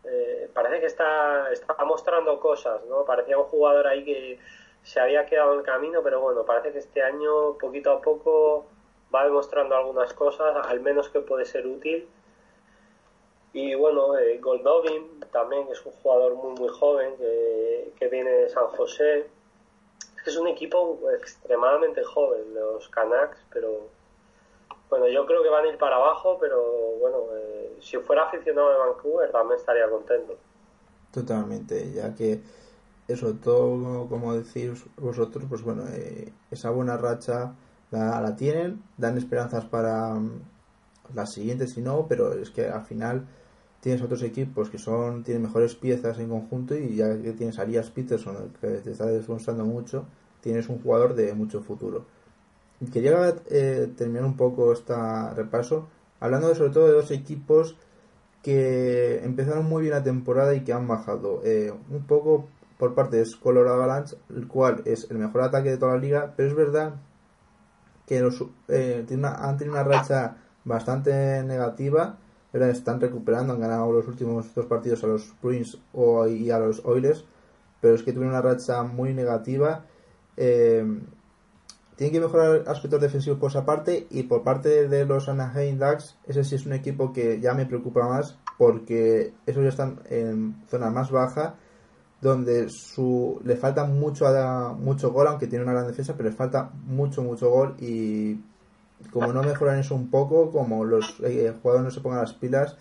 eh, 0.08 0.48
parece 0.54 0.80
que 0.80 0.86
está, 0.86 1.50
está 1.50 1.74
mostrando 1.84 2.38
cosas, 2.38 2.84
¿no? 2.86 3.04
Parecía 3.04 3.38
un 3.38 3.44
jugador 3.44 3.88
ahí 3.88 4.04
que 4.04 4.38
se 4.82 5.00
había 5.00 5.26
quedado 5.26 5.54
en 5.54 5.60
el 5.60 5.64
camino, 5.64 6.00
pero 6.02 6.20
bueno, 6.20 6.44
parece 6.44 6.72
que 6.72 6.78
este 6.78 7.02
año 7.02 7.58
poquito 7.58 7.90
a 7.90 8.00
poco 8.00 8.66
va 9.12 9.24
demostrando 9.24 9.74
algunas 9.74 10.12
cosas, 10.14 10.54
al 10.64 10.80
menos 10.80 11.08
que 11.08 11.20
puede 11.20 11.44
ser 11.44 11.66
útil. 11.66 12.08
Y 13.56 13.74
bueno, 13.74 14.18
eh, 14.18 14.38
Goldovin 14.38 15.18
también 15.32 15.66
es 15.72 15.82
un 15.86 15.92
jugador 15.92 16.34
muy 16.34 16.52
muy 16.60 16.68
joven 16.68 17.16
que, 17.16 17.90
que 17.98 18.08
viene 18.08 18.30
de 18.30 18.50
San 18.50 18.66
José. 18.66 19.30
Es 20.14 20.22
que 20.22 20.28
es 20.28 20.36
un 20.36 20.48
equipo 20.48 21.00
extremadamente 21.18 22.04
joven, 22.04 22.54
los 22.54 22.86
Canucks, 22.90 23.38
pero 23.50 23.88
bueno, 24.90 25.08
yo 25.08 25.24
creo 25.24 25.42
que 25.42 25.48
van 25.48 25.64
a 25.64 25.68
ir 25.68 25.78
para 25.78 25.96
abajo, 25.96 26.36
pero 26.38 26.60
bueno, 27.00 27.16
eh, 27.32 27.78
si 27.80 27.96
fuera 27.96 28.24
aficionado 28.24 28.72
de 28.72 28.76
Vancouver 28.76 29.32
también 29.32 29.58
estaría 29.58 29.88
contento. 29.88 30.36
Totalmente, 31.10 31.92
ya 31.92 32.14
que 32.14 32.42
eso 33.08 33.36
todo, 33.42 34.06
como 34.06 34.34
decís 34.34 34.84
vosotros, 34.98 35.44
pues 35.48 35.62
bueno, 35.62 35.84
eh, 35.94 36.30
esa 36.50 36.68
buena 36.68 36.98
racha 36.98 37.54
la, 37.90 38.20
la, 38.20 38.36
tienen, 38.36 38.82
dan 38.98 39.16
esperanzas 39.16 39.64
para 39.64 40.08
um, 40.08 40.40
las 41.14 41.32
siguientes 41.32 41.72
si 41.72 41.80
no, 41.80 42.04
pero 42.06 42.34
es 42.34 42.50
que 42.50 42.68
al 42.68 42.84
final 42.84 43.26
tienes 43.86 44.02
otros 44.02 44.24
equipos 44.24 44.68
que 44.68 44.78
son 44.78 45.22
tienen 45.22 45.44
mejores 45.44 45.76
piezas 45.76 46.18
en 46.18 46.28
conjunto 46.28 46.74
y 46.74 46.96
ya 46.96 47.22
que 47.22 47.32
tienes 47.34 47.56
a 47.60 47.62
Arias 47.62 47.88
Peterson 47.88 48.50
que 48.60 48.66
te 48.66 48.90
está 48.90 49.06
demostrando 49.06 49.64
mucho, 49.64 50.06
tienes 50.40 50.68
un 50.68 50.82
jugador 50.82 51.14
de 51.14 51.32
mucho 51.34 51.62
futuro. 51.62 52.04
Quería 52.92 53.36
eh, 53.48 53.88
terminar 53.96 54.24
un 54.24 54.36
poco 54.36 54.72
este 54.72 54.92
repaso 55.36 55.86
hablando 56.18 56.52
sobre 56.56 56.70
todo 56.70 56.88
de 56.88 56.94
dos 56.94 57.12
equipos 57.12 57.76
que 58.42 59.20
empezaron 59.22 59.66
muy 59.66 59.82
bien 59.82 59.94
la 59.94 60.02
temporada 60.02 60.52
y 60.56 60.64
que 60.64 60.72
han 60.72 60.88
bajado. 60.88 61.42
Eh, 61.44 61.72
un 61.88 62.02
poco 62.08 62.48
por 62.78 62.96
parte 62.96 63.18
de 63.18 63.26
Colorado 63.40 63.76
Avalanche, 63.76 64.16
el 64.34 64.48
cual 64.48 64.82
es 64.84 65.08
el 65.12 65.18
mejor 65.18 65.42
ataque 65.42 65.70
de 65.70 65.76
toda 65.76 65.94
la 65.94 66.00
liga, 66.00 66.34
pero 66.36 66.48
es 66.48 66.56
verdad 66.56 66.94
que 68.04 68.20
los, 68.20 68.44
eh, 68.66 69.06
han 69.08 69.56
tenido 69.56 69.74
una 69.74 69.84
racha 69.84 70.38
bastante 70.64 71.44
negativa. 71.44 72.18
Están 72.52 73.00
recuperando, 73.00 73.52
han 73.52 73.60
ganado 73.60 73.92
los 73.92 74.08
últimos 74.08 74.54
dos 74.54 74.66
partidos 74.66 75.04
a 75.04 75.08
los 75.08 75.34
Bruins 75.42 75.78
y 76.28 76.50
a 76.50 76.58
los 76.58 76.82
Oilers, 76.84 77.24
pero 77.80 77.94
es 77.94 78.02
que 78.02 78.12
tuvieron 78.12 78.34
una 78.34 78.42
racha 78.42 78.82
muy 78.82 79.12
negativa. 79.12 79.84
Eh, 80.36 80.84
tienen 81.96 82.12
que 82.12 82.20
mejorar 82.20 82.64
aspectos 82.66 83.00
defensivos 83.00 83.38
por 83.38 83.50
esa 83.50 83.64
parte 83.64 84.06
y 84.10 84.24
por 84.24 84.42
parte 84.42 84.88
de 84.88 85.06
los 85.06 85.28
Anaheim 85.28 85.78
Ducks, 85.78 86.16
ese 86.26 86.44
sí 86.44 86.54
es 86.54 86.66
un 86.66 86.74
equipo 86.74 87.12
que 87.12 87.40
ya 87.40 87.54
me 87.54 87.66
preocupa 87.66 88.06
más 88.06 88.38
porque 88.58 89.32
esos 89.46 89.62
ya 89.62 89.70
están 89.70 90.00
en 90.10 90.62
zona 90.68 90.90
más 90.90 91.10
baja 91.10 91.56
donde 92.20 92.68
su 92.68 93.40
le 93.44 93.56
falta 93.56 93.84
mucho 93.84 94.26
mucho 94.78 95.12
gol 95.12 95.26
aunque 95.28 95.46
tiene 95.46 95.64
una 95.64 95.72
gran 95.72 95.86
defensa 95.86 96.14
pero 96.16 96.28
le 96.30 96.34
falta 96.34 96.70
mucho 96.86 97.22
mucho 97.22 97.50
gol 97.50 97.76
y 97.78 98.38
como 99.12 99.32
no 99.32 99.42
mejoran 99.42 99.78
eso 99.78 99.94
un 99.94 100.10
poco 100.10 100.50
como 100.50 100.84
los 100.84 101.20
eh, 101.20 101.52
jugadores 101.62 101.84
no 101.84 101.90
se 101.90 102.00
pongan 102.00 102.20
las 102.20 102.32
pilas 102.32 102.76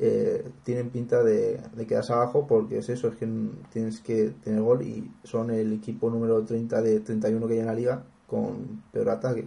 eh, 0.00 0.50
tienen 0.64 0.90
pinta 0.90 1.22
de, 1.22 1.58
de, 1.72 1.86
quedarse 1.86 2.12
abajo 2.12 2.46
porque 2.46 2.78
es 2.78 2.88
eso 2.88 3.08
es 3.08 3.16
que 3.16 3.28
tienes 3.70 4.00
que 4.00 4.30
tener 4.42 4.62
gol 4.62 4.82
y 4.82 5.10
son 5.22 5.50
el 5.50 5.72
equipo 5.72 6.10
número 6.10 6.44
30 6.44 6.80
de 6.80 7.00
31 7.00 7.46
que 7.46 7.52
hay 7.54 7.60
en 7.60 7.66
la 7.66 7.74
liga 7.74 8.02
con 8.26 8.82
peor 8.90 9.10
ataque. 9.10 9.46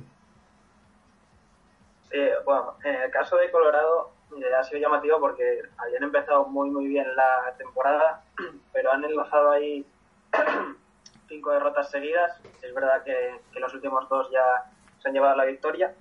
Sí, 2.12 2.20
bueno, 2.46 2.76
en 2.84 2.96
el 2.96 3.12
caso 3.12 3.36
de 3.38 3.50
Colorado 3.50 4.12
eh, 4.38 4.54
ha 4.54 4.64
sido 4.64 4.80
llamativo 4.80 5.20
porque 5.20 5.64
habían 5.78 6.04
empezado 6.04 6.46
muy 6.46 6.70
muy 6.70 6.88
bien 6.88 7.08
la 7.16 7.56
temporada, 7.58 8.24
pero 8.74 8.92
han 8.92 9.04
enlazado 9.04 9.52
ahí 9.52 9.86
cinco 11.28 11.52
derrotas 11.52 11.90
seguidas. 11.90 12.40
Es 12.62 12.74
verdad 12.74 13.04
que, 13.04 13.40
los 13.60 13.74
últimos 13.74 14.08
dos 14.10 14.30
ya 14.32 14.72
se 15.06 15.10
han 15.10 15.14
llevado 15.14 15.36
la 15.36 15.46
victoria, 15.46 15.94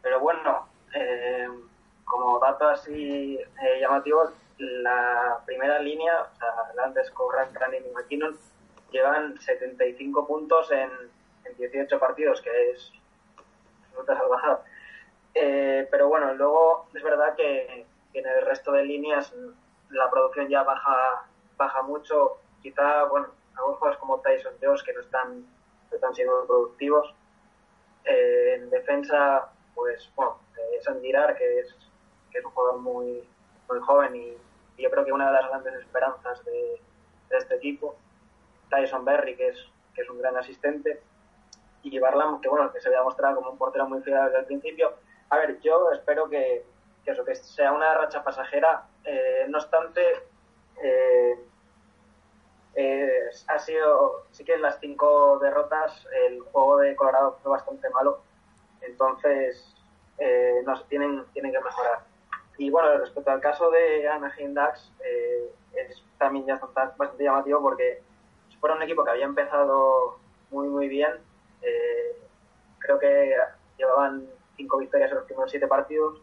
pero 0.00 0.20
bueno, 0.20 0.68
eh, 0.94 1.48
como 2.04 2.38
dato 2.38 2.68
así 2.68 3.36
eh, 3.36 3.80
llamativo, 3.80 4.30
la 4.56 5.40
primera 5.44 5.80
línea, 5.80 6.22
o 6.22 6.36
sea, 6.36 6.84
antes 6.84 7.10
Cobran, 7.10 7.52
Canning 7.52 7.82
y 7.84 7.92
McKinnon, 7.92 8.38
llevan 8.92 9.36
75 9.40 10.28
puntos 10.28 10.70
en, 10.70 10.90
en 11.44 11.56
18 11.56 11.98
partidos, 11.98 12.40
que 12.40 12.70
es 12.70 12.92
absoluta 13.88 14.16
salvajada. 14.16 14.62
Eh, 15.34 15.88
pero 15.90 16.06
bueno, 16.08 16.34
luego 16.34 16.86
es 16.94 17.02
verdad 17.02 17.34
que, 17.34 17.84
en 18.12 18.26
el 18.28 18.46
resto 18.46 18.70
de 18.70 18.84
líneas 18.84 19.34
la 19.90 20.08
producción 20.08 20.48
ya 20.48 20.62
baja 20.62 21.26
baja 21.56 21.82
mucho. 21.82 22.38
Quizá, 22.62 23.06
bueno, 23.06 23.26
algunos 23.56 23.78
jugadores 23.78 23.98
como 23.98 24.20
Tyson 24.20 24.52
Jones 24.62 24.84
que 24.84 24.92
no 24.92 25.00
están, 25.00 25.44
están 25.90 26.14
siendo 26.14 26.46
productivos. 26.46 27.12
Eh, 28.04 28.54
en 28.56 28.70
defensa, 28.70 29.50
pues, 29.74 30.10
bueno, 30.14 30.40
eh, 30.56 30.82
Sandirar, 30.82 31.36
que 31.36 31.60
es, 31.60 31.74
que 32.30 32.38
es 32.38 32.44
un 32.44 32.50
jugador 32.50 32.80
muy, 32.80 33.26
muy 33.68 33.80
joven 33.80 34.16
y, 34.16 34.36
yo 34.76 34.90
creo 34.90 35.04
que 35.04 35.12
una 35.12 35.28
de 35.28 35.34
las 35.34 35.48
grandes 35.48 35.74
esperanzas 35.74 36.44
de, 36.44 36.80
este 37.30 37.54
equipo. 37.56 37.96
Tyson 38.70 39.04
Berry, 39.04 39.36
que 39.36 39.48
es, 39.48 39.58
que 39.94 40.02
es 40.02 40.10
un 40.10 40.18
gran 40.18 40.36
asistente 40.36 41.00
y 41.82 41.98
Barlam, 41.98 42.40
que 42.40 42.48
bueno, 42.48 42.72
que 42.72 42.80
se 42.80 42.88
había 42.88 43.02
mostrado 43.02 43.36
como 43.36 43.50
un 43.50 43.58
portero 43.58 43.86
muy 43.86 44.00
fiable 44.02 44.30
desde 44.30 44.40
el 44.40 44.46
principio, 44.46 44.94
A 45.30 45.36
ver, 45.38 45.60
yo 45.60 45.90
espero 45.92 46.28
que, 46.28 46.64
que 47.04 47.10
eso, 47.10 47.24
que 47.24 47.34
sea 47.34 47.72
una 47.72 47.94
racha 47.94 48.24
pasajera. 48.24 48.86
Eh, 49.04 49.46
no 49.48 49.58
obstante, 49.58 50.00
eh, 50.82 51.38
eh, 52.76 53.30
ha 53.48 53.58
sido, 53.58 54.24
sí 54.30 54.44
que 54.44 54.54
en 54.54 54.62
las 54.62 54.78
cinco 54.80 55.38
derrotas 55.38 56.06
el 56.26 56.40
juego 56.40 56.78
de 56.78 56.96
Colorado 56.96 57.38
fue 57.42 57.52
bastante 57.52 57.88
malo, 57.90 58.20
entonces 58.80 59.74
eh, 60.18 60.62
nos 60.64 60.86
tienen, 60.88 61.24
tienen 61.32 61.52
que 61.52 61.60
mejorar. 61.60 62.04
Y 62.58 62.70
bueno, 62.70 62.96
respecto 62.98 63.30
al 63.30 63.40
caso 63.40 63.70
de 63.70 64.08
Anaheim 64.08 64.54
Ducks, 64.54 64.92
eh, 65.04 65.52
es 65.72 66.02
también 66.18 66.46
ya 66.46 66.56
bastante 66.56 67.24
llamativo 67.24 67.60
porque 67.60 68.02
fuera 68.60 68.76
un 68.76 68.82
equipo 68.82 69.04
que 69.04 69.10
había 69.10 69.26
empezado 69.26 70.18
muy 70.50 70.68
muy 70.68 70.88
bien, 70.88 71.12
eh, 71.62 72.16
creo 72.78 72.98
que 72.98 73.34
llevaban 73.76 74.26
cinco 74.56 74.78
victorias 74.78 75.10
en 75.10 75.16
los 75.16 75.26
primeros 75.26 75.50
siete 75.50 75.66
partidos, 75.66 76.20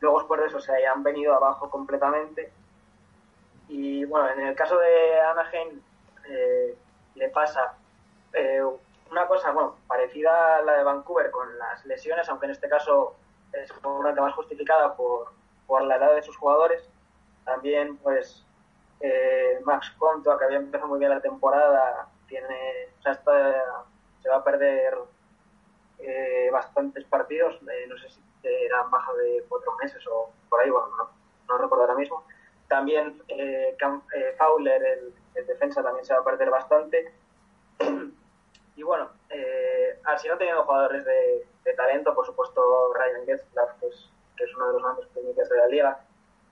luego 0.00 0.18
después 0.18 0.40
de 0.40 0.46
eso 0.48 0.60
se 0.60 0.72
hayan 0.72 1.02
venido 1.02 1.32
abajo 1.34 1.70
completamente 1.70 2.52
y 3.72 4.04
bueno, 4.04 4.28
en 4.28 4.48
el 4.48 4.54
caso 4.54 4.76
de 4.78 5.20
Anaheim 5.20 5.80
eh, 6.28 6.76
le 7.14 7.28
pasa 7.30 7.72
eh, 8.34 8.60
una 9.10 9.26
cosa 9.26 9.50
bueno, 9.52 9.76
parecida 9.86 10.58
a 10.58 10.62
la 10.62 10.76
de 10.76 10.84
Vancouver 10.84 11.30
con 11.30 11.58
las 11.58 11.82
lesiones, 11.86 12.28
aunque 12.28 12.44
en 12.46 12.52
este 12.52 12.68
caso 12.68 13.16
es 13.50 13.72
seguramente 13.82 14.20
más 14.20 14.34
justificada 14.34 14.94
por, 14.94 15.32
por 15.66 15.82
la 15.84 15.96
edad 15.96 16.14
de 16.14 16.22
sus 16.22 16.36
jugadores. 16.36 16.86
También, 17.46 17.96
pues, 17.96 18.44
eh, 19.00 19.58
Max 19.64 19.90
Conto, 19.98 20.36
que 20.36 20.44
había 20.44 20.58
empezado 20.58 20.88
muy 20.88 20.98
bien 20.98 21.10
la 21.10 21.22
temporada, 21.22 22.08
tiene, 22.28 22.88
o 22.98 23.02
sea, 23.02 23.12
está, 23.12 23.84
se 24.22 24.28
va 24.28 24.36
a 24.36 24.44
perder 24.44 24.98
eh, 25.98 26.50
bastantes 26.52 27.06
partidos, 27.06 27.54
eh, 27.62 27.86
no 27.88 27.96
sé 27.96 28.10
si 28.10 28.20
era 28.44 28.82
baja 28.82 29.14
de 29.14 29.46
cuatro 29.48 29.74
meses 29.82 30.06
o 30.08 30.30
por 30.50 30.60
ahí, 30.60 30.68
bueno, 30.68 30.88
no, 30.98 31.10
no 31.48 31.56
recuerdo 31.56 31.84
ahora 31.84 31.96
mismo. 31.96 32.22
También 32.72 33.22
eh, 33.28 33.76
eh, 33.78 34.34
Fowler, 34.38 34.82
el, 34.82 35.46
defensa, 35.46 35.82
también 35.82 36.06
se 36.06 36.14
va 36.14 36.20
a 36.20 36.24
perder 36.24 36.48
bastante. 36.48 37.12
y 38.76 38.82
bueno, 38.82 39.10
eh, 39.28 40.00
así 40.04 40.26
no 40.26 40.38
teniendo 40.38 40.64
jugadores 40.64 41.04
de, 41.04 41.46
de, 41.64 41.74
talento, 41.74 42.14
por 42.14 42.24
supuesto 42.24 42.62
Ryan 42.94 43.26
Getzlaff, 43.26 43.78
que 43.78 43.88
es, 43.88 44.08
que 44.38 44.44
es 44.44 44.56
uno 44.56 44.68
de 44.68 44.72
los 44.72 44.82
grandes 44.82 45.06
técnicos 45.10 45.50
de 45.50 45.56
la 45.58 45.66
liga, 45.66 46.00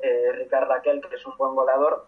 eh, 0.00 0.32
Ricard 0.32 0.68
Raquel, 0.68 1.00
que 1.00 1.16
es 1.16 1.24
un 1.24 1.34
buen 1.38 1.54
goleador, 1.54 2.06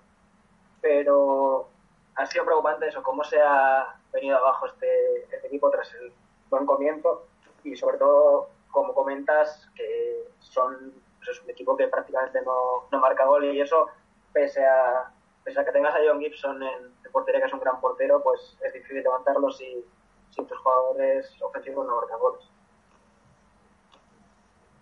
pero 0.83 1.71
ha 2.17 2.27
sido 2.27 2.45
preocupante 2.45 2.89
eso, 2.89 3.03
cómo 3.03 3.25
se 3.25 3.41
ha 3.41 3.97
venido 4.13 4.37
abajo 4.37 4.67
este, 4.67 5.23
este 5.23 5.47
equipo 5.47 5.71
tras 5.71 5.91
el 5.95 6.13
buen 6.51 6.67
comienzo. 6.67 7.25
Y 7.65 7.77
sobre 7.77 7.97
todo, 7.97 8.51
como 8.71 8.93
comentas, 8.93 9.71
que 9.75 10.29
son 10.41 11.01
pues 11.25 11.37
es 11.37 11.45
un 11.45 11.51
equipo 11.51 11.77
que 11.77 11.87
prácticamente 11.89 12.43
no, 12.43 12.89
no 12.91 12.99
marca 12.99 13.25
gol. 13.27 13.45
Y 13.45 13.61
eso, 13.61 13.89
pese 14.33 14.64
a, 14.64 15.12
pese 15.45 15.61
a 15.61 15.64
que 15.64 15.72
tengas 15.72 15.95
a 15.95 16.01
John 16.07 16.20
Gibson 16.20 16.62
en, 16.62 16.85
en 17.05 17.12
portería, 17.12 17.41
que 17.41 17.47
es 17.47 17.53
un 17.53 17.61
gran 17.61 17.80
portero, 17.80 18.22
pues 18.22 18.57
es 18.62 18.72
difícil 18.72 19.03
levantarlo 19.03 19.51
si, 19.51 19.85
si 20.30 20.45
tus 20.45 20.59
jugadores 20.59 21.30
ofensivos 21.43 21.87
no 21.87 21.97
marcan 21.97 22.20
goles. 22.20 22.45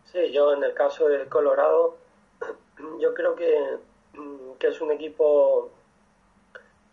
Sí, 0.05 0.33
yo 0.33 0.53
en 0.55 0.65
el 0.65 0.75
caso 0.75 1.09
del 1.09 1.29
Colorado, 1.29 1.97
yo 2.99 3.15
creo 3.15 3.37
que, 3.37 3.79
que 4.59 4.67
es 4.67 4.81
un 4.81 4.91
equipo 4.91 5.71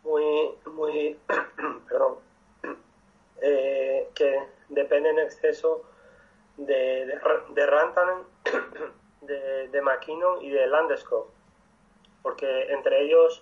muy, 0.04 0.56
muy, 0.66 1.20
perdón, 1.90 2.18
eh, 3.42 4.10
que 4.14 4.44
depende 4.70 5.10
en 5.10 5.20
exceso 5.20 5.84
de, 6.58 7.06
de, 7.06 7.20
de 7.56 7.66
Rantanen, 7.66 8.24
de, 9.22 9.68
de 9.70 9.82
McKinnon 9.82 10.42
y 10.42 10.52
de 10.52 10.68
Landeskog, 10.68 11.28
porque 12.28 12.74
entre 12.74 13.04
ellos 13.04 13.42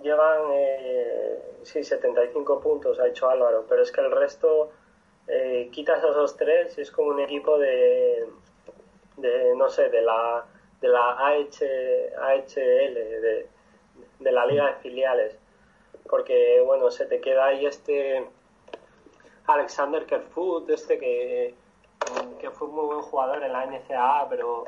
llevan 0.00 0.42
eh, 0.52 1.42
sí, 1.64 1.82
75 1.82 2.60
puntos, 2.60 3.00
ha 3.00 3.08
hecho 3.08 3.28
Álvaro, 3.28 3.66
pero 3.68 3.82
es 3.82 3.90
que 3.90 4.00
el 4.00 4.12
resto, 4.12 4.70
eh, 5.26 5.68
quitas 5.72 6.04
a 6.04 6.10
esos 6.10 6.36
tres 6.36 6.78
y 6.78 6.82
es 6.82 6.92
como 6.92 7.08
un 7.08 7.18
equipo 7.18 7.58
de, 7.58 8.28
de 9.16 9.56
no 9.56 9.68
sé, 9.68 9.88
de 9.88 10.02
la, 10.02 10.44
de 10.80 10.86
la 10.86 11.18
AH, 11.18 11.64
AHL, 12.16 12.94
de, 12.94 13.48
la 14.20 14.46
liga 14.46 14.66
de 14.68 14.74
filiales, 14.74 15.36
porque 16.08 16.62
bueno, 16.64 16.92
se 16.92 17.06
te 17.06 17.20
queda 17.20 17.46
ahí 17.46 17.66
este 17.66 18.24
Alexander 19.48 20.06
Kerfoot, 20.06 20.70
este 20.70 20.96
que, 21.00 21.56
que 22.38 22.50
fue 22.52 22.68
un 22.68 22.74
muy 22.76 22.86
buen 22.86 23.02
jugador 23.02 23.42
en 23.42 23.52
la 23.52 23.66
NCAA, 23.66 24.28
pero 24.28 24.64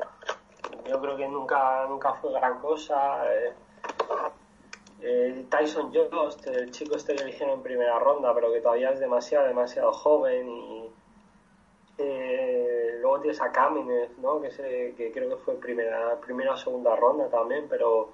yo 0.89 0.99
creo 0.99 1.15
que 1.15 1.27
nunca, 1.27 1.85
nunca 1.87 2.13
fue 2.15 2.33
gran 2.33 2.59
cosa. 2.59 3.23
Eh, 3.33 3.53
eh, 5.01 5.45
Tyson 5.49 5.93
Jost, 5.93 6.47
el 6.47 6.71
chico 6.71 6.95
este 6.95 7.15
que 7.15 7.23
eligieron 7.23 7.55
en 7.57 7.63
primera 7.63 7.99
ronda, 7.99 8.33
pero 8.33 8.51
que 8.51 8.59
todavía 8.61 8.91
es 8.91 8.99
demasiado, 8.99 9.47
demasiado 9.47 9.91
joven. 9.93 10.49
Y 10.49 10.91
eh, 11.99 12.97
luego 13.01 13.19
tienes 13.19 13.41
a 13.41 13.51
Kamenev, 13.51 14.17
¿no? 14.19 14.41
que, 14.41 14.51
se, 14.51 14.93
que 14.95 15.11
creo 15.11 15.29
que 15.29 15.43
fue 15.43 15.55
primera, 15.55 16.19
primera 16.19 16.53
o 16.53 16.57
segunda 16.57 16.95
ronda 16.95 17.29
también, 17.29 17.67
pero 17.69 18.09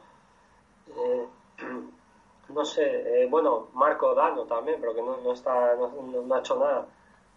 no 2.50 2.66
sé, 2.66 3.28
bueno, 3.30 3.70
Marco 3.74 4.14
Dano 4.14 4.44
también, 4.46 4.80
pero 4.80 4.94
que 4.94 5.02
no, 5.02 5.18
no 5.18 5.32
está, 5.34 5.76
no, 5.76 6.36
ha 6.36 6.40
hecho 6.40 6.58
nada. 6.58 6.88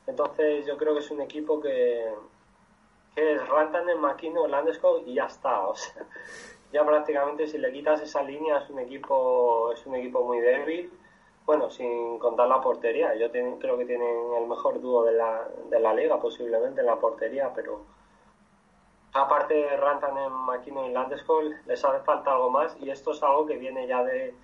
Entonces 0.07 0.66
yo 0.66 0.76
creo 0.76 0.95
que 0.95 1.01
es 1.01 1.11
un 1.11 1.20
equipo 1.20 1.61
que, 1.61 2.12
que 3.19 3.33
es 3.33 3.49
Rantanen, 3.49 4.01
Makino, 4.01 4.47
Landeskog 4.47 5.03
y 5.05 5.14
ya 5.14 5.25
está. 5.25 5.66
O 5.66 5.75
sea, 5.75 6.05
ya 6.73 6.85
prácticamente 6.85 7.49
si 7.49 7.59
le 7.59 7.73
quitas 7.73 8.01
esa 8.01 8.23
línea 8.23 8.59
es 8.59 8.71
un 8.71 8.79
equipo 8.79 9.73
es 9.73 9.85
un 9.87 9.97
equipo 9.97 10.23
muy 10.25 10.39
débil. 10.39 10.93
Bueno, 11.45 11.69
sin 11.71 12.19
contar 12.19 12.47
la 12.47 12.61
portería. 12.61 13.14
Yo 13.16 13.31
ten, 13.31 13.59
creo 13.59 13.77
que 13.77 13.87
tienen 13.87 14.35
el 14.39 14.47
mejor 14.47 14.81
dúo 14.81 15.03
de 15.05 15.12
la, 15.12 15.49
de 15.71 15.81
la 15.81 15.95
liga 15.95 16.21
posiblemente 16.21 16.81
en 16.81 16.87
la 16.87 16.97
portería, 16.97 17.53
pero 17.55 17.81
aparte 19.14 19.55
de 19.55 19.77
Rantanen, 19.77 20.31
Makino 20.31 20.87
y 20.87 20.93
Landeskog 20.93 21.45
les 21.66 21.85
hace 21.85 22.05
falta 22.05 22.33
algo 22.33 22.51
más 22.51 22.77
y 22.81 22.91
esto 22.91 23.12
es 23.12 23.23
algo 23.23 23.47
que 23.47 23.57
viene 23.57 23.87
ya 23.87 24.05
de, 24.05 24.35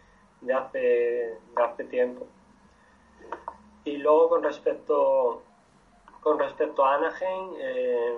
de 0.40 0.54
hace, 0.54 0.78
de 0.78 1.62
hace 1.62 1.84
tiempo. 1.84 2.26
Y 3.84 3.98
luego 3.98 4.30
con 4.30 4.42
respecto 4.42 5.42
con 6.24 6.38
respecto 6.38 6.82
a 6.84 6.94
Anaheim, 6.94 7.52
eh, 7.58 8.16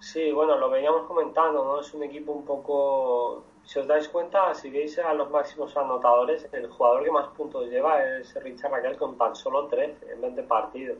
sí, 0.00 0.32
bueno, 0.32 0.56
lo 0.56 0.70
veníamos 0.70 1.06
comentando, 1.06 1.64
¿no? 1.64 1.80
Es 1.80 1.92
un 1.94 2.02
equipo 2.02 2.32
un 2.32 2.44
poco, 2.44 3.44
si 3.64 3.78
os 3.78 3.86
dais 3.86 4.08
cuenta, 4.08 4.54
si 4.54 4.70
veis 4.70 4.98
a 4.98 5.12
los 5.14 5.30
máximos 5.30 5.76
anotadores, 5.76 6.48
el 6.52 6.68
jugador 6.70 7.04
que 7.04 7.10
más 7.10 7.28
puntos 7.28 7.68
lleva 7.68 8.02
es 8.04 8.34
Richard 8.42 8.72
Raquel 8.72 8.96
con 8.96 9.16
tan 9.16 9.34
solo 9.34 9.66
13 9.66 10.12
en 10.12 10.20
20 10.20 10.42
partidos, 10.44 10.98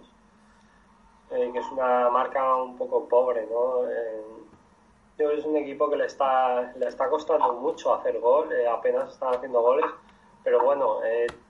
eh, 1.30 1.50
que 1.52 1.58
es 1.58 1.70
una 1.72 2.08
marca 2.10 2.56
un 2.56 2.76
poco 2.76 3.08
pobre, 3.08 3.46
¿no? 3.46 3.88
Eh, 3.88 4.22
yo 5.18 5.24
creo 5.24 5.30
que 5.30 5.38
es 5.38 5.46
un 5.46 5.56
equipo 5.56 5.88
que 5.88 5.96
le 5.96 6.06
está, 6.06 6.72
le 6.76 6.86
está 6.88 7.08
costando 7.08 7.52
mucho 7.54 7.94
hacer 7.94 8.20
gol, 8.20 8.52
eh, 8.52 8.68
apenas 8.68 9.12
están 9.12 9.34
haciendo 9.34 9.62
goles, 9.62 9.86
pero 10.44 10.62
bueno, 10.62 11.00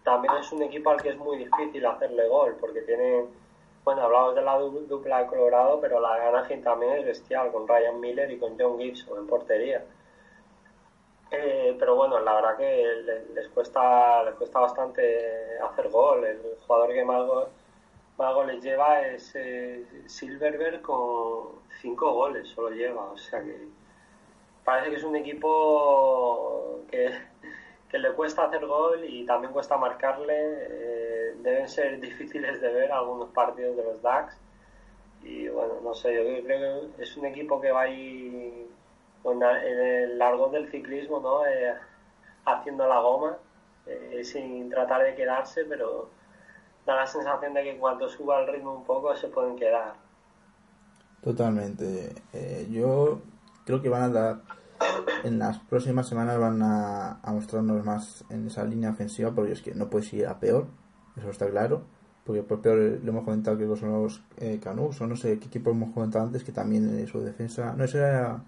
también 0.05 0.35
es 0.37 0.51
un 0.53 0.63
equipo 0.63 0.89
al 0.89 1.03
que 1.03 1.11
es 1.11 1.19
muy 1.19 1.37
difícil 1.37 1.85
hacerle 1.85 2.29
gol, 2.29 2.57
porque 2.59 2.81
tiene, 2.83 3.27
bueno, 3.87 4.03
hablamos 4.03 4.35
de 4.35 4.43
la 4.43 4.59
dupla 4.59 5.21
de 5.21 5.27
Colorado, 5.29 5.81
pero 5.81 6.01
la 6.01 6.15
Anaheim 6.29 6.61
también 6.61 6.95
es 6.95 7.07
bestial, 7.07 7.53
con 7.53 7.69
Ryan 7.69 8.01
Miller 8.01 8.29
y 8.33 8.37
con 8.37 8.59
John 8.59 8.81
Gibson 8.81 9.17
en 9.17 9.29
portería. 9.29 9.85
Eh, 11.31 11.77
pero 11.79 11.95
bueno, 11.95 12.19
la 12.19 12.35
verdad 12.35 12.57
que 12.57 12.85
les, 13.33 13.49
cuesta, 13.51 14.25
les 14.25 14.35
cuesta 14.35 14.59
bastante 14.59 15.57
hacer 15.61 15.89
gol, 15.91 16.25
el 16.25 16.41
jugador 16.67 16.95
que 16.95 17.05
más 17.05 17.27
gol, 17.29 17.47
más 18.19 18.35
goles 18.35 18.61
lleva 18.61 19.03
es 19.03 19.33
eh, 19.37 19.87
Silverberg 20.07 20.83
con 20.83 21.61
cinco 21.81 22.13
goles 22.13 22.49
solo 22.49 22.71
lleva, 22.71 23.13
o 23.13 23.17
sea 23.17 23.41
que 23.41 23.69
parece 24.65 24.91
que 24.91 24.97
es 24.97 25.05
un 25.05 25.15
equipo 25.15 26.81
que, 26.91 27.13
que 27.89 27.99
le 27.99 28.13
cuesta 28.13 28.45
hacer 28.45 28.67
gol 28.67 29.05
y 29.05 29.25
también 29.25 29.53
cuesta 29.53 29.77
marcarle, 29.77 30.35
eh, 30.35 31.35
deben 31.43 31.69
ser 31.69 32.01
difíciles 32.01 32.61
de 32.61 32.73
ver 32.73 32.93
algunos 32.93 33.31
partidos 33.31 33.77
de 33.77 33.85
los 33.85 34.03
DAX 34.03 34.37
y 35.23 35.49
bueno, 35.49 35.75
no 35.83 35.95
sé, 35.95 36.15
yo 36.15 36.45
creo 36.45 36.93
que 36.97 37.03
es 37.03 37.17
un 37.17 37.27
equipo 37.27 37.61
que 37.61 37.73
va 37.73 37.83
ahí 37.83 38.69
en 39.25 39.43
el 39.43 40.19
largo 40.19 40.49
del 40.51 40.71
ciclismo, 40.71 41.19
¿no? 41.19 41.45
Eh, 41.47 41.75
haciendo 42.45 42.87
la 42.87 43.01
goma, 43.01 43.37
eh, 43.87 44.23
sin 44.23 44.71
tratar 44.71 45.03
de 45.03 45.17
quedarse, 45.17 45.65
pero 45.65 46.11
da 46.85 46.95
la 46.95 47.07
sensación 47.09 47.55
de 47.55 47.65
que 47.65 47.77
cuando 47.77 48.09
suba 48.09 48.41
el 48.41 48.47
ritmo 48.47 48.75
un 48.75 48.85
poco 48.85 49.17
se 49.17 49.27
pueden 49.27 49.57
quedar. 49.57 49.95
Totalmente. 51.25 52.15
Yo 52.71 53.21
creo 53.65 53.83
que 53.83 53.89
van 53.89 54.03
a 54.03 54.09
dar, 54.11 54.37
en 55.25 55.39
las 55.39 55.59
próximas 55.59 56.09
semanas 56.09 56.39
van 56.39 56.63
a, 56.63 57.21
mostrarnos 57.33 57.85
más 57.85 58.25
en 58.31 58.47
esa 58.47 58.65
línea 58.65 58.91
ofensiva, 58.91 59.33
porque 59.33 59.53
es 59.53 59.63
que 59.63 59.75
no 59.75 59.91
puedes 59.91 60.13
ir 60.13 60.27
a 60.27 60.39
peor, 60.39 60.67
eso 61.17 61.31
está 61.31 61.49
claro. 61.49 61.83
porque 62.25 62.43
por 62.43 62.61
peor 62.61 62.79
le 62.79 63.09
hemos 63.09 63.25
comentado 63.25 63.57
que 63.57 63.77
son 63.77 63.93
los 63.93 64.23
eh, 64.39 64.61
Canucks, 64.63 65.01
o 65.01 65.07
no 65.07 65.17
sé 65.17 65.39
qué 65.39 65.47
equipo 65.47 65.71
hemos 65.71 65.93
comentado 65.93 66.27
antes, 66.27 66.45
que 66.45 66.53
también 66.53 66.99
en 66.99 67.07
su 67.07 67.21
defensa, 67.21 67.75
no, 67.77 67.85
ese 67.85 67.99
era 67.99 68.43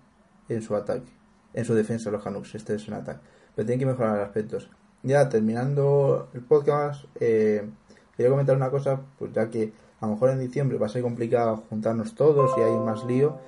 en 0.48 0.62
su 0.62 0.74
ataque, 0.74 1.12
en 1.54 1.64
su 1.64 1.74
defensa 1.74 2.10
los 2.10 2.22
Canucks, 2.22 2.54
este 2.54 2.74
es 2.74 2.88
un 2.88 2.94
ataque, 2.94 3.20
pero 3.54 3.66
tienen 3.66 3.80
que 3.80 3.86
mejorar 3.86 4.20
aspectos. 4.20 4.70
Ya 5.02 5.28
terminando 5.28 6.28
el 6.34 6.42
podcast, 6.42 7.04
eh, 7.20 7.68
quería 8.16 8.30
comentar 8.30 8.56
una 8.56 8.70
cosa, 8.70 9.00
pues 9.18 9.32
ya 9.32 9.48
que 9.48 9.72
a 10.00 10.06
lo 10.06 10.12
mejor 10.12 10.30
en 10.30 10.40
diciembre 10.40 10.78
va 10.78 10.86
a 10.86 10.88
ser 10.88 11.02
complicado 11.02 11.64
juntarnos 11.68 12.14
todos 12.14 12.52
y 12.58 12.60
hay 12.62 12.76
más 12.78 13.04
lío, 13.04 13.38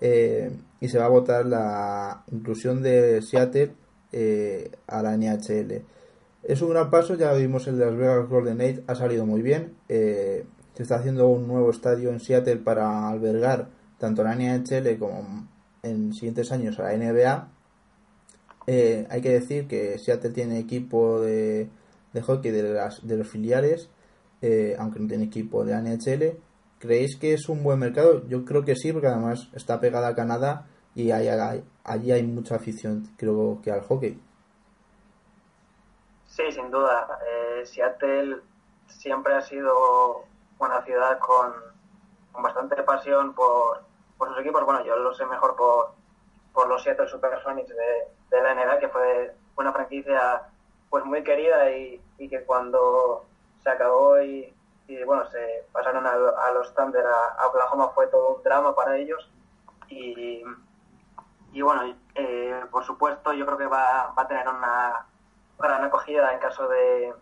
eh, 0.00 0.50
y 0.80 0.88
se 0.88 0.98
va 0.98 1.04
a 1.04 1.08
votar 1.08 1.46
la 1.46 2.24
inclusión 2.32 2.82
de 2.82 3.20
Seattle 3.22 3.72
eh, 4.12 4.70
a 4.86 5.02
la 5.02 5.16
NHL. 5.16 5.82
Es 6.42 6.62
un 6.62 6.70
gran 6.70 6.90
paso, 6.90 7.14
ya 7.14 7.32
vimos 7.34 7.66
el 7.68 7.78
de 7.78 7.86
Las 7.86 7.96
Vegas 7.96 8.28
Golden 8.28 8.60
Age, 8.60 8.82
ha 8.86 8.94
salido 8.94 9.26
muy 9.26 9.42
bien. 9.42 9.74
Eh, 9.88 10.44
se 10.74 10.82
está 10.82 10.96
haciendo 10.96 11.28
un 11.28 11.46
nuevo 11.46 11.70
estadio 11.70 12.10
en 12.10 12.20
Seattle 12.20 12.56
para 12.56 13.08
albergar 13.08 13.68
tanto 13.98 14.24
la 14.24 14.34
NHL 14.34 14.98
como 14.98 15.48
en 15.82 16.14
siguientes 16.14 16.50
años 16.50 16.78
a 16.78 16.84
la 16.84 16.96
NBA. 16.96 17.48
hay 18.66 19.20
que 19.20 19.30
decir 19.30 19.66
que 19.66 19.98
Seattle 19.98 20.30
tiene 20.30 20.58
equipo 20.58 21.20
de, 21.20 21.68
hockey 22.22 22.50
de, 22.50 22.62
las, 22.72 23.06
de 23.06 23.16
los 23.18 23.28
filiales, 23.28 23.90
aunque 24.78 25.00
no 25.00 25.08
tiene 25.08 25.24
equipo 25.24 25.66
de 25.66 25.74
NHL 25.74 26.38
¿Creéis 26.80 27.16
que 27.16 27.34
es 27.34 27.50
un 27.50 27.62
buen 27.62 27.78
mercado? 27.78 28.26
Yo 28.26 28.46
creo 28.46 28.64
que 28.64 28.74
sí, 28.74 28.90
porque 28.90 29.08
además 29.08 29.50
está 29.52 29.80
pegada 29.80 30.08
a 30.08 30.14
Canadá 30.14 30.66
y 30.94 31.10
hay, 31.10 31.28
allí 31.84 32.12
hay 32.12 32.22
mucha 32.22 32.56
afición, 32.56 33.08
creo 33.16 33.60
que 33.62 33.70
al 33.70 33.82
hockey. 33.82 34.20
Sí, 36.26 36.52
sin 36.52 36.70
duda. 36.70 37.18
Eh, 37.26 37.66
Seattle 37.66 38.38
siempre 38.86 39.34
ha 39.34 39.40
sido 39.40 40.24
una 40.58 40.82
ciudad 40.84 41.18
con, 41.18 41.54
bastante 42.42 42.82
pasión 42.82 43.34
por, 43.34 43.82
sus 44.18 44.38
equipos. 44.38 44.64
Bueno, 44.64 44.84
yo 44.84 44.96
lo 44.96 45.14
sé 45.14 45.24
mejor 45.26 45.56
por, 45.56 45.92
por 46.52 46.68
los 46.68 46.82
Seattle 46.82 47.08
Supersonics 47.08 47.68
de, 47.68 48.36
de 48.36 48.42
la 48.42 48.54
NBA, 48.54 48.78
que 48.78 48.88
fue 48.88 49.34
una 49.56 49.72
franquicia 49.72 50.42
pues 50.88 51.04
muy 51.04 51.22
querida 51.22 51.70
y, 51.70 52.00
y 52.18 52.28
que 52.28 52.44
cuando 52.44 53.24
se 53.62 53.70
acabó 53.70 54.20
y 54.20 54.52
y 54.90 55.04
bueno, 55.04 55.24
se 55.30 55.64
pasaron 55.72 56.04
a, 56.04 56.16
los 56.52 56.74
Thunder 56.74 57.04
a, 57.06 57.46
Oklahoma, 57.46 57.90
fue 57.90 58.08
todo 58.08 58.36
un 58.36 58.42
drama 58.42 58.74
para 58.74 58.96
ellos 58.96 59.30
y, 59.88 60.42
y 61.52 61.62
bueno, 61.62 61.96
eh, 62.14 62.64
por 62.70 62.84
supuesto 62.84 63.32
yo 63.32 63.44
creo 63.46 63.58
que 63.58 63.66
va, 63.66 64.12
va, 64.16 64.22
a 64.22 64.28
tener 64.28 64.48
una 64.48 65.06
gran 65.58 65.84
acogida 65.84 66.32
en 66.32 66.38
caso 66.38 66.68
de, 66.68 67.12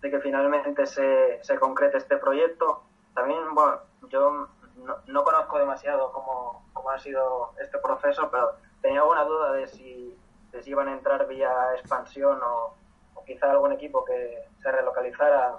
de 0.00 0.10
que 0.10 0.20
finalmente 0.20 0.86
se, 0.86 1.42
se, 1.42 1.58
concrete 1.58 1.98
este 1.98 2.16
proyecto. 2.16 2.84
También, 3.14 3.54
bueno, 3.54 3.80
yo 4.08 4.48
no, 4.76 4.96
no 5.06 5.24
conozco 5.24 5.58
demasiado 5.58 6.12
cómo, 6.12 6.64
cómo, 6.72 6.90
ha 6.90 6.98
sido 6.98 7.52
este 7.60 7.78
proceso, 7.78 8.30
pero 8.30 8.52
tenía 8.80 9.00
alguna 9.00 9.24
duda 9.24 9.52
de 9.52 9.66
si, 9.66 10.16
de 10.52 10.62
si 10.62 10.70
iban 10.70 10.88
a 10.88 10.92
entrar 10.92 11.26
vía 11.26 11.52
expansión 11.74 12.40
o, 12.42 12.74
o 13.14 13.24
quizá 13.24 13.50
algún 13.50 13.72
equipo 13.72 14.04
que 14.04 14.48
se 14.62 14.70
relocalizara 14.70 15.56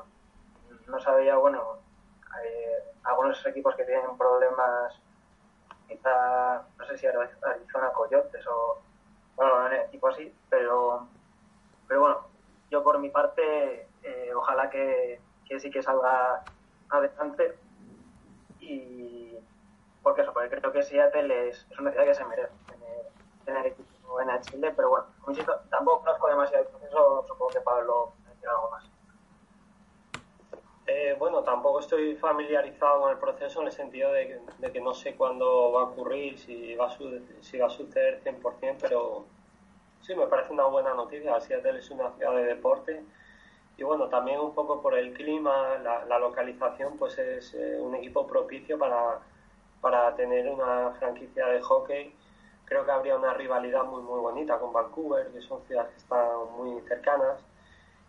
no 0.88 1.00
sabía, 1.00 1.38
bueno, 1.38 1.80
algunos 3.04 3.46
equipos 3.46 3.76
que 3.76 3.86
tienen 3.86 4.18
problemas, 4.18 4.94
quizá, 5.92 6.64
no 6.78 6.86
sé 6.86 6.98
si 6.98 7.08
Arizona 7.08 7.92
Coyotes 7.94 8.46
o, 8.48 8.82
bueno, 9.36 9.72
equipo 9.74 10.08
así, 10.08 10.34
pero, 10.50 11.08
pero 11.88 12.02
bueno, 12.02 12.28
yo 12.70 12.84
por 12.84 13.00
mi 13.00 13.10
parte, 13.10 13.88
eh, 14.04 14.32
ojalá 14.36 14.70
que, 14.70 15.20
sí 15.60 15.70
que 15.70 15.84
salga 15.84 16.44
adelante 16.90 17.58
y 18.62 19.36
porque 20.02 20.22
eso, 20.22 20.32
porque 20.34 20.50
creo 20.50 20.72
que 20.72 20.82
Seattle 20.82 21.50
es, 21.50 21.68
es 21.70 21.80
una 21.80 21.92
ciudad 21.92 22.06
que 22.06 22.16
se 22.16 22.26
merece 22.26 22.54
tener, 23.46 23.66
equipo 23.66 24.22
en 24.22 24.42
Chile, 24.42 24.72
pero 24.76 24.90
bueno, 24.90 25.06
tampoco 25.70 26.00
conozco 26.00 26.28
demasiado 26.28 26.64
el 26.64 26.70
proceso, 26.70 27.26
supongo 27.28 27.52
que 27.52 27.62
Pablo 27.62 28.14
decir 28.28 28.48
algo 28.48 28.70
más. 28.72 28.86
Eh, 30.94 31.16
bueno, 31.18 31.42
tampoco 31.42 31.80
estoy 31.80 32.16
familiarizado 32.18 33.00
con 33.00 33.12
el 33.12 33.18
proceso 33.18 33.62
en 33.62 33.68
el 33.68 33.72
sentido 33.72 34.12
de 34.12 34.42
que, 34.74 34.82
no 34.82 34.94
sé 34.94 35.16
cuándo 35.16 35.72
va 35.72 35.84
a 35.84 35.86
ocurrir, 35.86 36.38
si 36.38 36.76
va 36.76 36.88
a, 36.88 36.98
si 37.40 37.58
va 37.58 37.68
a 37.68 37.70
suceder 37.70 38.22
100%, 38.22 38.76
pero 38.82 39.26
sí, 40.02 40.14
me 40.14 40.28
parece 40.28 40.52
una 40.52 40.66
buena 40.66 40.94
noticia. 40.94 41.40
Seattle 41.40 41.80
es 41.80 41.90
una 41.92 42.12
ciudad 42.12 42.36
de 42.36 42.44
deporte 42.44 43.06
y 43.78 43.84
bueno, 43.84 44.10
también 44.10 44.42
un 44.42 44.54
poco 44.54 44.82
por 44.82 44.98
el 44.98 45.14
clima, 45.14 45.78
la, 45.78 46.20
localización, 46.20 46.98
pues 46.98 47.18
es 47.18 47.54
eh, 47.54 47.80
un 47.80 47.96
equipo 47.96 48.28
propicio 48.28 48.78
para, 48.78 49.20
para 49.80 50.14
tener 50.18 50.50
una 50.50 50.92
franquicia 51.00 51.48
de 51.48 51.62
hockey. 51.62 52.14
Creo 52.66 52.84
que 52.86 52.92
habría 52.92 53.16
una 53.16 53.34
rivalidad 53.34 53.86
muy, 53.86 54.02
muy 54.02 54.20
bonita 54.20 54.60
con 54.60 54.74
Vancouver, 54.74 55.28
que 55.32 55.42
son 55.42 55.62
ciudades 55.64 55.92
que 55.92 56.00
están 56.00 56.28
muy 56.58 56.82
cercanas 56.82 57.40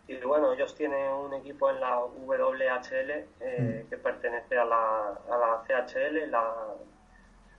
y 0.07 0.15
bueno, 0.17 0.51
ellos 0.51 0.75
tienen 0.75 1.13
un 1.13 1.33
equipo 1.33 1.69
en 1.69 1.79
la 1.79 1.99
WHL 1.99 3.09
eh, 3.39 3.83
mm. 3.85 3.89
que 3.89 3.97
pertenece 3.97 4.57
a 4.57 4.65
la, 4.65 5.19
a 5.29 5.37
la 5.37 5.63
CHL, 5.65 6.29
la, 6.29 6.75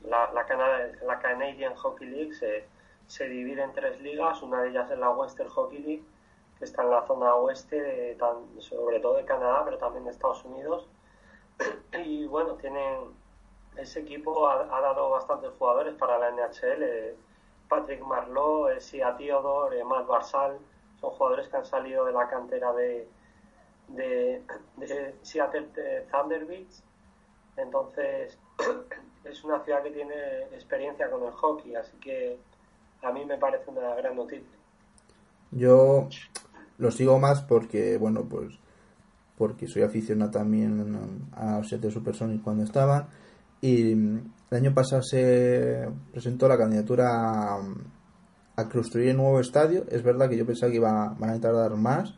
la, 0.03 0.31
la, 0.33 1.19
Canadian 1.19 1.75
Hockey 1.75 2.07
League 2.07 2.35
se, 2.35 2.67
se, 3.07 3.29
divide 3.29 3.63
en 3.63 3.73
tres 3.73 3.99
ligas, 4.03 4.43
una 4.43 4.63
de 4.63 4.71
ellas 4.71 4.91
es 4.91 4.99
la 4.99 5.11
Western 5.11 5.49
Hockey 5.49 5.79
League, 5.79 6.05
que 6.59 6.67
está 6.67 6.83
en 6.83 6.91
la 6.91 7.07
zona 7.07 7.35
oeste, 7.35 8.17
sobre 8.59 9.01
todo 9.01 9.17
de 9.17 9.25
Canadá, 9.25 9.63
pero 9.65 9.79
también 9.79 10.05
de 10.05 10.11
Estados 10.11 10.45
Unidos. 10.45 10.89
Y 12.05 12.27
bueno, 12.27 12.55
tienen 12.55 13.15
ese 13.77 14.01
equipo 14.01 14.49
ha, 14.49 14.81
dado 14.81 15.11
bastantes 15.11 15.51
jugadores 15.59 15.95
para 15.95 16.19
la 16.19 16.31
NHL, 16.31 17.17
Patrick 17.69 18.03
Marlowe, 18.03 18.81
Sia 18.81 19.17
Theodore, 19.17 19.83
Matt 19.85 20.07
Barsal, 20.07 20.59
son 21.05 21.17
jugadores 21.17 21.49
que 21.49 21.57
han 21.57 21.67
salido 21.67 22.05
de 22.05 22.13
la 22.13 22.29
cantera 22.29 22.73
de, 22.73 23.09
de, 23.89 25.15
Seattle 25.23 25.69
Thunderbirds. 26.11 26.83
Entonces, 27.57 28.39
es 29.25 29.45
una 29.45 29.63
ciudad 29.65 29.83
que 29.83 29.91
tiene 29.91 30.15
experiencia 30.53 31.11
con 31.11 31.25
el 31.25 31.33
hockey, 31.33 31.75
así 31.75 31.97
que 31.99 32.39
a 33.03 33.13
mí 33.13 33.25
me 33.25 33.39
parece 33.39 33.71
una 33.71 33.95
gran 33.95 34.17
noticia. 34.17 34.59
Yo 35.51 36.09
lo 36.79 36.91
sigo 36.91 37.19
más 37.19 37.43
porque, 37.43 37.97
bueno, 37.99 38.25
pues 38.29 38.59
porque 39.37 39.67
soy 39.67 39.83
aficionado 39.83 40.31
también 40.31 41.29
a 41.33 41.63
Seattle 41.65 41.91
Supersonics 41.91 42.43
cuando 42.43 42.63
estaban 42.63 43.09
y 43.61 43.93
el 43.93 44.31
año 44.51 44.73
pasado 44.73 45.03
se 45.03 45.89
presentó 46.13 46.47
la 46.47 46.57
candidatura 46.57 47.59
a 48.57 48.69
construir 48.69 49.11
un 49.11 49.19
nuevo 49.19 49.41
estadio. 49.41 49.85
Es 49.91 50.03
verdad 50.03 50.29
que 50.29 50.37
yo 50.37 50.47
pensaba 50.47 50.71
que 50.71 50.77
iba, 50.77 51.15
van 51.19 51.31
a 51.31 51.41
tardar 51.41 51.75
más, 51.77 52.15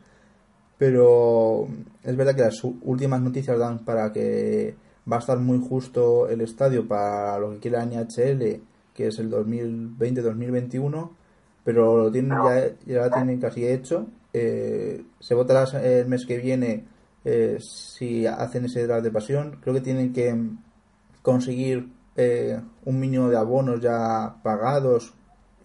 pero 0.77 1.67
es 2.03 2.15
verdad 2.15 2.35
que 2.35 2.41
las 2.41 2.63
últimas 2.63 3.21
noticias 3.21 3.57
dan 3.57 3.79
para 3.79 4.11
que 4.11 4.75
va 5.11 5.17
a 5.17 5.19
estar 5.19 5.39
muy 5.39 5.59
justo 5.59 6.27
el 6.27 6.41
estadio 6.41 6.87
para 6.87 7.39
lo 7.39 7.51
que 7.51 7.59
quiere 7.59 7.77
la 7.77 7.85
NHL, 7.85 8.61
que 8.93 9.07
es 9.07 9.19
el 9.19 9.31
2020-2021, 9.31 11.09
pero 11.63 11.97
lo 11.97 12.11
tienen, 12.11 12.37
ya, 12.37 12.75
ya 12.85 13.03
lo 13.05 13.11
tienen 13.11 13.39
casi 13.39 13.67
hecho. 13.67 14.07
Eh, 14.33 15.03
se 15.19 15.33
votará 15.33 15.63
el 15.81 16.07
mes 16.07 16.25
que 16.25 16.37
viene 16.37 16.85
eh, 17.25 17.57
si 17.59 18.25
hacen 18.25 18.65
ese 18.65 18.85
draft 18.85 19.03
de 19.03 19.11
pasión. 19.11 19.57
Creo 19.61 19.73
que 19.73 19.81
tienen 19.81 20.13
que 20.13 20.35
conseguir 21.21 21.89
eh, 22.15 22.59
un 22.85 22.99
mínimo 22.99 23.29
de 23.29 23.37
abonos 23.37 23.81
ya 23.81 24.37
pagados 24.43 25.13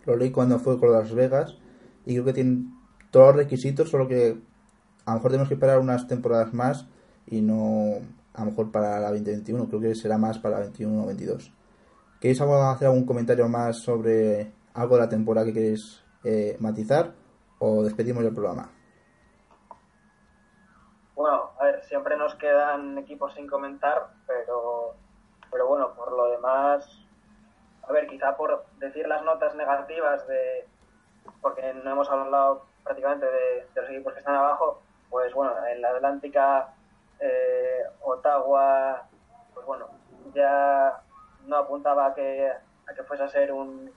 lo 0.04 0.16
leí 0.16 0.30
cuando 0.30 0.58
fue 0.58 0.78
con 0.78 0.92
Las 0.92 1.14
Vegas 1.14 1.58
y 2.04 2.14
creo 2.14 2.24
que 2.24 2.32
tienen 2.32 2.74
todos 3.10 3.28
los 3.28 3.36
requisitos, 3.36 3.90
solo 3.90 4.08
que 4.08 4.38
a 5.04 5.10
lo 5.10 5.16
mejor 5.16 5.30
tenemos 5.30 5.48
que 5.48 5.54
esperar 5.54 5.78
unas 5.78 6.06
temporadas 6.06 6.52
más 6.54 6.86
y 7.26 7.40
no 7.40 7.98
a 8.34 8.44
lo 8.44 8.50
mejor 8.50 8.70
para 8.72 8.98
la 8.98 9.10
2021, 9.10 9.68
creo 9.68 9.80
que 9.80 9.94
será 9.94 10.18
más 10.18 10.38
para 10.38 10.56
la 10.56 10.60
21 10.62 11.02
o 11.02 11.06
22. 11.06 11.52
¿Queréis 12.20 12.40
hacer 12.40 12.88
algún 12.88 13.04
comentario 13.04 13.48
más 13.48 13.78
sobre 13.78 14.52
algo 14.74 14.94
de 14.94 15.00
la 15.02 15.08
temporada 15.08 15.46
que 15.46 15.52
queréis 15.52 16.02
eh, 16.24 16.56
matizar 16.60 17.12
o 17.58 17.82
despedimos 17.82 18.24
el 18.24 18.32
programa? 18.32 18.70
Bueno, 21.14 21.50
a 21.58 21.64
ver, 21.64 21.82
siempre 21.84 22.16
nos 22.16 22.34
quedan 22.36 22.96
equipos 22.98 23.34
sin 23.34 23.46
comentar, 23.46 24.14
pero, 24.26 24.94
pero 25.50 25.68
bueno, 25.68 25.94
por 25.94 26.12
lo 26.12 26.30
demás, 26.30 27.01
a 27.82 27.92
ver, 27.92 28.06
quizá 28.06 28.36
por 28.36 28.64
decir 28.78 29.06
las 29.06 29.22
notas 29.22 29.54
negativas 29.54 30.26
de, 30.26 30.66
porque 31.40 31.74
no 31.74 31.90
hemos 31.90 32.08
hablado 32.10 32.66
prácticamente 32.84 33.26
de, 33.26 33.66
los 33.74 33.90
equipos 33.90 34.12
que 34.12 34.20
están 34.20 34.36
abajo, 34.36 34.82
pues 35.10 35.32
bueno, 35.34 35.54
en 35.66 35.82
la 35.82 35.90
Atlántica, 35.90 36.74
eh, 37.20 37.84
Ottawa, 38.00 39.08
pues 39.54 39.66
bueno, 39.66 39.88
ya 40.34 41.00
no 41.46 41.56
apuntaba 41.56 42.06
a 42.06 42.14
que, 42.14 42.50
a 42.50 42.94
que 42.94 43.02
fuese 43.04 43.24
a 43.24 43.28
ser 43.28 43.52
un, 43.52 43.92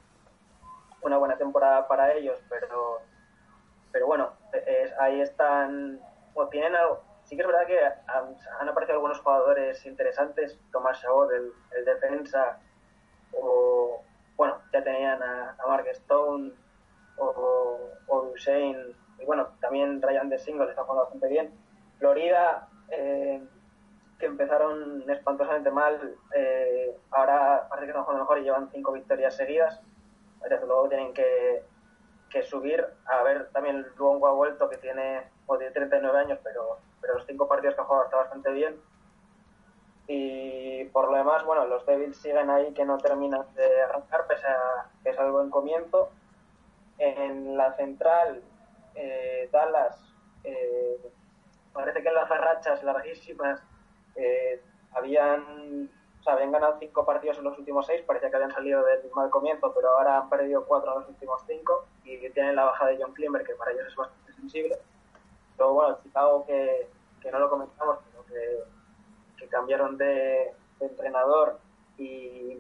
una 1.02 1.18
buena 1.18 1.38
temporada 1.38 1.88
para 1.88 2.14
ellos, 2.14 2.40
pero, 2.50 3.02
pero 3.92 4.08
bueno, 4.08 4.34
ahí 5.00 5.22
están, 5.22 6.00
o 6.34 6.48
tienen 6.48 6.76
sí 7.26 7.36
que 7.36 7.42
es 7.42 7.48
verdad 7.48 7.66
que 7.66 7.80
han, 7.80 8.70
aparecido 8.70 8.96
algunos 8.96 9.20
jugadores 9.20 9.86
interesantes, 9.86 10.60
Tomás 10.72 11.02
Chabot, 11.02 11.32
el, 11.32 11.52
el, 11.72 11.86
defensa, 11.86 12.60
o 13.42 14.02
bueno, 14.36 14.58
ya 14.74 14.84
tenían 14.84 15.22
a, 15.22 15.56
Mark 15.68 15.88
Stone 15.88 16.52
o, 17.18 17.90
o 18.08 18.18
Hussein, 18.32 18.96
y 19.20 19.26
bueno, 19.26 19.48
también 19.62 20.02
Ryan 20.02 20.30
de 20.30 20.40
Single 20.40 20.70
está 20.70 20.84
jugando 20.84 21.04
bastante 21.04 21.28
bien. 21.28 21.54
Florida, 22.00 22.68
eh, 22.90 23.42
que 24.20 24.26
empezaron 24.26 25.10
espantosamente 25.10 25.72
mal, 25.72 26.16
eh, 26.34 26.96
ahora 27.12 27.68
parece 27.70 27.86
que 27.86 27.92
están 27.92 28.04
jugando 28.04 28.24
mejor 28.24 28.40
y 28.40 28.44
llevan 28.44 28.70
cinco 28.72 28.92
victorias 28.92 29.36
seguidas. 29.36 29.82
Desde 30.50 30.66
luego 30.66 30.88
tienen 30.90 31.14
que, 31.14 31.64
que 32.30 32.44
subir. 32.44 32.86
A 33.06 33.24
ver, 33.24 33.50
también 33.52 33.86
Luongo 33.98 34.28
ha 34.28 34.34
vuelto, 34.34 34.70
que 34.70 34.78
tiene, 34.78 35.24
39 35.74 36.20
años, 36.20 36.40
pero, 36.44 36.80
pero 37.02 37.16
los 37.16 37.26
cinco 37.26 37.48
partidos 37.48 37.76
que 37.76 37.82
ha 37.82 37.86
jugado 37.86 38.06
está 38.06 38.18
bastante 38.18 38.52
bien. 38.52 38.80
Y 40.08 40.86
por 40.86 41.10
lo 41.10 41.18
demás, 41.18 41.44
bueno, 41.46 41.66
los 41.66 41.86
Devils 41.86 42.18
siguen 42.18 42.50
ahí 42.50 42.74
que 42.74 42.86
no 42.86 42.98
terminan 42.98 43.46
de 43.56 43.82
arrancar, 43.82 44.28
pese 44.28 44.46
a 44.48 44.86
que 45.04 45.10
es 45.10 45.20
algo 45.20 45.42
en 45.42 45.50
comienzo. 45.50 46.10
En 46.98 47.58
la 47.58 47.74
central, 47.74 48.44
eh, 48.94 49.50
Dallas, 49.52 50.00
eh, 50.44 51.12
parece 51.74 52.02
que 52.02 52.08
en 52.08 52.16
las 52.16 52.30
rachas 52.30 52.84
larguísimas 52.84 53.62
eh, 54.16 54.62
habían, 54.94 55.90
o 56.24 56.30
habían 56.30 56.52
ganado 56.52 56.78
cinco 56.80 57.04
partidos 57.04 57.40
en 57.40 57.46
los 57.46 57.58
últimos 57.58 57.86
seis, 57.88 58.04
parecía 58.04 58.30
que 58.30 58.36
habían 58.36 58.52
salido 58.52 58.86
del 58.86 59.10
mal 59.14 59.30
comienzo, 59.30 59.74
pero 59.74 59.90
ahora 59.90 60.20
han 60.20 60.30
perdido 60.30 60.66
cuatro 60.66 60.94
en 60.94 61.00
los 61.00 61.10
últimos 61.10 61.42
cinco 61.48 61.86
y 62.04 62.30
tienen 62.30 62.56
la 62.56 62.66
baja 62.66 62.86
de 62.86 62.98
John 63.02 63.14
Klimber, 63.14 63.44
que 63.44 63.56
para 63.56 63.72
ellos 63.72 63.88
es 63.88 63.96
bastante 63.96 64.34
sensible. 64.34 64.78
Luego, 65.58 65.74
bueno, 65.74 65.98
Chicago, 66.04 66.46
que, 66.46 66.88
que 67.22 67.32
no 67.32 67.40
lo 67.40 67.50
comentamos, 67.50 67.98
pero 68.12 68.26
que, 68.28 68.75
que 69.38 69.48
cambiaron 69.48 69.98
de, 69.98 70.54
entrenador 70.80 71.60
y, 71.98 72.60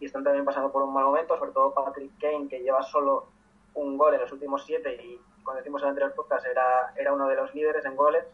están 0.00 0.24
también 0.24 0.44
pasando 0.44 0.72
por 0.72 0.82
un 0.82 0.92
mal 0.92 1.04
momento, 1.04 1.38
sobre 1.38 1.52
todo 1.52 1.72
Patrick 1.72 2.10
Kane, 2.20 2.48
que 2.48 2.58
lleva 2.58 2.82
solo 2.82 3.28
un 3.74 3.96
gol 3.96 4.14
en 4.14 4.20
los 4.20 4.32
últimos 4.32 4.64
siete 4.64 5.00
y 5.00 5.20
cuando 5.44 5.58
decimos 5.58 5.80
en 5.80 5.86
el 5.86 5.90
anterior 5.90 6.14
podcast 6.16 6.44
era, 6.44 6.92
era 6.96 7.12
uno 7.12 7.28
de 7.28 7.36
los 7.36 7.54
líderes 7.54 7.84
en 7.84 7.94
goles 7.94 8.24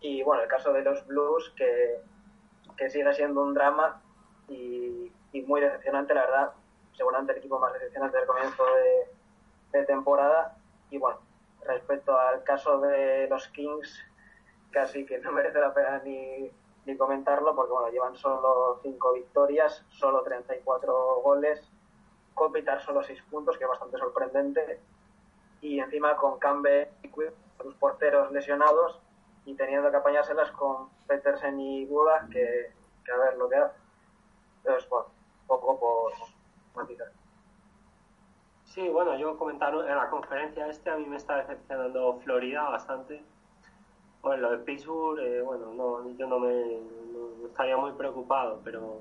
y 0.00 0.22
bueno, 0.22 0.42
el 0.42 0.48
caso 0.48 0.72
de 0.72 0.82
los 0.82 1.04
Blues, 1.06 1.52
que, 1.56 2.00
que 2.76 2.88
sigue 2.88 3.12
siendo 3.12 3.42
un 3.42 3.54
drama 3.54 4.00
y, 4.48 5.12
muy 5.46 5.60
decepcionante, 5.60 6.14
la 6.14 6.22
verdad, 6.22 6.52
seguramente 6.92 7.32
el 7.32 7.38
equipo 7.38 7.58
más 7.58 7.72
decepcionante 7.72 8.16
del 8.16 8.26
comienzo 8.26 8.64
de, 9.72 9.84
temporada. 9.84 10.56
Y 10.90 10.98
bueno, 10.98 11.20
respecto 11.64 12.18
al 12.18 12.42
caso 12.42 12.80
de 12.80 13.28
los 13.28 13.46
Kings, 13.48 14.04
casi 14.70 15.04
que 15.04 15.18
no 15.18 15.32
merece 15.32 15.58
la 15.58 15.72
pena 15.72 16.00
ni, 16.04 16.50
ni 16.86 16.96
comentarlo, 16.96 17.54
porque 17.54 17.72
bueno, 17.72 17.88
llevan 17.90 18.16
solo 18.16 18.78
5 18.82 19.12
victorias, 19.12 19.84
solo 19.90 20.22
34 20.22 21.20
goles, 21.22 21.70
Copitar 22.34 22.80
solo 22.80 23.02
6 23.02 23.20
puntos, 23.30 23.58
que 23.58 23.64
es 23.64 23.70
bastante 23.70 23.98
sorprendente, 23.98 24.80
y 25.60 25.80
encima 25.80 26.16
con 26.16 26.38
Campbell 26.38 26.86
y 27.02 27.10
sus 27.60 27.74
porteros 27.74 28.30
lesionados, 28.30 29.00
y 29.44 29.54
teniendo 29.54 29.90
que 29.90 29.96
apañárselas 29.96 30.52
con 30.52 30.88
Petersen 31.08 31.58
y 31.58 31.84
Buda, 31.86 32.28
que, 32.30 32.72
que, 33.04 33.12
a 33.12 33.16
ver 33.16 33.36
lo 33.36 33.48
que 33.48 33.56
hace. 33.56 33.76
Entonces, 34.58 34.88
bueno, 34.88 35.06
poco 35.48 35.80
por 35.80 36.12
matizar. 36.76 37.10
Sí, 38.66 38.88
bueno, 38.88 39.16
yo 39.16 39.36
comentaron 39.36 39.88
en 39.88 39.96
la 39.96 40.08
conferencia 40.10 40.68
este, 40.68 40.90
a 40.90 40.96
mí 40.96 41.06
me 41.06 41.16
está 41.16 41.38
decepcionando 41.38 42.20
Florida 42.22 42.68
bastante. 42.68 43.24
Bueno, 44.22 44.42
lo 44.42 44.50
de 44.50 44.58
Pittsburgh, 44.58 45.18
eh, 45.20 45.42
bueno, 45.42 45.72
no, 45.74 46.10
yo 46.16 46.26
no 46.26 46.38
me 46.38 46.78
estaría 47.46 47.76
muy 47.76 47.92
preocupado, 47.92 48.60
pero 48.64 49.00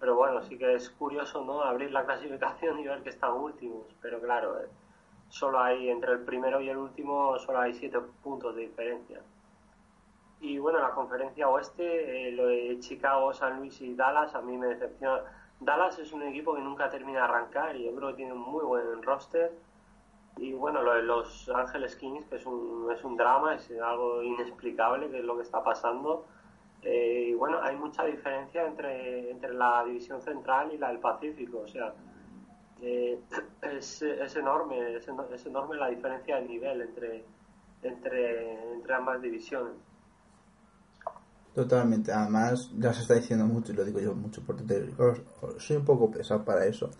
pero 0.00 0.16
bueno, 0.16 0.42
sí 0.42 0.56
que 0.56 0.74
es 0.74 0.88
curioso, 0.90 1.44
¿no? 1.44 1.62
Abrir 1.62 1.92
la 1.92 2.04
clasificación 2.06 2.80
y 2.80 2.88
ver 2.88 3.02
que 3.02 3.10
están 3.10 3.32
últimos, 3.34 3.84
pero 4.00 4.18
claro, 4.20 4.58
eh, 4.60 4.66
solo 5.28 5.60
hay 5.60 5.90
entre 5.90 6.12
el 6.12 6.20
primero 6.20 6.60
y 6.60 6.70
el 6.70 6.78
último 6.78 7.38
solo 7.38 7.60
hay 7.60 7.74
siete 7.74 8.00
puntos 8.22 8.56
de 8.56 8.62
diferencia. 8.62 9.20
Y 10.40 10.58
bueno, 10.58 10.80
la 10.80 10.92
conferencia 10.92 11.48
oeste, 11.48 12.28
eh, 12.28 12.32
lo 12.32 12.46
de 12.46 12.78
Chicago, 12.80 13.34
San 13.34 13.58
Luis 13.58 13.78
y 13.82 13.94
Dallas, 13.94 14.34
a 14.34 14.40
mí 14.40 14.56
me 14.56 14.68
decepciona. 14.68 15.20
Dallas 15.60 15.98
es 15.98 16.12
un 16.12 16.22
equipo 16.22 16.54
que 16.54 16.62
nunca 16.62 16.88
termina 16.88 17.18
de 17.18 17.24
arrancar 17.26 17.76
y 17.76 17.84
yo 17.84 17.94
creo 17.94 18.08
que 18.08 18.16
tiene 18.16 18.32
un 18.32 18.40
muy 18.40 18.64
buen 18.64 19.02
roster. 19.02 19.52
Y 20.36 20.52
bueno, 20.52 20.82
lo 20.82 20.94
de 20.94 21.02
los 21.02 21.48
Ángeles 21.48 21.96
Kings, 21.96 22.26
que 22.28 22.36
es 22.36 22.46
un, 22.46 22.90
es 22.92 23.02
un 23.04 23.16
drama, 23.16 23.56
es 23.56 23.70
algo 23.82 24.22
inexplicable, 24.22 25.10
que 25.10 25.18
es 25.18 25.24
lo 25.24 25.36
que 25.36 25.42
está 25.42 25.62
pasando. 25.62 26.24
Eh, 26.82 27.28
y 27.30 27.34
bueno, 27.34 27.60
hay 27.62 27.76
mucha 27.76 28.04
diferencia 28.04 28.66
entre, 28.66 29.30
entre 29.30 29.52
la 29.52 29.84
división 29.84 30.20
central 30.22 30.72
y 30.72 30.78
la 30.78 30.88
del 30.88 30.98
Pacífico. 30.98 31.60
O 31.64 31.68
sea, 31.68 31.92
eh, 32.80 33.20
es, 33.62 34.02
es, 34.02 34.36
enorme, 34.36 34.96
es, 34.96 35.46
enorme 35.46 35.76
la 35.76 35.88
diferencia 35.88 36.36
de 36.36 36.48
nivel 36.48 36.82
entre, 36.82 37.24
entre, 37.82 38.72
entre 38.74 38.94
ambas 38.94 39.20
divisiones. 39.20 39.74
Totalmente, 41.54 42.12
además 42.12 42.70
ya 42.78 42.92
se 42.92 43.02
está 43.02 43.14
diciendo 43.14 43.44
mucho 43.44 43.72
y 43.72 43.74
lo 43.74 43.84
digo 43.84 43.98
yo 43.98 44.14
mucho 44.14 44.40
porque 44.46 44.62
soy 45.58 45.76
un 45.76 45.84
poco 45.84 46.08
pesado 46.08 46.44
para 46.44 46.64
eso, 46.64 46.90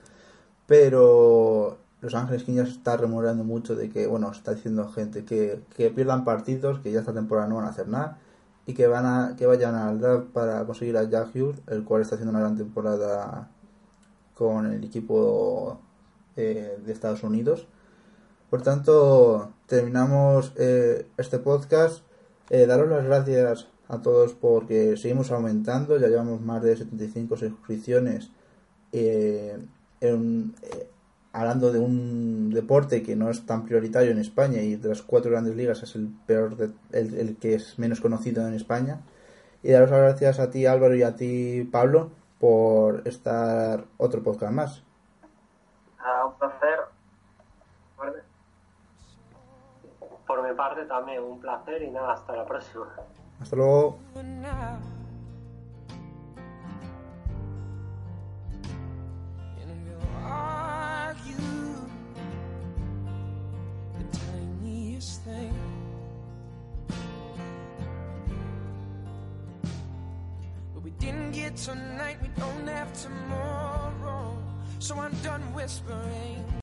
pero 0.66 1.78
Los 2.01 2.14
Ángeles 2.14 2.44
Kings 2.44 2.57
ya 2.57 2.64
se 2.64 2.72
está 2.72 2.96
remorando 2.96 3.44
mucho 3.44 3.76
de 3.76 3.90
que, 3.90 4.07
bueno, 4.07 4.30
está 4.30 4.55
diciendo 4.55 4.88
gente 4.88 5.24
que, 5.24 5.62
que 5.76 5.90
pierdan 5.90 6.24
partidos, 6.24 6.80
que 6.80 6.92
ya 6.92 7.01
esta 7.01 7.12
temporada 7.12 7.48
no 7.48 7.57
van 7.57 7.66
a 7.66 7.70
hacer 7.70 7.88
nada 7.88 8.18
y 8.66 8.74
que 8.74 8.86
van 8.86 9.07
a 9.07 9.36
que 9.36 9.46
vayan 9.46 9.74
al 9.74 10.01
draft 10.01 10.28
para 10.32 10.64
conseguir 10.64 10.96
a 10.96 11.05
Jack 11.05 11.34
Hughes, 11.34 11.61
el 11.66 11.84
cual 11.84 12.03
está 12.03 12.14
haciendo 12.14 12.30
una 12.30 12.40
gran 12.40 12.57
temporada 12.57 13.51
con 14.34 14.66
el 14.66 14.84
equipo 14.84 15.80
eh, 16.36 16.78
de 16.84 16.92
Estados 16.92 17.22
Unidos. 17.22 17.66
Por 18.48 18.62
tanto, 18.62 19.53
terminamos 19.66 20.53
eh, 20.57 21.07
este 21.16 21.38
podcast. 21.38 22.05
Eh, 22.48 22.66
daros 22.66 22.88
las 22.88 23.05
gracias 23.05 23.68
a 23.88 24.01
todos 24.03 24.34
porque 24.34 24.96
seguimos 24.96 25.30
aumentando, 25.30 25.98
ya 25.98 26.09
llevamos 26.09 26.40
más 26.40 26.62
de 26.62 26.76
75 26.76 27.36
suscripciones 27.36 28.30
hablando 31.33 31.72
de 31.72 31.78
un 31.78 32.51
deporte 32.51 33.03
que 33.03 33.16
no 33.16 33.31
es 33.31 33.47
tan 33.47 33.65
prioritario 33.65 34.11
en 34.11 34.19
España 34.19 34.61
y 34.61 34.77
de 34.77 34.89
las 34.89 35.02
cuatro 35.02 35.31
grandes 35.31 35.55
ligas 35.55 35.82
es 35.82 35.94
el 35.94 36.09
peor, 36.27 36.57
el, 36.93 37.15
el, 37.15 37.36
que 37.36 37.55
es 37.55 37.78
menos 37.78 38.01
conocido 38.01 38.47
en 38.47 38.55
España. 38.55 39.01
Y 39.62 39.70
daros 39.70 39.90
las 39.90 40.01
gracias 40.01 40.40
a 40.40 40.51
ti 40.51 40.66
Álvaro 40.66 40.94
y 40.97 41.02
a 41.02 41.15
ti 41.15 41.69
Pablo 41.70 42.11
por 42.39 43.07
estar 43.07 43.85
otro 43.98 44.23
podcast 44.23 44.52
más. 44.52 44.82
Ah, 45.98 46.27
un 46.27 46.35
placer. 46.35 46.81
Por 50.27 50.48
mi 50.48 50.55
parte 50.55 50.85
también 50.85 51.23
un 51.23 51.40
placer 51.40 51.82
y 51.82 51.90
nada, 51.90 52.12
hasta 52.12 52.36
la 52.36 52.47
próxima. 52.47 52.86
Hasta 53.40 53.57
luego. 53.57 53.98
about 61.11 61.27
you. 61.27 61.37
The 63.99 64.19
tiniest 64.19 65.23
thing. 65.23 65.55
But 70.74 70.82
we 70.85 70.91
didn't 70.93 71.32
get 71.32 71.57
tonight, 71.57 72.19
we 72.23 72.28
don't 72.37 72.66
have 72.69 72.93
tomorrow. 72.93 74.37
So 74.78 74.99
I'm 74.99 75.15
done 75.23 75.43
whispering. 75.55 76.51